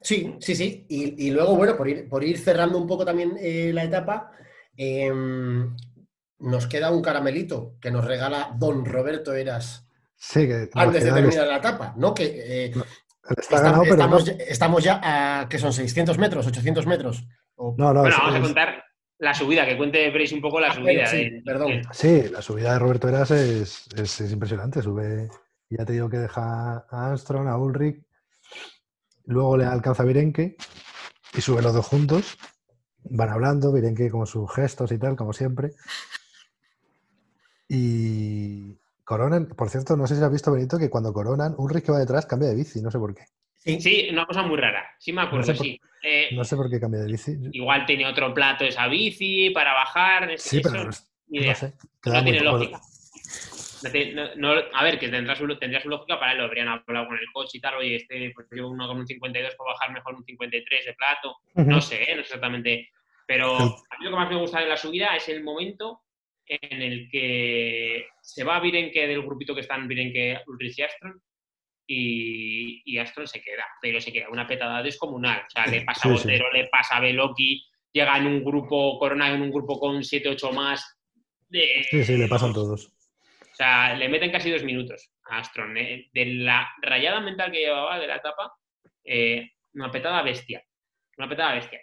Sí, 0.00 0.36
sí, 0.40 0.54
sí. 0.54 0.86
Y, 0.88 1.26
y 1.26 1.30
luego, 1.30 1.56
bueno, 1.56 1.76
por 1.76 1.88
ir, 1.88 2.08
por 2.08 2.22
ir 2.24 2.38
cerrando 2.38 2.78
un 2.78 2.86
poco 2.86 3.04
también 3.04 3.36
eh, 3.40 3.72
la 3.74 3.84
etapa, 3.84 4.30
em, 4.76 5.74
nos 6.38 6.66
queda 6.66 6.90
un 6.92 7.02
caramelito 7.02 7.74
que 7.80 7.90
nos 7.90 8.04
regala 8.04 8.54
don 8.56 8.84
Roberto 8.84 9.34
Eras 9.34 9.84
Sí, 10.16 10.46
que 10.48 10.68
antes 10.74 11.04
de 11.04 11.12
terminar 11.12 11.46
la 11.46 11.56
etapa, 11.58 11.94
¿no? 11.96 12.12
Que 12.14 12.24
eh, 12.66 12.72
Está 13.28 13.40
Está- 13.42 13.60
ganado, 13.60 13.82
pero 13.82 13.94
estamos, 13.94 14.26
no. 14.26 14.32
ya- 14.32 14.44
estamos 14.44 14.84
ya 14.84 15.00
a, 15.40 15.48
¿qué 15.48 15.58
son? 15.58 15.72
¿600 15.72 16.16
metros? 16.16 16.46
¿800 16.46 16.86
metros? 16.86 17.24
O- 17.56 17.74
No, 17.76 17.92
no, 17.92 18.00
bueno, 18.00 18.16
es- 18.16 18.20
vamos 18.22 18.34
a 18.36 18.40
contar 18.40 18.84
la 19.18 19.34
subida, 19.34 19.66
que 19.66 19.76
cuente 19.76 20.10
Brace 20.10 20.34
un 20.34 20.40
poco 20.40 20.58
la 20.60 20.68
Ah, 20.68 20.74
subida. 20.74 20.92
bueno, 20.92 21.08
sí, 21.10 21.30
de- 21.30 21.42
perdón. 21.42 21.68
de- 21.68 21.82
Sí, 21.92 22.22
la 22.32 22.40
subida 22.40 22.72
de 22.72 22.78
Roberto 22.78 23.08
Eras 23.08 23.30
es, 23.32 23.86
es- 23.96 24.20
es 24.22 24.32
impresionante. 24.32 24.80
Sube, 24.80 25.28
ya 25.68 25.84
te 25.84 25.92
digo 25.92 26.08
que 26.08 26.16
deja 26.18 26.86
a 26.88 27.06
Armstrong, 27.08 27.48
a 27.48 27.58
Ulrich, 27.58 28.02
luego 29.28 29.56
le 29.56 29.64
alcanza 29.64 30.02
a 30.02 30.06
Virenque 30.06 30.56
y 31.34 31.40
sube 31.40 31.62
los 31.62 31.72
dos 31.74 31.86
juntos. 31.86 32.36
Van 33.04 33.28
hablando, 33.30 33.72
Virenque 33.72 34.10
con 34.10 34.26
sus 34.26 34.52
gestos 34.52 34.90
y 34.92 34.98
tal, 34.98 35.16
como 35.16 35.32
siempre. 35.32 35.70
Y 37.68 38.76
coronan, 39.04 39.46
por 39.48 39.70
cierto, 39.70 39.96
no 39.96 40.06
sé 40.06 40.16
si 40.16 40.22
has 40.22 40.32
visto, 40.32 40.50
Benito, 40.52 40.78
que 40.78 40.90
cuando 40.90 41.12
coronan, 41.12 41.54
Ulrich 41.58 41.84
que 41.84 41.92
va 41.92 41.98
detrás 41.98 42.26
cambia 42.26 42.48
de 42.48 42.54
bici, 42.56 42.80
no 42.80 42.90
sé 42.90 42.98
por 42.98 43.14
qué. 43.14 43.24
Sí, 43.56 43.80
Sí, 43.80 44.08
una 44.10 44.24
cosa 44.26 44.42
muy 44.42 44.56
rara. 44.56 44.84
Sí 44.98 45.12
me 45.12 45.22
acuerdo, 45.22 45.38
No 45.38 45.44
sé 45.46 45.54
por- 45.54 45.66
sí. 45.66 45.80
Eh, 46.02 46.28
No 46.34 46.44
sé 46.44 46.56
por 46.56 46.70
qué 46.70 46.78
cambia 46.80 47.00
de 47.00 47.06
bici. 47.06 47.36
Igual 47.52 47.84
tenía 47.84 48.08
otro 48.08 48.32
plato 48.32 48.64
esa 48.64 48.86
bici 48.86 49.50
para 49.50 49.72
bajar. 49.74 50.30
Sí, 50.38 50.60
pero 50.62 50.84
no, 50.84 50.92
sé. 50.92 51.02
No 52.06 52.12
muy 52.12 52.22
tiene 52.24 52.38
poco- 52.38 52.50
lógica. 52.58 52.80
No 54.14 54.34
no- 54.54 54.62
a 54.72 54.84
ver, 54.84 54.98
que 54.98 55.08
tendrá 55.08 55.34
su, 55.36 55.46
tendría 55.58 55.80
su 55.80 55.88
lógica 55.88 56.18
para 56.18 56.32
él, 56.32 56.38
lo 56.38 56.44
habrían 56.44 56.68
hablado 56.68 57.06
con 57.08 57.18
el 57.18 57.26
coche 57.32 57.58
y 57.58 57.60
tal, 57.60 57.74
oye, 57.76 57.96
este, 57.96 58.30
pues 58.34 58.46
yo 58.50 58.68
uno 58.68 58.86
con 58.88 58.98
un 58.98 59.06
52 59.06 59.54
puedo 59.56 59.70
bajar 59.72 59.92
mejor 59.92 60.14
un 60.14 60.24
53 60.24 60.84
de 60.86 60.94
plato, 60.94 61.36
no 61.54 61.80
sé, 61.80 62.02
¿eh? 62.02 62.16
no 62.16 62.22
sé 62.22 62.28
exactamente, 62.28 62.90
pero 63.26 63.56
a 63.56 63.98
mí 63.98 64.04
lo 64.04 64.10
que 64.10 64.16
más 64.16 64.30
me 64.30 64.36
gusta 64.36 64.60
de 64.60 64.66
la 64.68 64.76
subida 64.76 65.14
es 65.16 65.28
el 65.28 65.42
momento 65.44 66.00
en 66.46 66.80
el 66.82 67.08
que 67.10 68.06
se 68.22 68.42
va 68.44 68.58
Virenque 68.60 69.06
del 69.06 69.22
grupito 69.22 69.54
que 69.54 69.60
están 69.60 69.86
Virenque, 69.86 70.38
Ulrich 70.46 70.78
y 70.78 70.82
Armstrong, 70.82 71.20
y, 71.86 72.82
y 72.84 72.98
Armstrong 72.98 73.26
se 73.26 73.40
queda, 73.40 73.64
pero 73.80 74.00
se 74.00 74.12
queda 74.12 74.28
una 74.30 74.46
petada 74.46 74.82
descomunal, 74.82 75.40
o 75.46 75.50
sea, 75.50 75.66
le 75.66 75.82
pasa 75.82 76.02
Sí, 76.02 76.08
a 76.08 76.16
sí. 76.16 76.22
Botero, 76.24 76.52
le 76.52 76.66
pasa 76.68 76.96
a 76.96 77.00
Veloki, 77.00 77.64
llega 77.92 78.16
en 78.18 78.26
un 78.26 78.44
grupo, 78.44 78.98
Corona 78.98 79.32
en 79.32 79.40
un 79.42 79.50
grupo 79.50 79.78
con 79.80 80.02
7-8 80.02 80.52
más, 80.52 80.98
de- 81.48 81.84
Sí, 81.90 82.04
sí, 82.04 82.16
le 82.16 82.28
pasan 82.28 82.52
todos. 82.52 82.92
O 83.58 83.64
sea, 83.64 83.92
le 83.96 84.08
meten 84.08 84.30
casi 84.30 84.52
dos 84.52 84.62
minutos 84.62 85.10
a 85.28 85.38
Astron. 85.38 85.76
¿eh? 85.76 86.08
De 86.14 86.24
la 86.26 86.68
rayada 86.80 87.20
mental 87.20 87.50
que 87.50 87.58
llevaba 87.58 87.98
de 87.98 88.06
la 88.06 88.16
etapa, 88.16 88.52
eh, 89.04 89.50
una 89.74 89.90
petada 89.90 90.22
bestia. 90.22 90.62
Una 91.16 91.28
petada 91.28 91.54
bestia. 91.54 91.80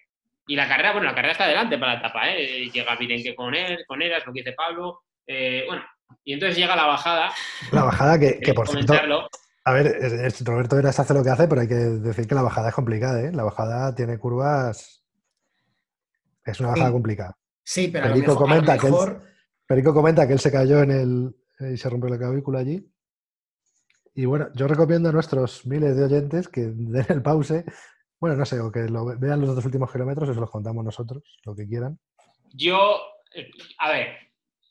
Y 0.47 0.55
la 0.55 0.69
carrera, 0.69 0.93
bueno, 0.93 1.07
la 1.07 1.15
carrera 1.15 1.33
está 1.33 1.43
adelante 1.43 1.77
para 1.77 1.93
la 1.95 1.99
etapa, 1.99 2.29
¿eh? 2.29 2.69
Llega 2.71 2.95
Virenque 2.95 3.35
con 3.35 3.53
él, 3.53 3.83
con 3.87 4.01
Eras, 4.01 4.25
lo 4.25 4.31
que 4.31 4.39
dice 4.39 4.53
Pablo. 4.53 5.01
eh, 5.27 5.63
bueno, 5.67 5.83
y 6.23 6.33
entonces 6.33 6.57
llega 6.57 6.75
la 6.77 6.85
bajada. 6.85 7.31
La 7.73 7.83
bajada 7.83 8.17
que, 8.19 8.39
que 8.39 8.53
por 8.53 8.67
cierto, 8.69 8.85
comentarlo. 8.93 9.27
A 9.65 9.73
ver, 9.73 9.87
es- 9.87 10.13
es- 10.13 10.45
Roberto 10.45 10.77
Eras 10.79 10.97
hace 10.99 11.13
lo 11.13 11.23
que 11.23 11.31
hace, 11.31 11.47
pero 11.49 11.59
hay 11.61 11.67
que 11.67 11.73
decir 11.73 12.25
que 12.27 12.35
la 12.35 12.43
bajada 12.43 12.69
es 12.69 12.75
complicada, 12.75 13.21
¿eh? 13.21 13.31
La 13.33 13.43
bajada 13.43 13.93
tiene 13.95 14.17
curvas. 14.17 15.03
Es 16.45 16.59
una 16.61 16.69
bajada 16.69 16.87
Sí. 16.87 16.93
complicada. 16.93 17.37
sí, 17.63 17.87
pero 17.89 18.05
a 18.05 18.07
lo 18.09 18.13
Perico 18.13 18.31
mejor, 18.33 18.47
a 18.47 18.55
lo 18.55 18.55
comenta 18.61 18.77
que 18.79 18.87
él- 18.87 18.93
mejor- 18.93 19.21
Perico 19.67 19.93
comenta 19.95 20.27
que 20.27 20.33
él 20.33 20.39
se 20.39 20.51
cayó 20.51 20.83
en 20.83 20.91
el. 20.91 21.35
Eh, 21.59 21.71
y 21.73 21.77
se 21.77 21.89
rompió 21.89 22.09
la 22.09 22.17
clavícula 22.17 22.59
allí. 22.59 22.85
Y 24.13 24.25
bueno, 24.25 24.47
yo 24.55 24.67
recomiendo 24.67 25.09
a 25.09 25.11
nuestros 25.11 25.65
miles 25.65 25.95
de 25.95 26.03
oyentes 26.05 26.47
que 26.47 26.61
den 26.75 27.05
el 27.09 27.21
pause. 27.21 27.65
Bueno, 28.19 28.35
no 28.37 28.45
sé, 28.45 28.59
o 28.59 28.71
que 28.71 28.81
lo 28.89 29.05
ve- 29.05 29.15
vean 29.19 29.41
los 29.41 29.55
dos 29.55 29.65
últimos 29.65 29.91
kilómetros, 29.91 30.29
eso 30.29 30.39
los 30.39 30.49
contamos 30.49 30.83
nosotros, 30.85 31.23
lo 31.43 31.53
que 31.55 31.67
quieran. 31.67 31.99
Yo, 32.53 32.97
eh, 33.33 33.49
a 33.79 33.91
ver, 33.91 34.07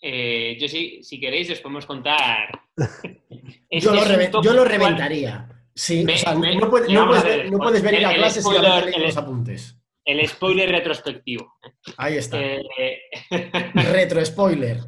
eh, 0.01 0.57
yo 0.59 0.67
sí, 0.67 1.01
si 1.03 1.21
queréis, 1.21 1.51
os 1.51 1.61
podemos 1.61 1.85
contar. 1.87 2.49
Yo, 3.71 3.93
lo 3.93 4.43
yo 4.43 4.53
lo 4.53 4.65
reventaría. 4.65 5.49
Sí, 5.75 6.05
o 6.05 6.17
sea, 6.17 6.35
no, 6.35 6.71
puedes, 6.71 6.89
no 6.89 7.07
puedes 7.09 7.25
ver 7.25 7.51
no 7.51 7.59
puedes 7.59 7.83
venir 7.83 8.01
el- 8.01 8.05
a 8.07 8.15
clase 8.15 8.41
sin 8.41 8.53
spoiler, 8.53 8.95
el- 8.95 9.03
los 9.03 9.17
apuntes. 9.17 9.77
El 10.05 10.27
spoiler 10.29 10.71
retrospectivo. 10.71 11.55
Ahí 11.97 12.17
está. 12.19 12.39
Eh, 12.43 13.01
Retro 13.93 14.25
spoiler. 14.25 14.79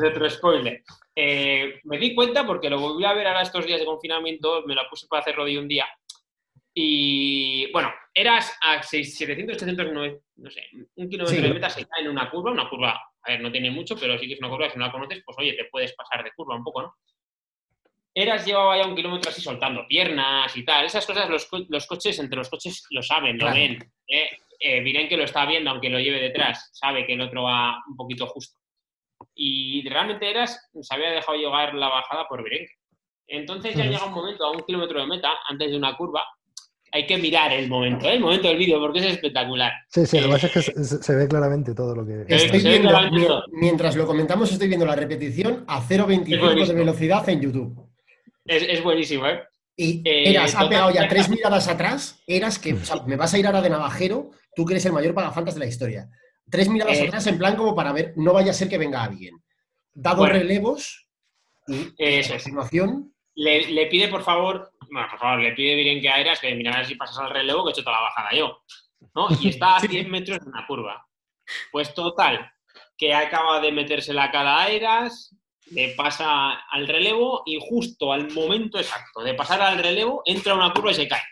Retro 0.00 0.30
spoiler. 0.30 0.82
Eh, 1.14 1.80
me 1.84 1.98
di 1.98 2.14
cuenta 2.14 2.46
porque 2.46 2.70
lo 2.70 2.78
volví 2.80 3.04
a 3.04 3.12
ver 3.12 3.26
ahora 3.26 3.42
estos 3.42 3.66
días 3.66 3.78
de 3.80 3.84
confinamiento, 3.86 4.62
me 4.66 4.74
la 4.74 4.88
puse 4.88 5.06
para 5.08 5.20
hacerlo 5.20 5.44
de 5.44 5.58
un 5.58 5.68
día. 5.68 5.86
Y 6.72 7.70
bueno, 7.72 7.92
eras 8.14 8.56
a 8.62 8.82
600, 8.82 9.18
700, 9.18 9.56
800, 9.56 9.92
no, 9.92 10.20
no 10.36 10.50
sé, 10.50 10.62
un 10.94 11.08
kilómetro 11.10 11.36
Sí. 11.36 11.42
de 11.42 11.52
meta 11.54 11.68
se 11.68 11.84
cae 11.86 12.02
en 12.04 12.10
una 12.10 12.30
curva, 12.30 12.52
una 12.52 12.68
curva, 12.70 12.92
a 13.22 13.30
ver, 13.30 13.40
no 13.40 13.50
tiene 13.50 13.70
mucho, 13.70 13.96
pero 13.98 14.16
sí 14.18 14.26
que 14.28 14.34
es 14.34 14.38
una 14.40 14.48
curva, 14.48 14.70
si 14.70 14.78
no 14.78 14.86
la 14.86 14.92
conoces, 14.92 15.20
pues 15.26 15.36
oye, 15.38 15.54
te 15.54 15.64
puedes 15.64 15.92
pasar 15.94 16.22
de 16.22 16.30
curva 16.32 16.54
un 16.56 16.62
poco, 16.64 16.82
¿no? 16.82 16.94
Eras 18.14 18.44
llevaba 18.44 18.76
ya 18.76 18.86
un 18.86 18.96
kilómetro 18.96 19.30
así 19.30 19.40
soltando 19.40 19.86
piernas 19.86 20.56
y 20.56 20.64
tal. 20.64 20.84
Esas 20.84 21.06
cosas 21.06 21.28
los, 21.30 21.46
co- 21.46 21.64
los 21.68 21.86
coches, 21.86 22.18
entre 22.18 22.36
los 22.38 22.48
coches 22.48 22.84
lo 22.90 23.02
saben, 23.02 23.36
lo 23.38 23.46
Claro. 23.46 23.54
ven. 23.56 23.92
¿eh? 24.08 24.28
Eh, 24.58 24.80
Miren 24.80 25.08
que 25.08 25.16
lo 25.16 25.24
está 25.24 25.46
viendo, 25.46 25.70
aunque 25.70 25.88
lo 25.88 25.98
lleve 26.00 26.20
detrás, 26.20 26.70
sabe 26.72 27.06
que 27.06 27.14
el 27.14 27.20
otro 27.22 27.44
va 27.44 27.76
un 27.88 27.96
poquito 27.96 28.26
justo. 28.26 28.58
Y 29.34 29.88
realmente 29.88 30.28
Eras 30.28 30.68
se 30.80 30.94
había 30.94 31.10
dejado 31.10 31.38
llevar 31.38 31.74
la 31.74 31.88
bajada 31.88 32.26
por 32.28 32.42
Virenque. 32.42 32.72
Entonces 33.28 33.74
ya 33.76 33.84
llega 33.84 34.04
un 34.04 34.12
momento, 34.12 34.44
a 34.44 34.50
un 34.50 34.60
kilómetro 34.60 35.00
de 35.00 35.06
meta, 35.06 35.30
antes 35.48 35.70
de 35.70 35.76
una 35.76 35.96
curva, 35.96 36.24
hay 36.92 37.06
que 37.06 37.16
mirar 37.16 37.52
el 37.52 37.68
momento, 37.68 38.06
¿eh? 38.08 38.14
el 38.14 38.20
momento 38.20 38.48
del 38.48 38.58
vídeo, 38.58 38.80
porque 38.80 38.98
es 38.98 39.04
espectacular. 39.06 39.70
Sí, 39.88 40.04
sí, 40.04 40.16
lo 40.20 40.24
que 40.24 40.28
Eh, 40.28 40.32
pasa 40.32 40.46
es 40.48 40.52
que 40.52 40.62
se, 40.84 41.02
se- 41.02 41.14
ve 41.14 41.28
claramente 41.28 41.72
todo 41.74 41.94
lo 41.94 42.04
que. 42.04 42.24
Estoy 42.26 42.60
viendo, 42.60 42.88
claramente 42.88 43.20
mi- 43.20 43.26
todo. 43.28 43.44
mientras 43.52 43.94
lo 43.96 44.06
comentamos, 44.06 44.50
estoy 44.50 44.66
viendo 44.66 44.84
la 44.84 44.96
repetición 44.96 45.64
a 45.68 45.78
Es 45.78 45.88
0.25 45.88 46.66
de 46.66 46.74
velocidad 46.74 47.28
en 47.28 47.40
YouTube. 47.40 47.89
Es, 48.50 48.64
es 48.64 48.82
buenísimo, 48.82 49.26
¿eh? 49.26 49.44
Y 49.76 50.02
Eh, 50.04 50.30
Eras 50.30 50.54
ha 50.56 50.68
pegado 50.68 50.90
ya 50.90 51.08
tres 51.08 51.28
miradas 51.28 51.68
atrás. 51.68 52.20
Eras 52.26 52.58
que 52.58 52.74
o 52.74 52.84
sea, 52.84 52.96
me 53.06 53.16
vas 53.16 53.32
a 53.32 53.38
ir 53.38 53.46
ahora 53.46 53.62
de 53.62 53.70
navajero, 53.70 54.30
tú 54.54 54.64
que 54.66 54.74
eres 54.74 54.84
el 54.86 54.92
mayor 54.92 55.14
pagafantas 55.14 55.54
de 55.54 55.60
la 55.60 55.66
historia. 55.66 56.08
Tres 56.50 56.68
miradas 56.68 56.98
Eh. 56.98 57.06
atrás 57.06 57.26
en 57.28 57.38
plan 57.38 57.54
como 57.56 57.74
para 57.76 57.92
ver, 57.92 58.12
no 58.16 58.32
vaya 58.32 58.50
a 58.50 58.54
ser 58.54 58.68
que 58.68 58.76
venga 58.78 59.02
alguien. 59.04 59.36
Da 59.92 60.10
dos 60.10 60.18
Bueno. 60.28 60.34
relevos 60.34 61.06
y 61.68 61.92
Eso 61.96 62.32
a 62.32 62.36
es. 62.36 62.42
continuación, 62.42 63.14
Le, 63.36 63.68
le 63.70 63.86
pide, 63.86 64.08
por 64.08 64.22
favor, 64.24 64.72
bueno, 64.90 65.06
por 65.08 65.18
favor, 65.20 65.38
le 65.40 65.52
pide 65.52 65.76
bien 65.76 66.00
que 66.00 66.08
a 66.10 66.20
Eras 66.20 66.40
que 66.40 66.52
mira 66.56 66.72
a 66.74 66.78
ver 66.78 66.86
si 66.86 66.96
pasas 66.96 67.18
al 67.18 67.30
relevo 67.30 67.62
que 67.64 67.70
he 67.70 67.72
hecho 67.72 67.84
toda 67.84 67.96
la 67.96 68.02
bajada 68.02 68.30
yo. 68.32 68.58
¿no? 69.14 69.28
Y 69.40 69.48
está 69.50 69.76
a 69.76 69.80
Sí. 69.80 69.86
100 69.88 70.10
metros 70.10 70.40
de 70.40 70.48
una 70.50 70.66
curva. 70.66 71.06
Pues 71.72 71.94
total, 71.94 72.50
que 72.98 73.14
acaba 73.14 73.60
de 73.60 73.72
meterse 73.72 74.12
la 74.12 74.30
cara 74.30 74.62
a 74.62 74.68
Eras, 74.68 75.34
le 75.70 75.94
pasa 75.96 76.52
al 76.70 76.86
relevo 76.88 77.42
y 77.46 77.58
justo 77.60 78.12
al 78.12 78.30
momento 78.32 78.78
exacto 78.78 79.22
de 79.22 79.34
pasar 79.34 79.60
al 79.62 79.78
relevo 79.82 80.22
entra 80.24 80.54
una 80.54 80.72
curva 80.72 80.90
y 80.90 80.94
se 80.94 81.08
cae. 81.08 81.22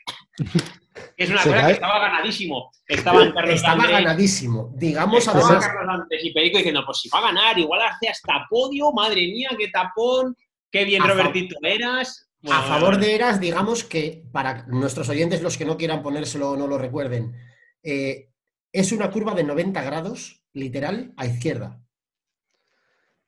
Es 1.16 1.30
una 1.30 1.42
¿Se 1.42 1.48
cosa 1.48 1.60
cae? 1.60 1.66
que 1.68 1.72
estaba 1.74 1.98
ganadísimo. 1.98 2.70
Estaban 2.86 3.32
Carlos 3.32 3.54
estaba 3.54 3.82
Andrés- 3.84 3.90
ganadísimo. 4.04 4.72
Digamos 4.76 5.18
Estaba 5.18 5.40
además, 5.44 5.66
Carlos 5.66 5.94
Antes 6.02 6.24
y 6.24 6.32
Perico 6.32 6.58
diciendo, 6.58 6.82
pues 6.86 6.98
si 7.00 7.08
va 7.08 7.18
a 7.18 7.22
ganar, 7.22 7.58
igual 7.58 7.82
hace 7.82 8.08
hasta 8.08 8.46
podio, 8.48 8.92
madre 8.92 9.22
mía, 9.26 9.50
qué 9.58 9.68
tapón, 9.68 10.36
qué 10.70 10.84
bien 10.84 11.02
A 11.02 11.06
Robertito 11.08 11.56
eras. 11.62 12.28
a 12.48 12.62
favor 12.62 12.98
de 12.98 13.14
Eras, 13.14 13.40
digamos 13.40 13.82
que 13.84 14.22
para 14.32 14.64
nuestros 14.68 15.08
oyentes, 15.08 15.42
los 15.42 15.56
que 15.58 15.64
no 15.64 15.76
quieran 15.76 16.02
ponérselo 16.02 16.50
o 16.52 16.56
no 16.56 16.66
lo 16.68 16.78
recuerden, 16.78 17.34
eh, 17.82 18.28
es 18.72 18.92
una 18.92 19.10
curva 19.10 19.34
de 19.34 19.44
90 19.44 19.82
grados, 19.82 20.42
literal, 20.52 21.12
a 21.16 21.26
izquierda. 21.26 21.80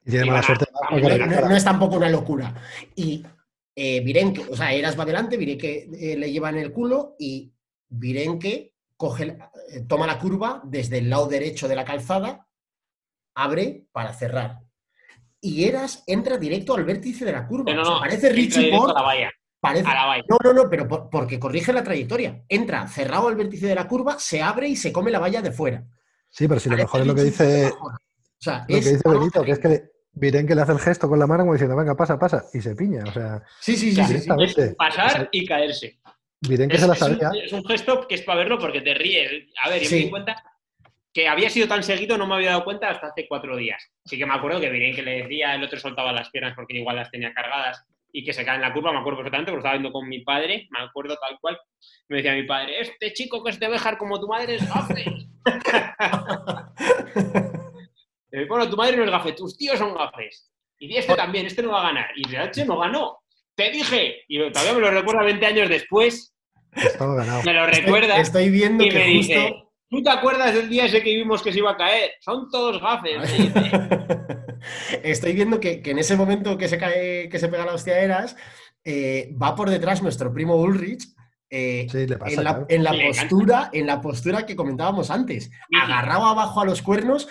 Y 0.04 0.10
tiene 0.10 0.26
mala 0.26 0.42
suerte. 0.42 0.66
a 0.90 0.96
No, 0.98 1.26
no- 1.26 1.48
no 1.48 1.56
es 1.56 1.64
tampoco 1.64 1.96
una 1.96 2.08
locura. 2.08 2.54
Y 2.96 3.24
eh, 3.74 4.00
Virenque, 4.00 4.44
o 4.50 4.56
sea, 4.56 4.72
Eras 4.72 4.98
va 4.98 5.02
adelante, 5.04 5.36
Virenque 5.36 5.88
eh, 5.92 6.16
le 6.16 6.30
lleva 6.32 6.50
en 6.50 6.58
el 6.58 6.72
culo 6.72 7.14
y 7.18 7.52
Virenque 7.88 8.74
coge, 8.96 9.36
eh, 9.70 9.80
toma 9.88 10.06
la 10.06 10.18
curva 10.18 10.60
desde 10.64 10.98
el 10.98 11.08
lado 11.10 11.26
derecho 11.26 11.68
de 11.68 11.76
la 11.76 11.84
calzada, 11.84 12.46
abre 13.34 13.86
para 13.92 14.12
cerrar. 14.12 14.60
Y 15.40 15.64
Eras 15.64 16.02
entra 16.06 16.36
directo 16.36 16.74
al 16.74 16.84
vértice 16.84 17.24
de 17.24 17.32
la 17.32 17.46
curva. 17.46 17.72
no, 17.72 17.80
O 17.80 17.84
sea, 17.84 17.94
no, 17.94 18.00
parece 18.00 18.28
Richie 18.30 18.70
Port, 18.70 18.90
a 18.90 19.00
la 19.00 19.02
valla, 19.02 19.30
parece, 19.58 19.84
no, 20.28 20.36
no, 20.44 20.52
no, 20.52 20.68
pero 20.68 20.86
por- 20.86 21.08
porque 21.08 21.38
corrige 21.40 21.72
la 21.72 21.82
trayectoria. 21.84 22.42
Entra 22.48 22.86
cerrado 22.88 23.28
al 23.28 23.36
vértice 23.36 23.66
de 23.66 23.74
la 23.74 23.88
curva, 23.88 24.18
se 24.18 24.42
abre 24.42 24.68
y 24.68 24.76
se 24.76 24.92
come 24.92 25.10
la 25.10 25.18
valla 25.18 25.40
de 25.40 25.52
fuera. 25.52 25.82
Sí, 26.28 26.46
pero 26.46 26.60
si 26.60 26.68
lo 26.68 26.74
Parece 26.76 26.84
mejor 26.86 27.00
es 27.00 27.06
lo 27.06 27.14
que 27.14 27.22
dice. 27.24 27.72
O 27.72 28.42
sea, 28.42 28.60
lo 28.60 28.66
que 28.66 28.74
dice 28.74 29.00
Benito, 29.08 29.42
que 29.42 29.50
es 29.52 29.58
que 29.58 29.90
Miren 30.12 30.46
que 30.46 30.54
le 30.54 30.62
hace 30.62 30.72
el 30.72 30.78
gesto 30.80 31.08
con 31.08 31.18
la 31.18 31.26
mano 31.26 31.44
como 31.44 31.52
diciendo, 31.54 31.76
venga, 31.76 31.96
pasa, 31.96 32.18
pasa, 32.18 32.44
y 32.52 32.60
se 32.60 32.74
piña. 32.74 33.04
O 33.06 33.12
sea, 33.12 33.42
Sí, 33.60 33.76
sí, 33.76 33.92
sí, 33.94 34.04
sí. 34.04 34.28
Es 34.42 34.74
pasar 34.74 35.28
y 35.32 35.46
caerse. 35.46 35.98
Miren 36.48 36.68
que 36.68 36.76
Es, 36.76 36.82
se 36.82 36.88
la 36.88 36.94
es 36.94 37.02
un, 37.02 37.18
sabía. 37.18 37.44
es 37.44 37.52
un 37.52 37.64
gesto 37.64 38.06
que 38.08 38.14
es 38.16 38.22
para 38.22 38.38
verlo 38.40 38.58
porque 38.58 38.80
te 38.80 38.94
ríes. 38.94 39.30
A 39.62 39.68
ver, 39.70 39.82
yo 39.82 39.90
me 39.90 39.96
di 39.96 40.10
cuenta 40.10 40.42
que 41.12 41.28
había 41.28 41.50
sido 41.50 41.68
tan 41.68 41.82
seguido, 41.82 42.16
no 42.18 42.26
me 42.26 42.34
había 42.36 42.50
dado 42.50 42.64
cuenta 42.64 42.88
hasta 42.88 43.08
hace 43.08 43.26
cuatro 43.28 43.56
días. 43.56 43.82
Sí 44.04 44.18
que 44.18 44.26
me 44.26 44.34
acuerdo 44.34 44.60
que 44.60 44.70
Viren 44.70 44.94
que 44.94 45.02
le 45.02 45.22
decía, 45.22 45.54
el 45.54 45.62
otro 45.64 45.78
soltaba 45.78 46.12
las 46.12 46.30
piernas 46.30 46.54
porque 46.54 46.78
igual 46.78 46.96
las 46.96 47.10
tenía 47.10 47.32
cargadas. 47.32 47.84
y 48.12 48.24
que 48.24 48.32
se 48.32 48.44
cae 48.44 48.56
en 48.56 48.62
la 48.62 48.72
curva, 48.72 48.92
me 48.92 48.98
acuerdo 48.98 49.18
perfectamente, 49.18 49.52
porque 49.52 49.60
estaba 49.60 49.74
viendo 49.78 49.92
con 49.92 50.08
mi 50.08 50.24
padre, 50.24 50.66
me 50.72 50.80
acuerdo 50.80 51.16
tal 51.20 51.38
cual. 51.40 51.56
Me 52.08 52.16
decía 52.16 52.34
mi 52.34 52.42
padre, 52.42 52.80
este 52.80 53.12
chico 53.12 53.44
que 53.44 53.50
es 53.50 53.60
de 53.60 53.68
Bejar 53.68 53.98
como 53.98 54.18
tu 54.18 54.26
madre 54.26 54.56
es 54.56 54.62
Eh, 58.32 58.46
bueno, 58.48 58.68
tu 58.68 58.76
madre 58.76 58.96
no 58.96 59.04
es 59.04 59.10
gafe, 59.10 59.32
tus 59.32 59.56
tíos 59.56 59.78
son 59.78 59.94
gafes. 59.94 60.50
Y 60.78 60.96
este 60.96 61.14
también, 61.14 61.46
este 61.46 61.62
no 61.62 61.72
va 61.72 61.80
a 61.80 61.86
ganar. 61.88 62.06
Y 62.16 62.26
realmente 62.28 62.64
no 62.64 62.78
ganó. 62.78 63.18
Te 63.54 63.70
dije. 63.70 64.22
Y 64.28 64.38
todavía 64.50 64.72
me 64.74 64.80
lo 64.80 64.90
recuerda 64.90 65.22
20 65.24 65.44
años 65.46 65.68
después. 65.68 66.32
Estaba 66.72 67.14
ganado. 67.16 67.42
Me 67.44 67.52
lo 67.52 67.66
recuerda. 67.66 68.16
Estoy, 68.18 68.44
estoy 68.44 68.50
viendo 68.50 68.84
y 68.84 68.88
que 68.88 68.98
me 68.98 69.16
justo... 69.16 69.32
dice, 69.34 69.54
¿tú 69.90 70.02
te 70.02 70.10
acuerdas 70.10 70.54
del 70.54 70.68
día 70.70 70.86
ese 70.86 71.02
que 71.02 71.14
vimos 71.14 71.42
que 71.42 71.52
se 71.52 71.58
iba 71.58 71.72
a 71.72 71.76
caer? 71.76 72.12
Son 72.20 72.48
todos 72.50 72.80
gafes. 72.80 73.18
me 73.18 73.26
dice. 73.26 73.70
Estoy 75.02 75.32
viendo 75.32 75.60
que, 75.60 75.82
que 75.82 75.90
en 75.90 75.98
ese 75.98 76.16
momento 76.16 76.56
que 76.56 76.68
se 76.68 76.78
cae, 76.78 77.28
que 77.28 77.38
se 77.38 77.48
pega 77.48 77.66
la 77.66 77.74
hostia 77.74 77.98
Eras, 78.00 78.36
eh, 78.84 79.34
va 79.40 79.54
por 79.54 79.68
detrás 79.70 80.02
nuestro 80.02 80.32
primo 80.32 80.56
Ulrich. 80.56 81.04
eh, 81.50 81.86
Sí, 81.90 82.06
le 82.06 82.16
pasa. 82.16 82.32
en 82.32 82.44
la, 82.44 82.50
claro. 82.52 82.66
en 82.68 82.84
la 82.84 82.92
Le 82.92 83.08
encanta. 83.08 83.20
postura, 83.28 83.70
en 83.72 83.86
la 83.86 84.00
postura 84.00 84.46
que 84.46 84.56
comentábamos 84.56 85.10
antes, 85.10 85.50
agarrado 85.82 86.24
abajo 86.26 86.60
a 86.60 86.64
los 86.64 86.80
cuernos, 86.82 87.28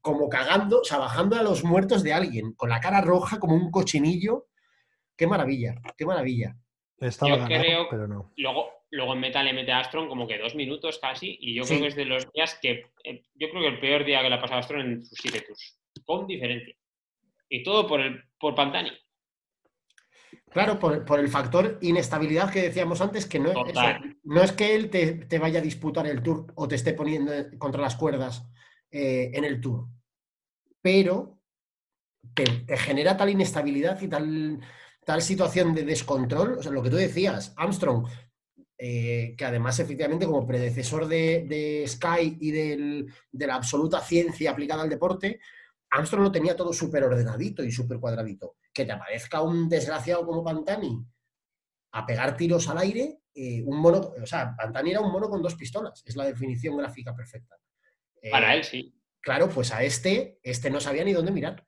como 0.00 0.28
cagando, 0.28 0.80
o 0.80 0.84
sea, 0.84 0.98
bajando 0.98 1.36
a 1.36 1.42
los 1.42 1.64
muertos 1.64 2.02
de 2.02 2.12
alguien, 2.12 2.52
con 2.54 2.68
la 2.70 2.80
cara 2.80 3.00
roja 3.00 3.38
como 3.38 3.54
un 3.54 3.70
cochinillo. 3.70 4.46
Qué 5.16 5.26
maravilla, 5.26 5.74
qué 5.96 6.06
maravilla. 6.06 6.56
Estaba 6.98 7.30
Yo 7.32 7.36
ganado, 7.42 7.62
creo- 7.62 7.86
pero 7.90 8.06
no. 8.08 8.32
Luego, 8.36 8.70
luego 8.90 9.12
en 9.14 9.20
Meta 9.20 9.42
le 9.42 9.52
mete 9.52 9.72
a 9.72 9.80
Astron 9.80 10.08
como 10.08 10.26
que 10.26 10.38
dos 10.38 10.54
minutos 10.54 10.98
casi. 11.00 11.36
Y 11.40 11.54
yo 11.54 11.64
Sí. 11.64 11.70
creo 11.74 11.80
que 11.82 11.88
es 11.88 11.96
de 11.96 12.04
los 12.04 12.32
días 12.32 12.58
que. 12.62 12.86
eh, 13.04 13.22
yo 13.34 13.50
creo 13.50 13.62
que 13.62 13.68
el 13.68 13.80
peor 13.80 14.04
día 14.04 14.22
que 14.22 14.28
le 14.28 14.34
ha 14.36 14.40
pasado 14.40 14.56
a 14.58 14.60
Astron 14.60 14.80
en 14.80 15.04
sus 15.04 15.18
siete 15.20 15.40
tours. 15.42 15.78
Con 16.04 16.26
diferencia. 16.26 16.74
Y 17.48 17.62
todo 17.62 17.86
por, 17.86 18.00
el, 18.00 18.22
por 18.38 18.54
Pantani. 18.54 18.90
Claro, 20.50 20.78
por, 20.78 21.04
por 21.04 21.18
el 21.18 21.28
factor 21.28 21.78
inestabilidad 21.82 22.50
que 22.52 22.62
decíamos 22.62 23.00
antes, 23.00 23.26
que 23.26 23.38
no, 23.38 23.52
no 24.24 24.42
es 24.42 24.52
que 24.52 24.74
él 24.74 24.90
te, 24.90 25.14
te 25.26 25.38
vaya 25.38 25.58
a 25.60 25.62
disputar 25.62 26.06
el 26.06 26.22
tour 26.22 26.46
o 26.56 26.68
te 26.68 26.74
esté 26.74 26.92
poniendo 26.94 27.32
contra 27.58 27.80
las 27.80 27.96
cuerdas 27.96 28.46
eh, 28.92 29.30
en 29.32 29.44
el 29.44 29.60
tour, 29.60 29.88
pero 30.80 31.40
te, 32.34 32.76
genera 32.76 33.16
tal 33.16 33.30
inestabilidad 33.30 34.00
y 34.00 34.08
tal, 34.08 34.60
tal 35.04 35.22
situación 35.22 35.74
de 35.74 35.84
descontrol, 35.84 36.58
o 36.58 36.62
sea, 36.62 36.70
lo 36.70 36.82
que 36.82 36.90
tú 36.90 36.96
decías, 36.96 37.54
Armstrong, 37.56 38.06
eh, 38.78 39.34
que 39.36 39.44
además 39.44 39.78
efectivamente 39.78 40.26
como 40.26 40.46
predecesor 40.46 41.06
de, 41.06 41.46
de 41.48 41.84
Sky 41.86 42.36
y 42.40 42.50
de 42.50 43.06
la 43.46 43.54
absoluta 43.54 44.00
ciencia 44.00 44.50
aplicada 44.50 44.82
al 44.82 44.88
deporte, 44.90 45.40
Armstrong 45.92 46.24
lo 46.24 46.32
tenía 46.32 46.56
todo 46.56 46.72
súper 46.72 47.04
ordenadito 47.04 47.62
y 47.62 47.70
súper 47.70 47.98
cuadradito. 47.98 48.56
Que 48.72 48.84
te 48.86 48.92
aparezca 48.92 49.42
un 49.42 49.68
desgraciado 49.68 50.24
como 50.24 50.42
Pantani 50.42 51.04
a 51.92 52.06
pegar 52.06 52.36
tiros 52.36 52.68
al 52.70 52.78
aire, 52.78 53.20
eh, 53.34 53.62
un 53.62 53.78
mono, 53.78 54.12
o 54.22 54.26
sea, 54.26 54.54
Pantani 54.56 54.90
era 54.90 55.00
un 55.00 55.12
mono 55.12 55.28
con 55.28 55.42
dos 55.42 55.54
pistolas, 55.54 56.02
es 56.06 56.16
la 56.16 56.24
definición 56.24 56.78
gráfica 56.78 57.14
perfecta. 57.14 57.56
Eh, 58.22 58.30
Para 58.30 58.54
él, 58.54 58.64
sí. 58.64 58.94
Claro, 59.20 59.48
pues 59.48 59.72
a 59.72 59.82
este, 59.82 60.38
este 60.42 60.70
no 60.70 60.80
sabía 60.80 61.04
ni 61.04 61.12
dónde 61.12 61.32
mirar. 61.32 61.64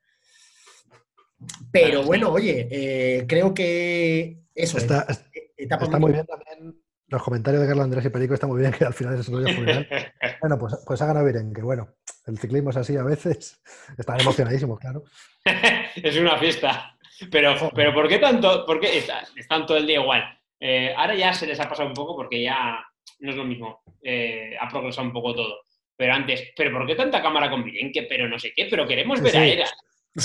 Pero 1.71 1.85
Claro, 1.87 2.01
sí. 2.01 2.07
bueno, 2.07 2.29
oye, 2.31 2.67
eh, 2.71 3.25
creo 3.27 3.53
que 3.53 4.39
eso, 4.53 4.77
Está, 4.77 5.05
eh, 5.33 5.51
etapa 5.57 5.85
está 5.85 5.99
muy 5.99 6.11
bien 6.13 6.25
también. 6.25 6.81
Los 7.07 7.21
comentarios 7.21 7.61
de 7.61 7.67
Carlos 7.67 7.83
Andrés 7.85 8.05
y 8.05 8.09
Perico 8.09 8.33
está 8.33 8.47
muy 8.47 8.59
bien 8.61 8.71
que 8.71 8.83
al 8.83 8.93
final 8.93 9.19
es 9.19 9.27
rollo 9.27 9.53
funeral. 9.53 9.87
Bueno, 10.41 10.57
pues, 10.59 10.75
pues 10.85 11.01
ha 11.01 11.05
ganado 11.07 11.25
Viren, 11.25 11.53
que 11.53 11.61
bueno, 11.61 11.87
el 12.27 12.37
ciclismo 12.37 12.69
es 12.71 12.77
así 12.77 12.95
a 12.97 13.03
veces. 13.03 13.61
Están 13.97 14.19
emocionadísimos, 14.19 14.79
claro. 14.79 15.03
es 15.95 16.17
una 16.17 16.37
fiesta. 16.37 16.97
Pero, 17.31 17.55
pero 17.73 17.93
¿por 17.93 18.07
qué 18.07 18.17
tanto? 18.19 18.65
¿Por 18.65 18.79
qué 18.79 18.97
está- 18.97 19.23
están 19.35 19.65
todo 19.65 19.77
el 19.77 19.87
día 19.87 20.01
igual? 20.01 20.23
Eh, 20.59 20.93
ahora 20.95 21.15
ya 21.15 21.33
se 21.33 21.47
les 21.47 21.59
ha 21.59 21.69
pasado 21.69 21.87
un 21.87 21.93
poco 21.95 22.15
porque 22.15 22.41
ya 22.43 22.83
no 23.19 23.29
es 23.31 23.35
lo 23.37 23.45
mismo. 23.45 23.81
Eh, 24.01 24.55
ha 24.59 24.67
progresado 24.67 25.07
un 25.07 25.13
poco 25.13 25.33
todo. 25.35 25.55
Pero 25.97 26.13
antes, 26.13 26.51
¿pero 26.55 26.71
por 26.71 26.85
qué 26.87 26.95
tanta 26.95 27.21
cámara 27.21 27.49
con 27.49 27.63
Virenque? 27.63 28.03
Pero 28.03 28.27
no 28.27 28.37
sé 28.37 28.51
qué, 28.55 28.67
pero 28.69 28.85
queremos 28.87 29.19
Sí, 29.19 29.23
ver 29.25 29.37
a 29.37 29.43
sí. 29.45 29.51
Era. 29.51 29.65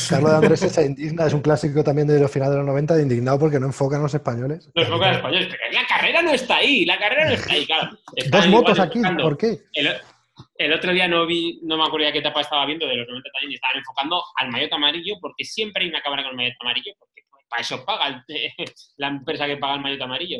Carlos 0.09 0.31
de 0.31 0.37
Andrés 0.37 0.61
se 0.61 0.87
indigna, 0.87 1.27
es 1.27 1.33
un 1.35 1.41
clásico 1.43 1.83
también 1.83 2.07
de 2.07 2.21
los 2.21 2.31
finales 2.31 2.53
de 2.53 2.59
los 2.59 2.67
90, 2.67 2.95
de 2.95 3.03
indignado 3.03 3.39
porque 3.41 3.59
no 3.59 3.67
enfocan 3.67 3.99
a 3.99 4.03
los 4.05 4.15
españoles. 4.15 4.71
Los 4.75 4.87
pocos 4.89 5.09
españoles, 5.09 5.49
pero 5.51 5.73
la 5.73 5.87
carrera 5.87 6.23
no 6.23 6.31
está 6.33 6.57
ahí, 6.59 6.85
la 6.85 6.97
carrera 6.97 7.25
no 7.27 7.33
está 7.35 7.53
ahí, 7.53 7.67
claro. 7.67 7.99
Dos 8.31 8.47
motos 8.49 8.79
aquí, 8.79 8.99
enfocando. 8.99 9.25
¿por 9.25 9.37
qué? 9.37 9.59
El, 9.73 9.89
el 10.59 10.73
otro 10.73 10.93
día 10.93 11.09
no 11.09 11.27
vi, 11.27 11.59
no 11.65 11.77
me 11.77 11.83
acuerdo 11.85 12.07
ya 12.07 12.13
qué 12.13 12.19
etapa 12.21 12.41
estaba 12.41 12.67
viendo 12.67 12.87
de 12.87 12.97
los 12.97 13.09
90 13.09 13.31
también 13.33 13.51
y 13.51 13.55
estaban 13.57 13.77
enfocando 13.79 14.23
al 14.37 14.51
maillot 14.51 14.73
amarillo 14.73 15.15
porque 15.21 15.45
siempre 15.45 15.83
hay 15.83 15.89
una 15.91 16.03
cámara 16.03 16.23
con 16.23 16.31
el 16.31 16.37
maillot 16.37 16.55
amarillo 16.61 16.93
porque 16.97 17.23
pues, 17.29 17.45
para 17.49 17.63
eso 17.63 17.85
paga 17.85 18.07
el- 18.07 18.25
la 18.97 19.09
empresa 19.09 19.47
que 19.47 19.57
paga 19.57 19.75
el 19.75 19.81
maillot 19.81 20.03
amarillo. 20.03 20.39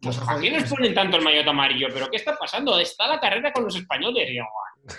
¿Por 0.00 0.40
qué 0.40 0.50
nos 0.50 0.70
ponen 0.70 0.94
tanto 0.94 1.18
el 1.18 1.24
maillot 1.24 1.46
amarillo? 1.46 1.88
¿Pero 1.92 2.10
qué 2.10 2.16
está 2.16 2.36
pasando? 2.36 2.78
Está 2.78 3.06
la 3.06 3.20
carrera 3.20 3.52
con 3.52 3.64
los 3.64 3.76
españoles. 3.76 4.30
Y 4.30 4.36
yo, 4.36 4.44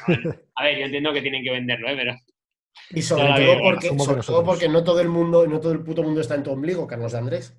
bueno, 0.07 0.35
a 0.55 0.63
ver, 0.63 0.77
yo 0.77 0.85
entiendo 0.85 1.13
que 1.13 1.21
tienen 1.21 1.43
que 1.43 1.51
venderlo, 1.51 1.89
¿eh? 1.89 1.95
pero 1.95 2.15
Y 2.91 3.01
sobre 3.01 3.23
todo, 3.23 3.59
porque, 3.63 3.87
sobre 3.99 4.21
todo 4.21 4.69
no 4.69 4.83
todo 4.83 5.01
el 5.01 5.09
mundo, 5.09 5.47
no 5.47 5.59
todo 5.59 5.71
el 5.71 5.83
puto 5.83 6.03
mundo 6.03 6.21
está 6.21 6.35
en 6.35 6.43
tu 6.43 6.51
ombligo, 6.51 6.85
Carlos 6.85 7.11
de 7.13 7.17
Andrés. 7.17 7.57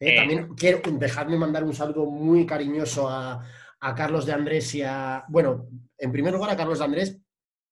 Eh, 0.00 0.14
Eh. 0.14 0.16
También 0.16 0.48
quiero 0.54 0.80
dejarme 0.84 1.38
mandar 1.38 1.64
un 1.64 1.74
saludo 1.74 2.06
muy 2.06 2.44
cariñoso 2.44 3.08
a, 3.08 3.46
a 3.80 3.94
Carlos 3.94 4.26
de 4.26 4.32
Andrés 4.32 4.74
y 4.74 4.82
a. 4.82 5.24
Bueno, 5.28 5.68
en 5.96 6.12
primer 6.12 6.34
lugar, 6.34 6.50
a 6.50 6.56
Carlos 6.56 6.80
de 6.80 6.84
Andrés 6.84 7.18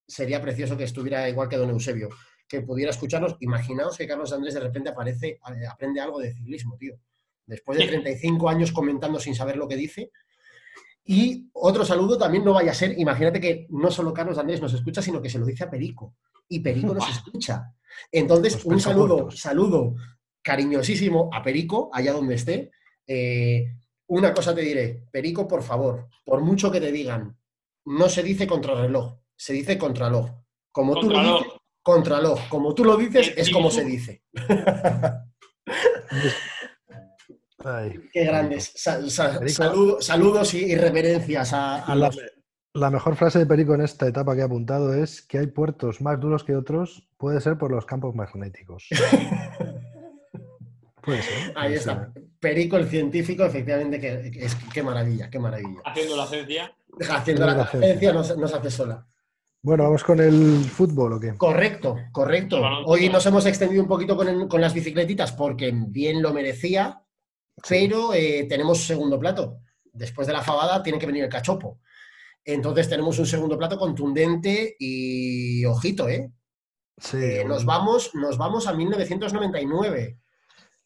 sería 0.06 0.40
precioso 0.40 0.76
que 0.76 0.84
estuviera 0.84 1.28
igual 1.28 1.48
que 1.48 1.56
don 1.56 1.70
Eusebio, 1.70 2.08
que 2.48 2.62
pudiera 2.62 2.90
escucharnos. 2.90 3.36
Imaginaos 3.40 3.98
que 3.98 4.06
Carlos 4.06 4.30
de 4.30 4.36
Andrés 4.36 4.54
de 4.54 4.60
repente 4.60 4.88
aparece, 4.88 5.28
eh, 5.28 5.66
aprende 5.70 6.00
algo 6.00 6.20
de 6.20 6.32
ciclismo, 6.32 6.76
tío. 6.78 6.94
Después 7.51 7.78
de 7.78 7.88
35 7.88 8.48
años 8.48 8.70
comentando 8.70 9.18
sin 9.18 9.34
saber 9.34 9.57
lo 9.57 9.66
que 9.66 9.76
dice. 9.76 10.12
Y 11.05 11.51
otro 11.53 11.84
saludo 11.84 12.16
también 12.16 12.44
no 12.44 12.55
vaya 12.55 12.70
a 12.70 12.74
ser, 12.74 12.96
imagínate 12.96 13.40
que 13.40 13.66
no 13.70 13.90
solo 13.90 14.14
Carlos 14.14 14.38
Andrés 14.38 14.62
nos 14.62 14.72
escucha, 14.72 15.03
sino 15.03 15.20
que 15.20 15.28
se 15.28 15.40
lo 15.40 15.46
dice 15.46 15.64
a 15.64 15.70
Perico. 15.70 16.14
Y 16.48 16.61
Perico 16.61 16.94
nos 16.94 17.09
escucha. 17.11 17.74
Entonces, 18.12 18.64
un 18.64 18.80
saludo, 18.80 19.30
saludo 19.32 19.96
cariñosísimo 20.42 21.28
a 21.32 21.42
Perico, 21.42 21.90
allá 21.92 22.12
donde 22.12 22.36
esté. 22.36 22.70
Eh, 23.07 23.74
una 24.07 24.32
cosa 24.32 24.55
te 24.55 24.61
diré, 24.61 25.05
Perico, 25.11 25.48
por 25.48 25.62
favor, 25.62 26.09
por 26.24 26.40
mucho 26.42 26.70
que 26.70 26.80
te 26.80 26.92
digan, 26.92 27.36
no 27.86 28.09
se 28.09 28.22
dice 28.22 28.46
contrarreloj, 28.46 29.18
se 29.36 29.53
dice 29.53 29.76
contraloj. 29.76 30.30
Como 30.70 30.94
tú 31.01 31.11
lo 31.11 31.20
dices, 31.20 31.53
contraloj. 31.82 32.48
Como 32.48 32.74
tú 32.74 32.84
lo 32.84 32.96
dices, 32.96 33.28
Eh, 33.28 33.34
es 33.38 33.51
como 33.51 33.70
se 33.70 33.84
dice. 33.84 34.22
Ay, 37.64 37.94
Qué 38.12 38.24
grandes. 38.24 38.72
Saludo- 38.74 40.00
saludos 40.00 40.54
y, 40.54 40.64
y 40.64 40.74
reverencias 40.76 41.52
a, 41.52 41.84
a 41.84 41.94
La, 41.94 42.06
los... 42.06 42.18
la 42.74 42.90
mejor 42.90 43.16
frase 43.16 43.38
de 43.40 43.46
Perico 43.46 43.74
en 43.74 43.82
esta 43.82 44.06
etapa 44.06 44.34
que 44.34 44.40
he 44.40 44.44
apuntado 44.44 44.94
es 44.94 45.22
que 45.22 45.38
hay 45.38 45.46
puertos 45.48 46.00
más 46.00 46.18
duros 46.18 46.42
que 46.44 46.56
otros, 46.56 47.08
puede 47.18 47.40
ser 47.40 47.58
por 47.58 47.70
los 47.70 47.84
campos 47.86 48.14
magnéticos. 48.14 48.88
Puede 51.02 51.22
ser. 51.22 51.52
Ahí 51.56 51.74
está. 51.74 52.12
Perico, 52.38 52.76
el 52.76 52.86
científico, 52.86 53.42
efectivamente, 53.44 53.98
que, 53.98 54.30
que 54.30 54.44
es, 54.44 54.54
qué 54.72 54.82
maravilla, 54.82 55.30
qué 55.30 55.38
maravilla. 55.38 55.80
haciendo 55.84 56.14
la 56.16 56.26
ciencia. 56.26 56.74
Haciendo 57.11 57.46
la 57.46 57.54
la 57.54 57.66
ciencia. 57.66 58.12
nos, 58.12 58.36
nos 58.36 58.52
hace 58.52 58.70
sola. 58.70 59.06
Bueno, 59.62 59.84
vamos 59.84 60.04
con 60.04 60.20
el 60.20 60.62
fútbol 60.64 61.14
o 61.14 61.20
qué? 61.20 61.34
Correcto, 61.38 61.96
correcto. 62.12 62.61
Hoy 62.84 63.08
nos 63.08 63.24
hemos 63.24 63.46
extendido 63.46 63.82
un 63.82 63.88
poquito 63.88 64.14
con, 64.14 64.28
el- 64.28 64.46
con 64.46 64.61
las 64.61 64.74
bicicletitas 64.74 65.32
porque 65.32 65.72
bien 65.74 66.20
lo 66.20 66.34
merecía, 66.34 67.00
pero 67.68 68.14
eh, 68.14 68.46
tenemos 68.48 68.84
segundo 68.84 69.18
plato. 69.18 69.58
Después 69.92 70.26
de 70.26 70.32
la 70.32 70.42
fabada 70.42 70.82
tiene 70.82 70.98
que 70.98 71.06
venir 71.06 71.24
el 71.24 71.30
cachopo. 71.30 71.80
Entonces 72.44 72.88
tenemos 72.88 73.18
un 73.18 73.26
segundo 73.26 73.58
plato 73.58 73.78
contundente 73.78 74.76
y 74.78 75.64
ojito, 75.64 76.08
¿eh? 76.08 76.32
Sí, 76.96 77.16
Eh, 77.16 77.44
nos, 77.46 77.64
vamos, 77.64 78.14
nos 78.14 78.36
vamos 78.36 78.66
a 78.66 78.74
1999, 78.74 80.18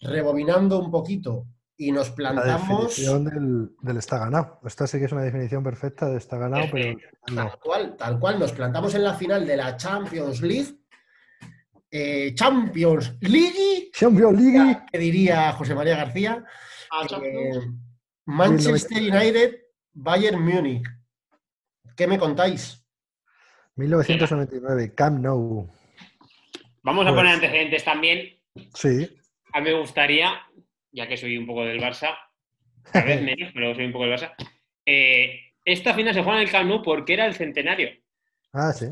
rebobinando 0.01 0.79
un 0.79 0.91
poquito 0.91 1.47
y 1.77 1.91
nos 1.91 2.11
la 2.11 2.15
plantamos 2.15 2.97
definición 2.97 3.25
del, 3.25 3.71
del 3.81 3.97
está 3.97 4.19
ganado. 4.19 4.61
Esta 4.65 4.87
sí 4.87 4.99
que 4.99 5.07
es 5.07 5.13
una 5.13 5.23
definición 5.23 5.65
perfecta 5.65 6.09
de 6.09 6.19
está 6.19 6.39
ganado, 6.39 6.67
pero 6.71 6.99
no. 7.33 7.49
tal 7.49 7.59
cual, 7.59 7.97
tal 7.97 8.19
cual, 8.21 8.39
nos 8.39 8.53
plantamos 8.53 8.95
en 8.95 9.03
la 9.03 9.15
final 9.15 9.47
de 9.47 9.57
la 9.57 9.77
Champions 9.77 10.41
League. 10.41 10.79
Eh, 11.97 12.35
Champions 12.35 13.17
League, 13.21 13.91
Champions 13.93 14.41
League. 14.41 14.79
que 14.91 14.99
diría 14.99 15.53
José 15.53 15.77
María 15.77 15.97
García. 15.97 16.45
Ah, 16.91 17.07
eh, 17.23 17.61
Manchester 18.27 19.01
United, 19.01 19.61
Bayern 19.93 20.43
Múnich. 20.43 20.83
¿Qué 21.97 22.09
me 22.09 22.19
contáis? 22.19 22.85
1999, 23.77 24.93
Camp 24.95 25.21
Nou. 25.21 25.69
Vamos 26.83 27.07
a 27.07 27.11
Pues- 27.11 27.19
poner 27.21 27.35
antecedentes 27.35 27.85
también. 27.85 28.39
Sí, 28.75 29.09
A 29.53 29.61
mí 29.61 29.71
me 29.71 29.79
gustaría, 29.79 30.33
ya 30.93 31.07
que 31.07 31.17
soy 31.17 31.37
un 31.39 31.47
poco 31.47 31.65
del 31.65 31.81
Barça, 31.81 32.11
tal 32.93 33.05
vez 33.05 33.23
menos, 33.39 33.53
pero 33.55 33.73
soy 33.75 33.85
un 33.87 33.93
poco 33.93 34.05
del 34.07 34.15
Barça. 34.19 34.35
eh, 34.87 35.41
esta 35.65 35.95
final 35.95 36.13
se 36.13 36.23
juega 36.23 36.41
en 36.41 36.47
el 36.47 36.51
Camp 36.53 36.69
Nou 36.69 36.83
porque 36.83 37.15
era 37.15 37.27
el 37.27 37.35
centenario. 37.35 37.89
ah, 38.53 38.73
sí. 38.73 38.87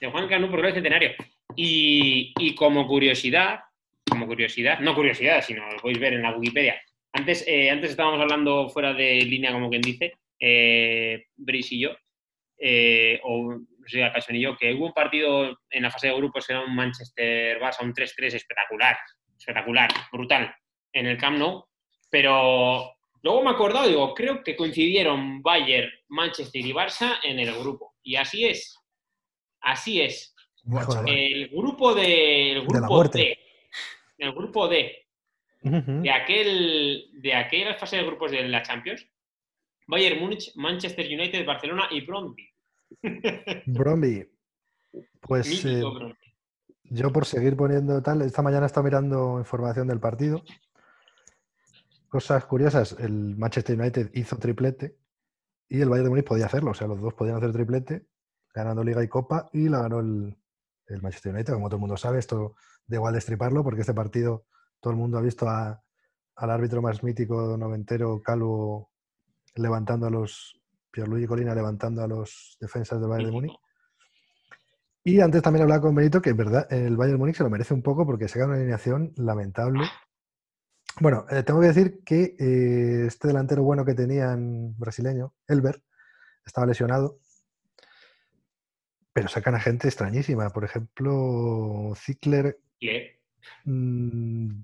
Se 0.00 0.06
juega 0.10 0.18
en 0.18 0.24
el 0.24 0.30
Camp 0.30 0.40
Nou 0.40 0.50
porque 0.50 0.60
era 0.60 0.68
el 0.68 0.74
centenario. 0.74 1.10
Y, 1.54 2.32
y 2.38 2.54
como 2.54 2.86
curiosidad, 2.86 3.60
como 4.08 4.26
curiosidad, 4.26 4.80
no 4.80 4.94
curiosidad, 4.94 5.42
sino 5.42 5.70
lo 5.70 5.78
podéis 5.78 6.00
ver 6.00 6.14
en 6.14 6.22
la 6.22 6.36
Wikipedia. 6.36 6.80
Antes, 7.12 7.44
eh, 7.46 7.70
antes 7.70 7.90
estábamos 7.90 8.20
hablando 8.20 8.68
fuera 8.68 8.92
de 8.92 9.22
línea, 9.22 9.52
como 9.52 9.70
quien 9.70 9.82
dice, 9.82 10.12
eh, 10.38 11.24
Brice 11.34 11.74
y 11.74 11.80
yo, 11.80 11.96
eh, 12.58 13.18
o 13.24 13.54
no 13.54 13.88
sé, 13.88 14.04
acaso 14.04 14.32
ni 14.32 14.40
yo, 14.40 14.56
que 14.56 14.74
hubo 14.74 14.86
un 14.86 14.92
partido 14.92 15.58
en 15.70 15.82
la 15.82 15.90
fase 15.90 16.08
de 16.08 16.14
grupos, 16.16 16.48
era 16.50 16.60
un 16.60 16.74
Manchester-Barça, 16.74 17.82
un 17.82 17.94
3-3 17.94 18.34
espectacular, 18.34 18.98
espectacular, 19.38 19.90
brutal, 20.12 20.54
en 20.92 21.06
el 21.06 21.16
Camp 21.16 21.38
Nou, 21.38 21.64
pero 22.10 22.96
luego 23.22 23.42
me 23.42 23.50
he 23.50 23.54
acordado, 23.54 23.88
digo, 23.88 24.14
creo 24.14 24.42
que 24.42 24.54
coincidieron 24.54 25.42
Bayern, 25.42 25.90
Manchester 26.08 26.64
y 26.64 26.72
Barça 26.72 27.18
en 27.22 27.38
el 27.38 27.54
grupo, 27.58 27.94
y 28.02 28.16
así 28.16 28.44
es, 28.44 28.78
así 29.60 30.02
es. 30.02 30.35
El 31.06 31.48
grupo 31.48 31.94
de, 31.94 32.52
el 32.52 32.66
De 32.66 32.74
la 32.74 32.80
grupo 32.80 32.94
muerte. 32.94 33.18
D, 33.18 33.38
el 34.18 34.32
grupo 34.32 34.68
D, 34.68 35.06
de 35.62 36.10
aquel 36.10 37.08
de 37.12 37.34
aquella 37.34 37.74
fase 37.74 37.96
de 37.96 38.04
grupos 38.04 38.32
de 38.32 38.48
la 38.48 38.62
Champions, 38.62 39.06
Bayern 39.86 40.20
Múnich, 40.20 40.52
Manchester 40.56 41.06
United, 41.06 41.46
Barcelona 41.46 41.84
y 41.90 42.04
Brondby. 42.04 42.48
Bromby. 43.66 44.28
Pues 45.20 45.64
eh, 45.64 45.82
yo 46.84 47.12
por 47.12 47.26
seguir 47.26 47.56
poniendo 47.56 48.02
tal, 48.02 48.22
esta 48.22 48.42
mañana 48.42 48.64
he 48.64 48.66
estado 48.66 48.84
mirando 48.84 49.38
información 49.38 49.86
del 49.86 50.00
partido. 50.00 50.42
Cosas 52.08 52.44
curiosas, 52.46 52.96
el 52.98 53.36
Manchester 53.36 53.78
United 53.78 54.10
hizo 54.14 54.36
triplete 54.38 54.96
y 55.68 55.80
el 55.80 55.88
Bayern 55.88 56.04
de 56.04 56.10
Múnich 56.10 56.24
podía 56.24 56.46
hacerlo, 56.46 56.70
o 56.70 56.74
sea, 56.74 56.86
los 56.88 57.00
dos 57.00 57.14
podían 57.14 57.36
hacer 57.36 57.52
triplete, 57.52 58.06
ganando 58.54 58.82
Liga 58.82 59.04
y 59.04 59.08
Copa 59.08 59.50
y 59.52 59.68
la 59.68 59.82
ganó 59.82 60.00
el, 60.00 60.36
el 60.88 61.02
Manchester 61.02 61.34
United, 61.34 61.54
como 61.54 61.68
todo 61.68 61.76
el 61.76 61.80
mundo 61.80 61.96
sabe, 61.96 62.18
esto 62.18 62.54
da 62.86 62.96
igual 62.96 63.14
destriparlo 63.14 63.62
porque 63.64 63.80
este 63.80 63.94
partido 63.94 64.44
todo 64.80 64.92
el 64.92 64.98
mundo 64.98 65.18
ha 65.18 65.22
visto 65.22 65.48
a- 65.48 65.82
al 66.36 66.50
árbitro 66.50 66.82
más 66.82 67.02
mítico 67.02 67.56
noventero, 67.56 68.20
Calvo, 68.22 68.90
levantando 69.54 70.06
a 70.06 70.10
los, 70.10 70.60
Pierluigi 70.90 71.26
Colina 71.26 71.54
levantando 71.54 72.02
a 72.02 72.06
los 72.08 72.56
defensas 72.60 73.00
del 73.00 73.08
Bayern 73.08 73.26
de 73.30 73.32
Múnich. 73.32 73.56
Y 75.04 75.20
antes 75.20 75.40
también 75.40 75.62
hablaba 75.62 75.80
con 75.82 75.94
Benito 75.94 76.20
que 76.20 76.30
en 76.30 76.36
verdad 76.36 76.66
el 76.72 76.96
Bayern 76.96 77.18
Múnich 77.18 77.36
se 77.36 77.44
lo 77.44 77.50
merece 77.50 77.74
un 77.74 77.82
poco 77.82 78.04
porque 78.04 78.28
saca 78.28 78.46
una 78.46 78.56
alineación 78.56 79.12
lamentable. 79.16 79.84
Bueno, 81.00 81.26
eh, 81.30 81.42
tengo 81.42 81.60
que 81.60 81.68
decir 81.68 82.02
que 82.04 82.34
eh, 82.38 83.06
este 83.06 83.28
delantero 83.28 83.62
bueno 83.62 83.84
que 83.84 83.94
tenían 83.94 84.74
brasileño, 84.78 85.34
Elber, 85.46 85.82
estaba 86.44 86.66
lesionado, 86.66 87.18
pero 89.16 89.28
sacan 89.28 89.54
a 89.54 89.60
gente 89.60 89.88
extrañísima. 89.88 90.50
Por 90.50 90.62
ejemplo, 90.64 91.94
Zickler, 91.96 92.58
mm, 93.64 94.62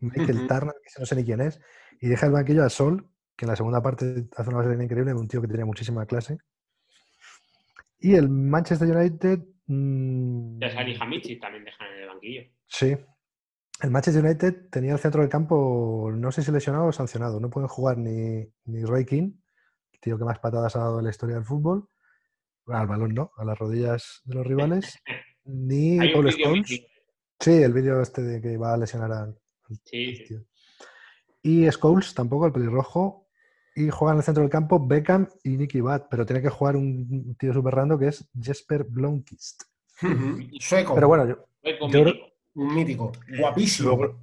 Michael 0.00 0.36
Ujú. 0.36 0.46
Turner, 0.46 0.74
que 0.84 1.00
no 1.00 1.06
sé 1.06 1.16
ni 1.16 1.24
quién 1.24 1.40
es, 1.40 1.58
y 2.02 2.08
deja 2.08 2.26
el 2.26 2.32
banquillo 2.32 2.64
a 2.64 2.68
Sol, 2.68 3.08
que 3.34 3.46
en 3.46 3.48
la 3.48 3.56
segunda 3.56 3.82
parte 3.82 4.28
hace 4.36 4.50
una 4.50 4.58
base 4.58 4.84
increíble, 4.84 5.14
un 5.14 5.26
tío 5.26 5.40
que 5.40 5.48
tenía 5.48 5.64
muchísima 5.64 6.04
clase. 6.04 6.36
Y 7.98 8.14
el 8.14 8.28
Manchester 8.28 8.94
United. 8.94 9.40
mm, 9.68 10.60
Ya 10.60 10.70
Sali 10.72 10.94
Hamichi 11.00 11.40
también 11.40 11.64
dejan 11.64 11.94
en 11.94 12.02
el 12.02 12.08
banquillo. 12.08 12.42
Sí. 12.66 12.94
El 13.82 13.90
Manchester 13.90 14.22
United 14.22 14.68
tenía 14.68 14.92
el 14.92 14.98
centro 14.98 15.22
del 15.22 15.30
campo, 15.30 16.12
no 16.14 16.30
sé 16.30 16.42
si 16.42 16.52
lesionado 16.52 16.88
o 16.88 16.92
sancionado. 16.92 17.40
No 17.40 17.48
pueden 17.48 17.68
jugar 17.68 17.96
ni, 17.96 18.46
ni 18.66 18.84
Roy 18.84 19.06
King, 19.06 19.32
el 19.94 20.00
tío 20.00 20.18
que 20.18 20.24
más 20.24 20.40
patadas 20.40 20.76
ha 20.76 20.80
dado 20.80 20.98
en 20.98 21.04
la 21.04 21.10
historia 21.10 21.36
del 21.36 21.46
fútbol. 21.46 21.88
Al 22.70 22.86
balón 22.86 23.14
no, 23.14 23.32
a 23.36 23.44
las 23.44 23.58
rodillas 23.58 24.22
de 24.24 24.34
los 24.34 24.46
rivales. 24.46 24.98
Ni 25.44 25.98
Paul 26.12 26.30
Scholes. 26.30 26.86
Sí, 27.38 27.50
el 27.50 27.72
vídeo 27.72 28.00
este 28.00 28.22
de 28.22 28.40
que 28.40 28.56
va 28.56 28.74
a 28.74 28.76
lesionar 28.76 29.12
al, 29.12 29.38
Sí. 29.84 30.26
Y 31.42 31.70
Scholes 31.70 32.14
tampoco, 32.14 32.46
el 32.46 32.52
pelirrojo. 32.52 33.28
Y 33.74 33.88
juegan 33.88 34.16
en 34.16 34.18
el 34.18 34.24
centro 34.24 34.42
del 34.42 34.50
campo 34.50 34.84
Beckham 34.84 35.28
y 35.44 35.56
Nicky 35.56 35.80
Butt, 35.80 36.04
pero 36.10 36.26
tiene 36.26 36.42
que 36.42 36.48
jugar 36.48 36.76
un 36.76 37.36
tío 37.38 37.52
súper 37.52 37.74
random 37.74 37.98
que 37.98 38.08
es 38.08 38.28
Jesper 38.38 38.84
Blomqvist. 38.84 39.62
Sueco. 40.60 40.94
Pero 40.94 41.08
bueno, 41.08 41.28
yo, 41.28 41.44
mítico. 41.62 42.32
Un 42.54 42.74
mítico. 42.74 43.12
Guapísimo. 43.38 43.96
Luego, 43.96 44.20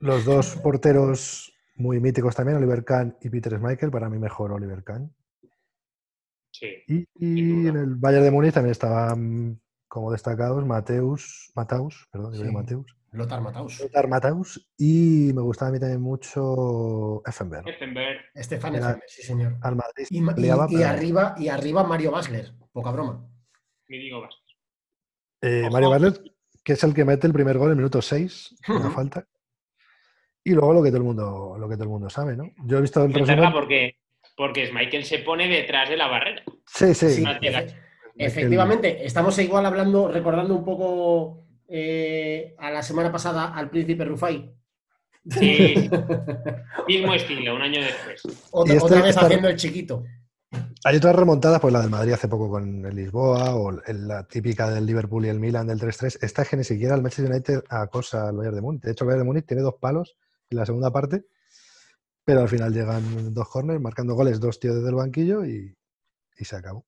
los 0.00 0.24
dos 0.24 0.56
porteros 0.56 1.52
muy 1.76 2.00
míticos 2.00 2.34
también, 2.34 2.58
Oliver 2.58 2.84
Kahn 2.84 3.16
y 3.20 3.30
Peter 3.30 3.56
Schmeichel, 3.56 3.90
para 3.90 4.08
mí 4.08 4.18
mejor 4.18 4.52
Oliver 4.52 4.82
Kahn. 4.82 5.14
Sí. 6.58 7.06
Y, 7.18 7.66
en 7.68 7.76
el 7.76 7.94
Bayern 7.96 8.24
de 8.24 8.30
Múnich 8.30 8.54
también 8.54 8.72
estaban 8.72 9.60
como 9.86 10.12
destacados 10.12 10.64
Mateus, 10.66 11.50
Mataus, 11.54 12.06
perdón, 12.10 12.32
digo 12.32 12.44
Sí. 12.44 12.50
Mateus, 12.52 12.94
Lothar 13.12 13.40
Matthaus. 13.40 13.80
Lothar 13.80 14.06
Mataus 14.08 14.68
y 14.76 15.30
me 15.34 15.40
gustaba 15.40 15.70
a 15.70 15.72
mí 15.72 15.80
también 15.80 16.00
mucho 16.02 17.22
Effenberg. 17.26 17.66
Effenberg. 17.68 18.18
Estefan 18.34 18.74
Efemer, 18.74 19.02
sí, 19.06 19.22
señor. 19.22 19.56
Al 19.62 19.76
Madrid 19.76 20.06
Y, 20.10 20.20
ma- 20.20 20.32
y- 20.32 20.34
peleaba, 20.34 20.66
y 20.68 20.76
pero- 20.76 20.88
arriba, 20.88 21.34
y 21.38 21.48
arriba 21.48 21.84
Mario 21.84 22.10
Basler. 22.10 22.52
Poca 22.72 22.90
broma. 22.90 23.26
Mítico 23.88 24.20
Vasco. 24.20 24.42
eh, 25.40 25.62
Ojo. 25.62 25.72
Mario 25.72 25.90
Barlet, 25.90 26.20
que 26.62 26.72
es 26.74 26.84
el 26.84 26.92
que 26.92 27.04
mete 27.04 27.26
el 27.26 27.32
primer 27.32 27.56
gol 27.56 27.68
en 27.68 27.72
el 27.72 27.76
minuto 27.76 28.02
6, 28.02 28.56
una 28.68 28.90
falta. 28.90 29.24
Y 30.44 30.52
luego 30.52 30.74
lo 30.74 30.82
que 30.82 30.88
todo 30.90 30.98
el 30.98 31.04
mundo, 31.04 31.56
lo 31.58 31.68
que 31.68 31.74
todo 31.76 31.84
el 31.84 31.90
mundo 31.90 32.10
sabe, 32.10 32.36
¿no? 32.36 32.50
Yo 32.64 32.78
he 32.78 32.80
visto 32.82 33.02
el 33.04 33.10
Es 33.10 33.16
verdad, 33.26 33.34
resumen. 33.36 33.52
porque, 33.52 33.96
porque 34.38 34.70
Michael 34.72 35.04
se 35.04 35.18
pone 35.18 35.48
detrás 35.48 35.90
de 35.90 35.96
la 35.96 36.06
barrera. 36.06 36.42
Sí, 36.64 36.94
sí. 36.94 37.24
Efe- 37.24 37.74
efectivamente, 38.16 39.04
estamos 39.04 39.36
igual 39.40 39.66
hablando, 39.66 40.08
recordando 40.10 40.54
un 40.54 40.64
poco 40.64 41.44
eh, 41.68 42.54
a 42.58 42.70
la 42.70 42.82
semana 42.82 43.10
pasada 43.12 43.52
al 43.54 43.68
príncipe 43.68 44.04
Rufai. 44.04 44.54
Sí. 45.28 45.90
Mismo 46.86 47.12
estilo, 47.12 47.56
un 47.56 47.62
año 47.62 47.80
después. 47.82 48.22
otra, 48.52 48.74
este- 48.76 48.94
vez 48.94 49.06
esta- 49.08 49.26
haciendo 49.26 49.48
el 49.48 49.56
chiquito. 49.56 50.04
Hay 50.84 50.96
otras 50.96 51.14
remontadas, 51.16 51.60
pues 51.60 51.74
la 51.74 51.82
del 51.82 51.90
Madrid 51.90 52.12
hace 52.12 52.28
poco 52.28 52.48
con 52.48 52.86
el 52.86 52.94
Lisboa 52.96 53.54
o 53.56 53.70
la 53.72 54.26
típica 54.26 54.70
del 54.70 54.86
Liverpool 54.86 55.26
y 55.26 55.28
el 55.28 55.40
Milan 55.40 55.66
del 55.66 55.78
3-3. 55.78 56.20
Esta 56.22 56.42
es 56.42 56.48
que 56.48 56.56
ni 56.56 56.64
siquiera 56.64 56.94
el 56.94 57.02
Manchester 57.02 57.30
United 57.30 57.64
acosa 57.68 58.28
al 58.28 58.36
Bayern 58.36 58.54
de 58.54 58.62
Múnich. 58.62 58.82
De 58.82 58.92
hecho, 58.92 59.04
el 59.04 59.08
Bayern 59.08 59.24
de 59.24 59.26
Múnich 59.26 59.44
tiene 59.46 59.62
dos 59.62 59.74
palos 59.80 60.16
en 60.48 60.56
la 60.58 60.64
segunda 60.64 60.90
parte, 60.90 61.24
pero 62.28 62.42
al 62.42 62.48
final 62.50 62.74
llegan 62.74 63.32
dos 63.32 63.48
corners, 63.48 63.80
marcando 63.80 64.14
goles, 64.14 64.38
dos 64.38 64.60
tíos 64.60 64.74
desde 64.74 64.90
el 64.90 64.96
banquillo 64.96 65.46
y, 65.46 65.74
y 66.36 66.44
se 66.44 66.56
acabó. 66.56 66.84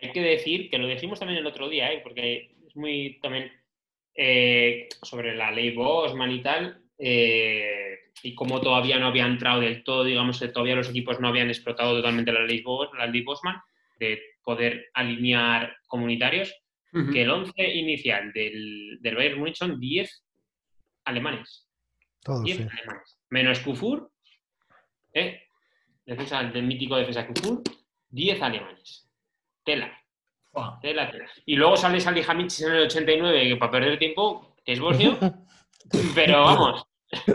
Hay 0.00 0.12
que 0.12 0.20
decir, 0.20 0.70
que 0.70 0.78
lo 0.78 0.86
dijimos 0.86 1.18
también 1.18 1.40
el 1.40 1.46
otro 1.46 1.68
día, 1.68 1.92
¿eh? 1.92 2.00
porque 2.04 2.54
es 2.68 2.76
muy 2.76 3.18
también 3.20 3.50
eh, 4.14 4.88
sobre 5.02 5.34
la 5.34 5.50
ley 5.50 5.74
Bosman 5.74 6.30
y 6.30 6.40
tal, 6.40 6.84
eh, 6.98 7.98
y 8.22 8.32
cómo 8.36 8.60
todavía 8.60 9.00
no 9.00 9.08
había 9.08 9.26
entrado 9.26 9.60
del 9.60 9.82
todo, 9.82 10.04
digamos 10.04 10.38
que 10.38 10.46
todavía 10.48 10.76
los 10.76 10.88
equipos 10.90 11.18
no 11.18 11.26
habían 11.26 11.48
explotado 11.48 11.96
totalmente 11.96 12.30
la 12.30 12.44
ley, 12.44 12.62
Bos- 12.62 12.90
la 12.96 13.08
ley 13.08 13.22
Bosman, 13.22 13.56
de 13.98 14.20
poder 14.44 14.86
alinear 14.94 15.76
comunitarios, 15.88 16.54
que 17.12 17.22
el 17.22 17.30
11 17.30 17.74
inicial 17.74 18.32
del, 18.32 18.98
del 19.02 19.16
Bayern 19.16 19.40
Múnich 19.40 19.56
son 19.56 19.80
10 19.80 20.22
alemanes. 21.04 21.66
Todos, 22.22 22.44
10 22.44 22.56
sí. 22.58 22.62
alemanes. 22.62 23.18
Menos 23.30 23.58
Kufur, 23.58 24.10
¿eh? 25.16 25.42
defensa 26.06 26.42
del 26.44 26.66
mítico 26.66 26.96
defensa 26.96 27.26
Kufur, 27.26 27.62
10 28.10 28.42
alemanes. 28.42 29.10
Tela. 29.64 29.92
Tela, 30.80 31.10
tela. 31.10 31.26
Y 31.44 31.56
luego 31.56 31.76
sale 31.76 32.00
Salihamidzic 32.00 32.66
en 32.66 32.72
el 32.72 32.82
89, 32.86 33.48
que 33.48 33.56
para 33.56 33.72
perder 33.72 33.98
tiempo, 33.98 34.54
es 34.64 34.80
bosnio, 34.80 35.18
pero 36.14 36.42
vamos, 36.42 36.86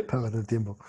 Para 0.07 0.23
perder 0.23 0.47
tiempo. 0.47 0.79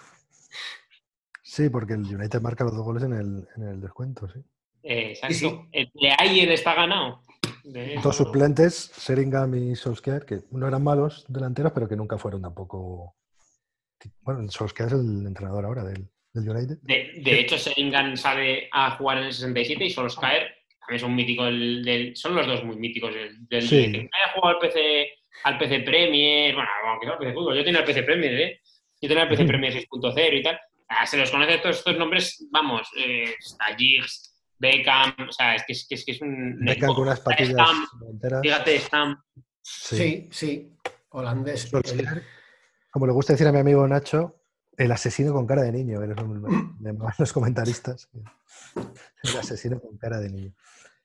Sí, 1.43 1.68
porque 1.68 1.93
el 1.93 2.01
United 2.01 2.40
marca 2.40 2.64
los 2.64 2.74
dos 2.74 2.84
goles 2.84 3.03
en 3.03 3.12
el, 3.12 3.49
en 3.57 3.68
el 3.68 3.80
descuento, 3.80 4.26
sí. 4.28 4.38
eh, 4.82 5.11
exacto. 5.11 5.34
Sí, 5.34 5.49
sí. 5.51 5.61
El 5.72 5.90
de 5.93 6.16
Ayer 6.18 6.51
está 6.53 6.74
ganado. 6.74 7.20
De 7.64 8.01
Dos 8.03 8.16
suplentes, 8.16 8.93
Sheringham 8.97 9.55
y 9.55 9.76
Solskjaer, 9.76 10.24
que 10.24 10.40
no 10.53 10.66
eran 10.66 10.82
malos 10.82 11.26
delanteros, 11.28 11.72
pero 11.72 11.86
que 11.86 11.97
nunca 11.97 12.16
fueron 12.16 12.40
tampoco. 12.40 13.14
Bueno, 14.22 14.51
Solskjaer 14.51 14.95
es 14.95 15.01
el 15.01 15.26
entrenador 15.26 15.66
ahora 15.66 15.84
del, 15.84 16.11
del 16.33 16.49
United. 16.49 16.78
De, 16.83 17.12
de 17.22 17.41
hecho, 17.41 17.59
Seringan 17.59 18.16
sale 18.16 18.68
a 18.72 18.93
jugar 18.93 19.18
en 19.18 19.24
el 19.24 19.33
67 19.33 19.85
y 19.85 19.91
Solskjaer 19.91 20.55
también 20.80 20.97
es 20.97 21.03
un 21.03 21.14
mítico 21.14 21.45
del, 21.45 21.85
del- 21.85 22.16
son 22.16 22.35
los 22.35 22.47
dos 22.47 22.64
muy 22.64 22.76
míticos 22.76 23.14
del, 23.14 23.47
del 23.49 23.62
Sí. 23.68 23.93
que 23.93 23.99
haya 23.99 24.33
jugado 24.35 24.55
al 24.57 24.59
PC, 24.59 25.09
al 25.45 25.59
PC 25.59 25.80
Premier, 25.80 26.55
bueno, 26.55 26.68
aunque 26.89 27.07
sea 27.07 27.12
al 27.14 27.18
PC 27.18 27.33
Fútbol, 27.35 27.57
yo 27.57 27.64
tenía 27.64 27.80
el 27.80 27.87
PC 27.87 28.03
Premier, 28.03 28.35
¿eh? 28.41 28.61
Yo 29.01 29.09
tenía 29.09 29.24
el 29.24 29.28
PC 29.28 29.45
Premier 29.45 29.72
6.0 29.72 30.39
y 30.39 30.43
tal. 30.43 30.59
Ah, 30.89 31.07
se 31.07 31.16
los 31.16 31.30
conoce 31.30 31.59
todos 31.59 31.78
estos 31.78 31.97
nombres, 31.97 32.47
vamos, 32.51 32.89
eh, 32.97 33.35
está 33.39 33.74
Giggs, 33.76 34.35
Beckham, 34.59 35.14
o 35.28 35.33
sea, 35.33 35.55
es 35.55 35.64
que 35.66 35.72
es, 35.72 35.87
que 35.89 35.95
es, 35.95 36.05
que 36.05 36.12
es 36.12 36.20
un... 36.22 36.59
Beckham 36.64 36.95
con 36.95 37.03
unas 37.05 37.20
patillas 37.20 37.53
Stam, 37.53 37.87
fíjate, 38.43 38.78
Stam, 38.78 39.16
Sí. 39.62 39.97
Sí, 39.97 40.28
sí. 40.33 40.72
Holandés. 41.11 41.62
Solskjaer, 41.70 42.22
como 42.91 43.07
le 43.07 43.12
gusta 43.12 43.33
decir 43.35 43.47
a 43.47 43.53
mi 43.53 43.59
amigo 43.61 43.87
Nacho, 43.87 44.41
el 44.83 44.93
asesino 44.93 45.33
con 45.33 45.47
cara 45.47 45.62
de 45.62 45.72
niño. 45.72 46.03
eres 46.03 46.16
los 47.18 47.33
comentaristas. 47.33 48.09
El 49.22 49.37
asesino 49.39 49.80
con 49.80 49.97
cara 49.97 50.18
de 50.18 50.30
niño. 50.30 50.53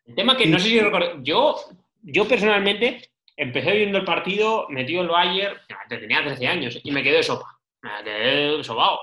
El 0.05 0.15
tema 0.15 0.38
que 0.38 0.47
no 0.47 0.57
sé 0.57 0.69
si 0.69 0.80
recuerdo, 0.80 1.21
yo, 1.21 1.55
yo 2.01 2.28
personalmente 2.28 3.11
empecé 3.36 3.73
viendo 3.73 3.99
el 3.99 4.05
partido, 4.05 4.67
metió 4.69 5.01
el 5.01 5.09
Bayern, 5.09 5.57
tenía 5.89 6.23
13 6.23 6.47
años, 6.47 6.80
y 6.84 6.91
me 6.91 7.03
quedé 7.03 7.21
sopa. 7.21 7.59
Me 7.82 8.03
quedé 8.03 8.63
sobao. 8.63 8.99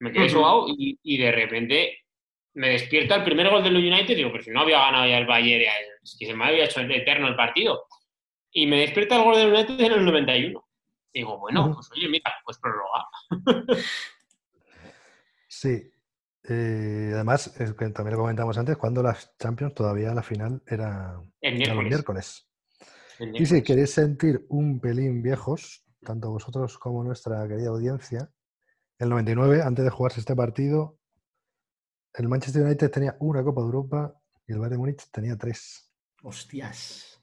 Me 0.00 0.12
quedé 0.12 0.28
sobao 0.28 0.66
y, 0.68 0.98
y, 1.02 1.16
de 1.16 1.32
repente 1.32 1.98
me 2.54 2.70
despierta 2.70 3.16
el 3.16 3.24
primer 3.24 3.48
gol 3.48 3.64
del 3.64 3.76
United 3.76 4.10
y 4.10 4.14
digo, 4.14 4.30
pero 4.30 4.44
si 4.44 4.50
no 4.50 4.60
había 4.60 4.78
ganado 4.78 5.08
ya 5.08 5.18
el 5.18 5.26
Bayern, 5.26 5.64
es 6.02 6.16
que 6.18 6.26
se 6.26 6.34
me 6.34 6.44
había 6.44 6.66
hecho 6.66 6.80
eterno 6.80 7.26
el 7.26 7.36
partido. 7.36 7.86
Y 8.52 8.66
me 8.66 8.80
despierta 8.80 9.16
el 9.16 9.24
gol 9.24 9.36
del 9.36 9.52
United 9.52 9.80
en 9.80 9.92
el 9.92 10.04
91. 10.04 10.63
Digo, 11.14 11.38
bueno, 11.38 11.72
pues 11.74 11.90
oye, 11.92 12.08
mira, 12.08 12.32
pues 12.44 12.58
prórroga. 12.58 13.06
Sí. 15.46 15.90
Eh, 16.46 17.12
además, 17.14 17.54
también 17.54 18.10
lo 18.10 18.18
comentamos 18.18 18.58
antes, 18.58 18.76
cuando 18.76 19.02
las 19.02 19.34
Champions 19.38 19.72
todavía 19.72 20.12
la 20.12 20.22
final 20.22 20.62
era, 20.66 21.18
el 21.40 21.84
miércoles. 21.84 22.46
Y 23.32 23.46
si 23.46 23.62
queréis 23.62 23.92
sentir 23.92 24.44
un 24.48 24.80
pelín 24.80 25.22
viejos, 25.22 25.86
tanto 26.04 26.30
vosotros 26.30 26.76
como 26.78 27.02
nuestra 27.04 27.46
querida 27.48 27.68
audiencia, 27.68 28.30
el 28.98 29.08
99, 29.08 29.62
antes 29.62 29.84
de 29.84 29.90
jugarse 29.90 30.20
este 30.20 30.36
partido, 30.36 30.98
el 32.12 32.28
Manchester 32.28 32.62
United 32.62 32.90
tenía 32.90 33.16
una 33.20 33.42
Copa 33.42 33.60
de 33.60 33.66
Europa 33.66 34.20
y 34.46 34.52
el 34.52 34.58
Bayern 34.58 34.78
Múnich 34.78 35.10
tenía 35.10 35.36
tres. 35.36 35.90
Hostias. 36.22 37.20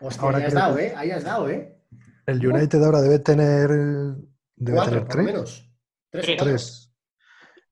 Hostia, 0.00 0.28
ahí 0.28 0.44
has 0.44 0.54
dado, 0.54 0.78
¿eh? 0.78 0.94
Ahí 0.96 1.10
has 1.10 1.24
dado, 1.24 1.48
¿eh? 1.48 1.83
El 2.26 2.46
United 2.46 2.82
ahora 2.82 3.00
debe 3.02 3.18
tener, 3.18 3.68
debe 3.68 4.76
Cuatro, 4.76 4.92
tener 4.92 5.08
tres. 5.08 5.24
menos. 5.24 5.70
Tres. 6.10 6.36
Tres. 6.38 6.92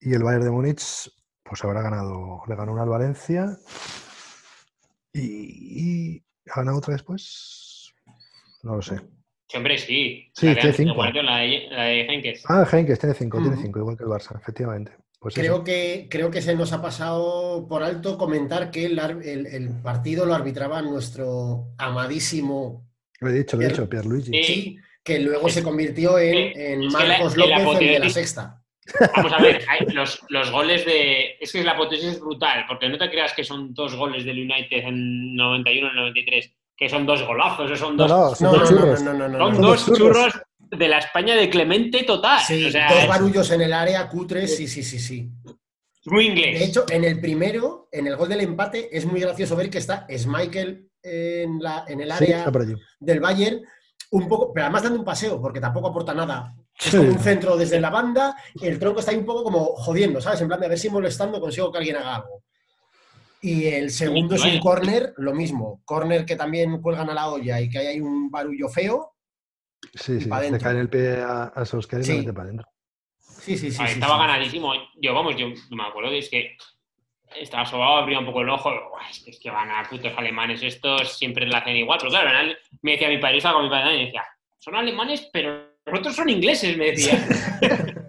Y 0.00 0.14
el 0.14 0.22
Bayern 0.22 0.44
de 0.44 0.50
Múnich, 0.50 1.10
pues 1.42 1.64
habrá 1.64 1.82
ganado, 1.82 2.42
le 2.48 2.56
ganó 2.56 2.72
una 2.72 2.82
al 2.82 2.88
Valencia. 2.88 3.56
Y, 5.12 5.20
y 6.16 6.24
¿ha 6.50 6.56
ganado 6.56 6.78
otra 6.78 6.94
después. 6.94 7.92
No 8.62 8.76
lo 8.76 8.82
sé. 8.82 9.00
Siempre 9.48 9.76
sí. 9.78 10.30
Sí, 10.34 10.46
la 10.46 10.54
de 10.54 10.60
tiene 10.60 10.72
cinco. 10.76 11.04
La 11.04 11.36
de, 11.38 11.68
la 11.70 11.82
de 11.84 12.00
Henkes. 12.06 12.44
Ah, 12.48 12.66
Henkes 12.70 12.98
tiene 12.98 13.14
cinco, 13.14 13.38
tiene 13.40 13.56
cinco, 13.56 13.78
igual 13.80 13.96
que 13.96 14.04
el 14.04 14.08
Barça, 14.10 14.36
efectivamente. 14.36 14.96
Pues 15.20 15.34
Creo 15.34 15.56
eso. 15.56 15.64
que, 15.64 16.08
creo 16.10 16.30
que 16.30 16.42
se 16.42 16.56
nos 16.56 16.72
ha 16.72 16.82
pasado 16.82 17.68
por 17.68 17.82
alto 17.84 18.18
comentar 18.18 18.70
que 18.72 18.86
el- 18.86 18.98
el 18.98 19.70
partido 19.82 20.26
lo 20.26 20.34
arbitraba 20.34 20.82
nuestro 20.82 21.68
amadísimo 21.78 22.88
Lo 23.22 23.30
he 23.30 23.32
dicho, 23.32 23.56
lo 23.56 23.62
he 23.62 23.68
dicho, 23.68 23.88
Pierluigi. 23.88 24.30
Sí. 24.32 24.42
Sí, 24.44 24.76
que 25.04 25.18
luego 25.20 25.48
se 25.48 25.62
convirtió 25.62 26.18
en, 26.18 26.84
la- 26.86 26.90
Marcos 26.90 27.34
en 27.34 27.40
la 27.40 27.58
López, 27.58 27.80
el 27.80 27.86
de 27.86 27.98
la 27.98 28.06
apoteosis- 28.06 28.10
sexta. 28.12 28.58
Vamos 29.16 29.32
a 29.32 29.38
ver, 29.40 29.64
hay 29.68 29.86
los, 29.94 30.20
los 30.28 30.50
goles 30.50 30.84
de. 30.84 31.36
Es 31.40 31.52
que 31.52 31.62
la 31.64 31.76
potencia 31.76 32.10
es 32.10 32.20
brutal, 32.20 32.64
porque 32.68 32.88
no 32.88 32.98
te 32.98 33.08
creas 33.10 33.32
que 33.32 33.44
son 33.44 33.72
dos 33.74 33.94
goles 33.94 34.24
del 34.24 34.40
United 34.40 34.84
en 34.86 35.34
91 35.36 35.88
y 35.92 35.96
93, 35.96 36.52
que 36.76 36.88
son 36.88 37.06
dos 37.06 37.22
golazos, 37.24 37.70
o 37.70 37.76
son 37.76 37.96
dos. 37.96 38.08
no, 38.10 38.34
son 38.34 38.52
No, 38.52 38.58
dos 38.58 38.70
no, 38.72 38.76
no, 38.76 38.82
churros. 38.82 39.02
no, 39.02 39.12
no, 39.14 39.28
no, 39.28 39.38
son 39.38 39.38
no. 39.38 39.54
Son 39.54 39.62
dos 39.62 39.86
churros. 39.86 39.98
churros 39.98 40.42
de 40.58 40.88
la 40.88 40.98
España 40.98 41.36
de 41.36 41.48
Clemente 41.50 42.02
total. 42.04 42.40
Sí, 42.40 42.64
o 42.64 42.70
sea, 42.70 42.88
dos 42.92 43.02
es 43.02 43.08
barullos 43.08 43.50
en 43.52 43.60
el 43.60 43.72
área, 43.72 44.08
cutres, 44.08 44.56
sí, 44.56 44.66
sí, 44.66 44.82
sí, 44.82 44.98
sí. 44.98 45.28
muy 46.06 46.26
inglés. 46.26 46.58
De 46.58 46.64
hecho, 46.64 46.84
en 46.90 47.04
el 47.04 47.20
primero, 47.20 47.88
en 47.92 48.06
el 48.06 48.16
gol 48.16 48.28
del 48.28 48.40
empate, 48.40 48.88
es 48.96 49.04
muy 49.04 49.20
gracioso 49.20 49.54
ver 49.54 49.68
que 49.70 49.78
está 49.78 50.06
Schmeichel 50.10 50.88
en, 51.02 51.58
la, 51.62 51.84
en 51.88 52.00
el 52.00 52.10
área 52.10 52.50
del 53.00 53.20
Bayern, 53.20 53.60
un 54.12 54.28
poco, 54.28 54.52
pero 54.52 54.66
además 54.66 54.82
dando 54.82 54.98
un 54.98 55.04
paseo, 55.04 55.40
porque 55.40 55.60
tampoco 55.60 55.88
aporta 55.88 56.14
nada. 56.14 56.54
Es 56.78 56.86
Sí. 56.90 56.96
como 56.96 57.10
un 57.10 57.18
centro 57.18 57.56
desde 57.56 57.80
la 57.80 57.90
banda, 57.90 58.36
el 58.60 58.78
tronco 58.78 59.00
está 59.00 59.10
ahí 59.12 59.18
un 59.18 59.26
poco 59.26 59.44
como 59.44 59.64
jodiendo, 59.76 60.20
¿sabes? 60.20 60.40
En 60.40 60.48
plan 60.48 60.58
de 60.60 60.66
a 60.66 60.68
ver 60.70 60.78
si 60.78 60.88
molestando 60.90 61.40
consigo 61.40 61.70
que 61.70 61.78
alguien 61.78 61.96
haga 61.96 62.16
algo. 62.16 62.42
Y 63.40 63.66
el 63.66 63.90
segundo 63.90 64.36
es 64.36 64.42
un 64.42 64.48
Vaya. 64.50 64.60
córner, 64.60 65.14
lo 65.16 65.34
mismo. 65.34 65.82
Córner 65.84 66.24
que 66.24 66.36
también 66.36 66.80
cuelgan 66.80 67.10
a 67.10 67.14
la 67.14 67.28
olla 67.28 67.60
y 67.60 67.68
que 67.68 67.78
ahí 67.78 67.86
hay 67.88 68.00
un 68.00 68.30
barullo 68.30 68.68
feo. 68.68 69.14
Sí, 69.94 70.20
sí, 70.20 70.28
le 70.30 70.40
dentro. 70.40 70.60
cae 70.60 70.72
en 70.74 70.78
el 70.78 70.88
pie 70.88 71.16
a, 71.20 71.44
a 71.44 71.64
Solskjaer 71.64 72.02
y 72.02 72.04
Sí. 72.06 72.12
lo 72.12 72.18
mete 72.18 72.32
para 72.32 72.44
adentro. 72.44 72.68
Sí, 73.18 73.58
sí, 73.58 73.70
sí. 73.72 73.78
Sí, 73.78 73.82
estaba 73.94 74.14
sí. 74.14 74.20
ganadísimo. 74.20 74.72
Yo, 75.00 75.12
vamos, 75.14 75.34
yo 75.36 75.48
me 75.70 75.82
acuerdo 75.82 76.10
de 76.12 76.18
es 76.18 76.30
que 76.30 76.56
estaba 77.40 77.66
sobado, 77.66 77.96
abría 77.96 78.18
un 78.18 78.26
poco 78.26 78.42
el 78.42 78.50
ojo. 78.50 78.70
"Buah, 78.70 79.10
Es 79.10 79.20
que, 79.20 79.30
es 79.30 79.38
que 79.38 79.50
van 79.50 79.70
a 79.70 79.88
putos 79.88 80.12
alemanes 80.16 80.62
estos, 80.62 81.16
siempre 81.16 81.46
la 81.46 81.58
hacen 81.58 81.76
igual. 81.76 81.98
Pero 82.00 82.10
claro, 82.10 82.54
me 82.82 82.92
decía 82.92 83.08
mi 83.08 83.18
padre, 83.18 83.38
estaba 83.38 83.56
con 83.56 83.64
mi 83.64 83.70
padre 83.70 83.96
y 83.96 84.04
decía, 84.06 84.24
son 84.58 84.76
alemanes, 84.76 85.28
pero 85.32 85.72
los 85.84 85.98
otros 85.98 86.14
son 86.14 86.28
ingleses, 86.28 86.76
me 86.76 86.86
decía. 86.86 87.18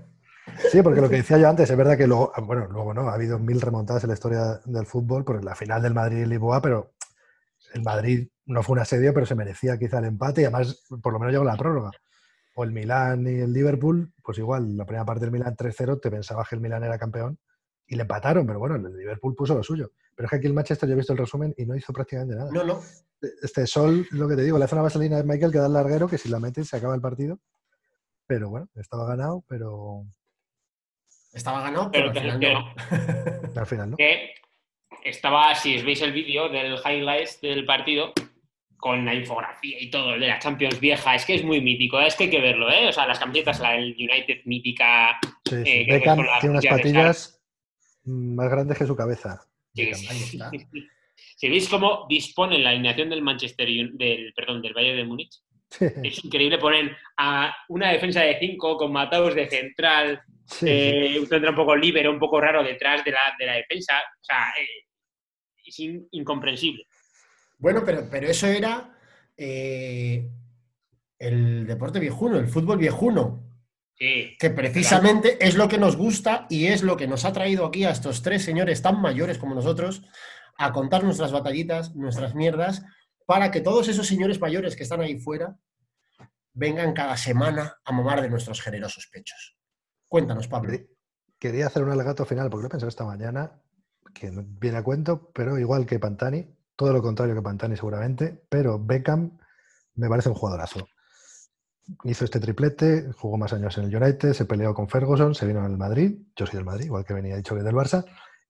Sí, 0.72 0.82
porque 0.82 1.02
lo 1.02 1.10
que 1.10 1.18
decía 1.18 1.38
yo 1.38 1.50
antes, 1.50 1.70
es 1.70 1.76
verdad 1.76 1.98
que 1.98 2.08
luego, 2.08 2.32
ah, 2.36 2.42
bueno, 2.42 2.68
luego 2.70 2.94
no, 2.94 3.10
ha 3.10 3.16
habido 3.16 3.40
mil 3.40 3.60
remontadas 3.60 4.04
en 4.04 4.10
la 4.10 4.14
historia 4.14 4.60
del 4.66 4.86
fútbol, 4.86 5.24
porque 5.26 5.44
la 5.44 5.56
final 5.56 5.82
del 5.82 5.94
Madrid 5.94 6.20
y 6.20 6.26
Lisboa, 6.26 6.62
pero 6.62 6.94
el 7.74 7.82
Madrid 7.82 8.28
no 8.46 8.64
fue 8.64 8.74
un 8.74 8.80
asedio, 8.80 9.14
pero 9.14 9.26
se 9.26 9.36
merecía 9.36 9.78
quizá 9.78 10.00
el 10.00 10.06
empate 10.06 10.42
y 10.42 10.44
además 10.46 10.84
por 11.02 11.14
lo 11.14 11.20
menos 11.20 11.34
llegó 11.34 11.44
la 11.44 11.58
prórroga. 11.58 11.92
O 12.56 12.64
el 12.64 12.72
Milán 12.72 13.26
y 13.26 13.40
el 13.42 13.52
Liverpool, 13.52 14.14
pues 14.24 14.38
igual, 14.38 14.78
la 14.78 14.86
primera 14.86 15.06
parte 15.06 15.22
del 15.22 15.32
Milán 15.32 15.56
3-0, 15.56 16.00
te 16.00 16.12
pensabas 16.12 16.48
que 16.48 16.56
el 16.56 16.62
Milán 16.62 16.84
era 16.84 17.00
campeón 17.00 17.40
y 17.88 17.96
le 17.96 18.02
empataron, 18.04 18.46
pero 18.46 18.60
bueno, 18.60 18.76
el 18.76 18.98
Liverpool 18.98 19.36
puso 19.36 19.56
lo 19.56 19.64
suyo. 19.64 19.92
Pero 20.16 20.28
es 20.28 20.30
que 20.30 20.36
aquí 20.38 20.48
el 20.48 20.54
Manchester, 20.54 20.88
yo 20.88 20.94
he 20.94 20.98
visto 20.98 21.14
el 21.14 21.20
resumen 21.20 21.54
y 21.58 21.66
no 21.66 21.76
hizo 21.76 21.92
prácticamente 21.92 22.36
nada. 22.36 22.52
No, 22.52 22.64
no. 22.64 22.82
Este 23.42 23.66
Sol, 23.66 24.06
lo 24.12 24.28
que 24.28 24.36
te 24.36 24.44
digo, 24.44 24.58
le 24.58 24.66
hace 24.66 24.76
una 24.76 24.84
vaselina 24.84 25.18
de 25.18 25.24
Michael 25.24 25.52
que 25.52 25.58
da 25.58 25.68
el 25.68 25.74
larguero, 25.74 26.08
que 26.08 26.18
si 26.18 26.30
la 26.30 26.40
metes 26.40 26.68
se 26.68 26.78
acaba 26.78 26.96
el 26.96 27.02
partido. 27.02 27.40
Pero 28.28 28.50
bueno, 28.50 28.68
estaba 28.76 29.08
ganado, 29.08 29.44
pero 29.48 30.06
Estaba 31.34 31.62
ganado, 31.62 31.90
pero, 31.92 32.12
Pero 32.14 32.32
al 32.32 32.40
final 32.40 32.54
no. 32.54 32.74
al 33.62 33.66
final 33.66 33.90
no. 33.92 33.98
que 33.98 34.36
estaba, 35.04 35.56
si 35.56 35.76
os 35.78 35.84
veis 35.84 36.02
el 36.02 36.14
vídeo 36.14 36.48
del 36.50 36.76
highlights 36.86 37.42
del 37.42 37.66
partido, 37.66 38.14
con 38.78 39.06
la 39.06 39.16
infografía 39.16 39.78
y 39.80 39.90
todo, 39.90 40.12
de 40.12 40.28
la 40.28 40.40
Champions 40.40 40.80
vieja, 40.80 41.16
es 41.16 41.26
que 41.26 41.36
es 41.36 41.44
muy 41.44 41.60
mítico, 41.62 42.00
es 42.00 42.16
que 42.16 42.26
hay 42.26 42.30
que 42.30 42.42
verlo, 42.42 42.70
¿eh? 42.70 42.88
O 42.88 42.92
sea, 42.92 43.08
las 43.08 43.18
camisetas, 43.18 43.60
la 43.62 43.72
del 43.72 43.96
United 43.98 44.42
mítica, 44.46 45.20
Sí, 45.46 45.56
sí. 45.56 45.70
Eh, 45.70 45.86
que 45.86 45.94
Beckham 45.94 46.18
con 46.18 46.26
las 46.26 46.40
tiene 46.40 46.58
unas 46.58 46.66
patillas 46.66 47.43
más 48.06 48.50
grandes 48.50 48.78
que 48.78 48.86
su 48.88 48.96
cabeza. 48.96 49.42
Sí. 49.74 49.92
Si 51.36 51.50
veis 51.50 51.68
cómo 51.70 52.06
disponen 52.10 52.64
la 52.64 52.72
alineación 52.72 53.10
del 53.10 53.22
Manchester 53.22 53.68
del, 53.68 54.34
perdón, 54.36 54.62
del 54.62 54.74
Bayern 54.74 54.98
de 54.98 55.04
Múnich, 55.06 55.34
Sí, 55.70 55.86
es 56.04 56.24
increíble. 56.24 56.60
Ponen 56.60 56.92
a 57.18 57.52
una 57.70 57.92
defensa 57.92 58.22
de 58.22 58.38
cinco 58.40 58.78
con 58.78 58.92
Mataus 58.92 59.34
de 59.34 59.50
central, 59.50 60.22
sí, 60.46 60.68
eh, 60.70 61.18
un 61.20 61.26
centro 61.26 61.50
un 61.50 61.56
poco 61.56 61.76
libre, 61.76 62.08
un 62.08 62.20
poco 62.20 62.40
raro 62.40 62.64
detrás 62.64 63.04
de 63.04 63.10
la, 63.12 63.20
de 63.40 63.46
la 63.48 63.54
defensa. 63.54 63.94
O 63.98 64.24
sea, 64.24 64.50
eh, 64.62 64.86
es 65.66 65.80
in- 65.80 66.08
incomprensible. 66.12 66.86
Bueno, 67.58 67.82
pero, 67.84 68.08
pero 68.12 68.28
eso 68.28 68.46
era 68.46 68.96
eh, 69.36 70.30
el 71.18 71.66
deporte 71.66 72.00
viejuno, 72.00 72.38
el 72.38 72.48
fútbol 72.48 72.78
viejuno, 72.78 73.53
Sí, 73.96 74.36
que 74.40 74.50
precisamente 74.50 75.38
es 75.46 75.56
lo 75.56 75.68
que 75.68 75.78
nos 75.78 75.96
gusta 75.96 76.48
y 76.50 76.66
es 76.68 76.82
lo 76.84 76.98
que 76.98 77.08
nos 77.08 77.26
ha 77.26 77.32
traído 77.32 77.66
aquí 77.66 77.86
a 77.86 77.92
estos 77.92 78.22
tres 78.22 78.44
señores 78.44 78.82
tan 78.82 79.00
mayores 79.00 79.38
como 79.38 79.54
nosotros 79.56 80.04
a 80.58 80.72
contar 80.72 81.04
nuestras 81.04 81.32
batallitas, 81.32 81.96
nuestras 81.96 82.36
mierdas, 82.36 82.84
para 83.26 83.52
que 83.52 83.62
todos 83.62 83.88
esos 83.88 84.08
señores 84.08 84.40
mayores 84.40 84.76
que 84.76 84.84
están 84.84 85.02
ahí 85.02 85.20
fuera 85.20 85.58
vengan 86.54 86.94
cada 86.94 87.18
semana 87.18 87.78
a 87.86 87.92
mamar 87.92 88.22
de 88.22 88.30
nuestros 88.30 88.62
generosos 88.62 89.08
pechos. 89.12 89.58
Cuéntanos, 90.08 90.48
Pablo. 90.48 90.72
Quería- 91.40 91.68
hacer 91.68 91.84
un 91.84 91.90
alegato 91.90 92.26
final, 92.26 92.50
porque 92.50 92.64
lo 92.64 92.68
he 92.68 92.70
pensado 92.72 92.90
esta 92.90 93.06
mañana, 93.06 93.62
que 94.14 94.32
no 94.32 94.44
viene 94.46 94.78
a 94.78 94.84
cuento, 94.84 95.32
pero 95.34 95.58
igual 95.58 95.86
que 95.86 96.00
Pantani, 96.00 96.48
todo 96.76 96.94
lo 96.94 97.02
contrario 97.02 97.36
que 97.36 97.42
Pantani 97.42 97.76
seguramente, 97.76 98.46
pero 98.50 98.80
Beckham 98.80 99.38
me 99.96 100.08
parece 100.08 100.30
un 100.30 100.36
jugadorazo. 100.36 100.88
Hizo 102.06 102.24
este 102.26 102.40
triplete, 102.40 103.12
jugó 103.18 103.38
más 103.38 103.52
años 103.54 103.78
en 103.78 103.86
el 103.86 103.96
United, 103.96 104.34
se 104.34 104.46
peleó 104.46 104.74
con 104.74 104.88
Ferguson, 104.88 105.36
se 105.36 105.46
vino 105.46 105.62
al 105.64 105.78
Madrid, 105.78 106.14
yo 106.36 106.46
soy 106.46 106.56
del 106.56 106.66
Madrid, 106.66 106.86
igual 106.86 107.04
que 107.06 107.14
venía 107.14 107.36
dicho 107.36 107.56
que 107.56 107.62
del 107.64 107.76
Barça, 107.76 108.06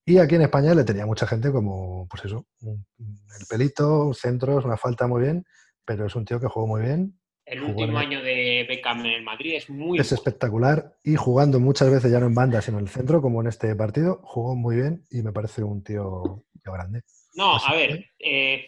y 0.05 0.19
aquí 0.19 0.35
en 0.35 0.43
España 0.43 0.75
le 0.75 0.83
tenía 0.83 1.05
mucha 1.05 1.25
gente 1.25 1.51
como, 1.51 2.07
pues 2.09 2.25
eso, 2.25 2.45
el 2.61 3.45
pelito, 3.49 4.13
centros, 4.13 4.65
una 4.65 4.77
falta 4.77 5.07
muy 5.07 5.23
bien, 5.23 5.45
pero 5.83 6.05
es 6.05 6.15
un 6.15 6.25
tío 6.25 6.39
que 6.39 6.47
jugó 6.47 6.67
muy 6.67 6.81
bien, 6.81 7.19
el 7.45 7.61
último 7.61 7.97
año 7.97 8.21
de 8.21 8.65
Beckham 8.69 8.99
en 9.01 9.13
el 9.13 9.23
Madrid 9.23 9.55
es 9.55 9.69
muy 9.69 9.99
es 9.99 10.11
espectacular 10.13 10.93
y 11.03 11.15
jugando 11.15 11.59
muchas 11.59 11.91
veces 11.91 12.09
ya 12.11 12.19
no 12.19 12.27
en 12.27 12.35
banda, 12.35 12.61
sino 12.61 12.77
en 12.77 12.85
el 12.85 12.89
centro, 12.89 13.21
como 13.21 13.41
en 13.41 13.47
este 13.47 13.75
partido, 13.75 14.21
jugó 14.23 14.55
muy 14.55 14.75
bien 14.77 15.03
y 15.09 15.23
me 15.23 15.33
parece 15.33 15.61
un 15.63 15.83
tío, 15.83 16.43
tío 16.63 16.71
grande. 16.71 17.01
No, 17.33 17.55
Así 17.55 17.65
a 17.67 17.71
que- 17.71 17.77
ver, 17.87 18.05
eh, 18.19 18.65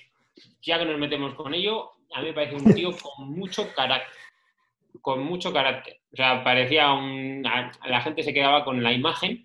ya 0.61 0.79
que 0.79 0.85
nos 0.85 0.99
metemos 0.99 1.35
con 1.35 1.53
ello, 1.53 1.91
a 2.13 2.19
mí 2.21 2.27
me 2.27 2.33
parece 2.33 2.55
un 2.55 2.73
tío 2.73 2.89
con 2.97 3.29
mucho 3.29 3.67
carácter. 3.75 4.09
Con 5.01 5.23
mucho 5.23 5.51
carácter. 5.53 5.99
O 6.11 6.15
sea, 6.15 6.43
parecía 6.43 6.91
un. 6.93 7.41
La 7.43 8.01
gente 8.01 8.23
se 8.23 8.33
quedaba 8.33 8.63
con 8.63 8.81
la 8.81 8.91
imagen, 8.93 9.41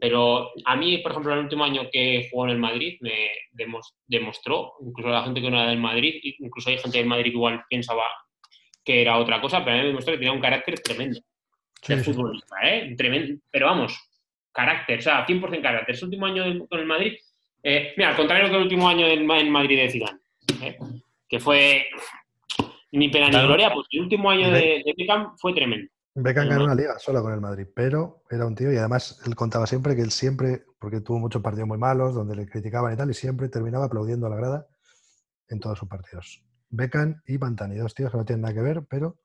pero 0.00 0.50
a 0.64 0.76
mí, 0.76 0.98
por 0.98 1.12
ejemplo, 1.12 1.32
el 1.32 1.40
último 1.40 1.64
año 1.64 1.82
que 1.90 2.28
jugó 2.30 2.44
en 2.44 2.50
el 2.52 2.58
Madrid 2.58 2.98
me 3.00 3.30
demos- 3.52 3.94
demostró, 4.06 4.74
incluso 4.84 5.10
la 5.10 5.22
gente 5.24 5.40
que 5.40 5.50
no 5.50 5.60
era 5.60 5.70
del 5.70 5.78
Madrid, 5.80 6.14
incluso 6.38 6.70
hay 6.70 6.78
gente 6.78 6.98
del 6.98 7.06
Madrid 7.06 7.30
que 7.32 7.36
igual 7.36 7.62
pensaba 7.68 8.04
que 8.84 9.00
era 9.02 9.18
otra 9.18 9.40
cosa, 9.40 9.60
pero 9.64 9.72
a 9.72 9.74
mí 9.76 9.80
me 9.82 9.88
demostró 9.88 10.12
que 10.12 10.18
tenía 10.18 10.32
un 10.32 10.40
carácter 10.40 10.78
tremendo 10.80 11.20
Sí, 11.80 11.94
de 11.94 12.02
futbolista, 12.04 12.56
¿eh? 12.64 12.94
Tremendo. 12.96 13.40
Pero 13.50 13.66
vamos, 13.66 13.96
carácter, 14.52 14.98
o 14.98 15.02
sea, 15.02 15.24
100% 15.26 15.62
carácter. 15.62 15.96
Su 15.96 16.04
último 16.06 16.26
año 16.26 16.44
con 16.68 16.78
el 16.80 16.86
Madrid, 16.86 17.14
eh, 17.62 17.92
mira, 17.96 18.10
al 18.10 18.16
contrario 18.16 18.48
que 18.48 18.56
el 18.56 18.62
último 18.62 18.88
año 18.88 19.06
en 19.06 19.26
Madrid 19.50 19.78
de 19.78 19.90
Zidane, 19.90 20.18
¿eh? 20.62 20.78
que 21.28 21.38
fue 21.40 21.86
Ni 22.92 23.08
pena 23.08 23.28
ni 23.28 23.46
gloria, 23.46 23.72
pues 23.72 23.86
el 23.90 24.02
último 24.02 24.30
año 24.30 24.50
de, 24.50 24.82
de 24.84 24.94
Beckham 24.96 25.36
fue 25.38 25.54
tremendo. 25.54 25.90
Beckham 26.14 26.44
Pero 26.46 26.50
ganó 26.60 26.64
una 26.64 26.74
liga 26.74 26.98
sola 26.98 27.22
con 27.22 27.32
el 27.32 27.40
Madrid, 27.40 27.66
pero 27.74 28.22
era 28.30 28.46
un 28.46 28.54
tío 28.54 28.70
y 28.70 28.76
además 28.76 29.20
él 29.26 29.34
contaba 29.34 29.66
siempre 29.66 29.96
que 29.96 30.02
él 30.02 30.10
siempre, 30.10 30.62
porque 30.78 31.00
tuvo 31.00 31.18
muchos 31.18 31.40
partidos 31.40 31.66
muy 31.66 31.78
malos 31.78 32.14
donde 32.14 32.36
le 32.36 32.46
criticaban 32.46 32.92
y 32.92 32.96
tal, 32.96 33.10
y 33.10 33.14
siempre 33.14 33.48
terminaba 33.48 33.86
aplaudiendo 33.86 34.26
a 34.26 34.30
la 34.30 34.36
grada 34.36 34.66
en 35.48 35.58
todos 35.58 35.78
sus 35.78 35.88
partidos. 35.88 36.42
Beckham 36.68 37.22
y 37.26 37.38
Pantani, 37.38 37.76
dos 37.76 37.94
tíos 37.94 38.10
que 38.10 38.18
no 38.18 38.24
tienen 38.24 38.42
nada 38.42 38.54
que 38.54 38.60
ver, 38.60 38.82
pero 38.88 39.16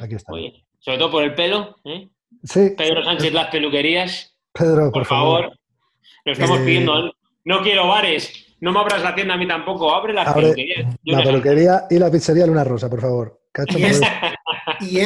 Aquí 0.00 0.14
está. 0.16 0.32
Oye, 0.32 0.66
sobre 0.80 0.98
todo 0.98 1.10
por 1.10 1.22
el 1.22 1.34
pelo, 1.34 1.76
¿eh? 1.84 2.08
sí, 2.42 2.70
Pedro 2.76 3.04
Sánchez, 3.04 3.32
las 3.32 3.48
peluquerías, 3.50 4.36
Pedro, 4.52 4.84
por, 4.86 4.92
por, 4.92 5.04
favor. 5.06 5.58
Lo 6.24 6.32
estamos 6.32 6.58
Eh, 6.58 6.64
pidiendo. 6.64 7.12
No 7.44 7.62
quiero 7.62 7.86
bares. 7.86 8.45
No 8.60 8.72
me 8.72 8.80
abras 8.80 9.02
la 9.02 9.14
tienda 9.14 9.34
a 9.34 9.36
mí 9.36 9.46
tampoco. 9.46 9.94
Abre 9.94 10.12
las 10.14 10.28
Abre 10.28 10.42
peluquerías. 10.52 10.94
Yo 11.04 11.12
La 11.12 11.18
no 11.18 11.24
sé. 11.24 11.30
peluquería 11.30 11.84
y 11.90 11.98
la 11.98 12.10
pizzería 12.10 12.46
Luna 12.46 12.64
Rosa, 12.64 12.88
por 12.88 13.00
favor. 13.00 13.40
Cacho, 13.52 13.78
Y 13.78 13.84
es- 13.84 14.00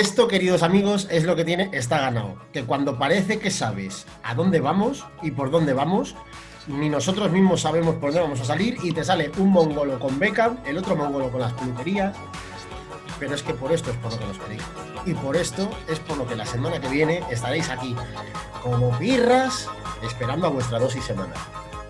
esto, 0.01 0.27
queridos 0.29 0.63
amigos, 0.63 1.07
es 1.11 1.25
lo 1.25 1.37
que 1.37 1.45
tiene, 1.45 1.69
está 1.73 1.99
ganado. 2.01 2.37
Que 2.53 2.65
cuando 2.65 2.99
parece 2.99 3.39
que 3.39 3.51
sabes 3.51 4.07
a 4.23 4.35
dónde 4.35 4.61
vamos 4.61 5.05
y 5.23 5.31
por 5.33 5.51
dónde 5.51 5.73
vamos, 5.73 6.15
ni 6.67 6.89
nosotros 6.89 7.31
mismos 7.33 7.61
sabemos 7.63 7.95
por 7.97 8.11
dónde 8.11 8.21
vamos 8.23 8.41
a 8.41 8.45
salir 8.45 8.77
y 8.83 8.93
te 8.93 9.05
sale 9.05 9.31
un 9.39 9.51
mongolo 9.51 9.99
con 9.99 10.19
Beckham, 10.19 10.59
el 10.67 10.79
otro 10.79 10.95
mongolo 10.97 11.31
con 11.31 11.41
las 11.41 11.53
peluquerías. 11.55 12.17
Pero 13.19 13.35
es 13.35 13.43
que 13.43 13.53
por 13.53 13.71
esto 13.73 13.91
es 13.91 13.97
por 13.99 14.13
lo 14.13 14.19
que 14.19 14.27
nos 14.27 14.39
queréis. 14.39 14.63
Y 15.07 15.15
por 15.15 15.37
esto 15.37 15.69
es 15.89 15.99
por 16.01 16.17
lo 16.17 16.27
que 16.27 16.37
la 16.37 16.47
semana 16.47 16.81
que 16.81 16.89
viene 16.89 17.23
estaréis 17.31 17.69
aquí 17.69 17.95
como 18.63 18.91
birras 18.99 19.69
esperando 20.03 20.47
a 20.47 20.51
vuestra 20.51 20.79
dosis 20.79 21.05
semanal. 21.05 21.37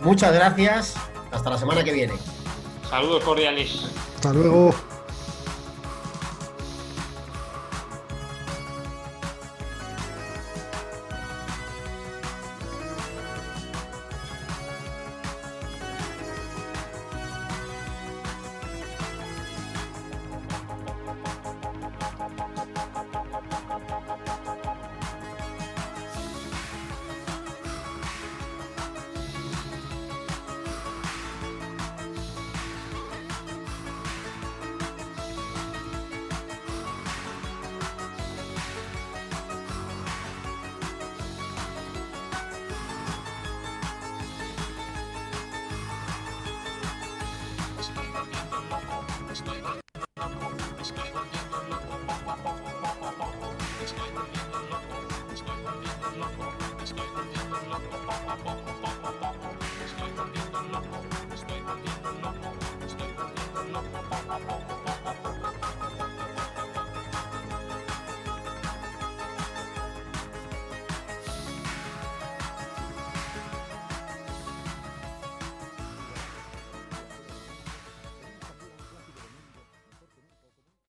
Muchas 0.01 0.33
gracias. 0.35 0.95
Hasta 1.33 1.51
la 1.51 1.59
semana 1.59 1.85
que 1.85 1.93
viene. 1.93 2.15
Saludos 2.89 3.23
cordiales. 3.25 3.87
Hasta 4.17 4.33
luego. 4.33 4.75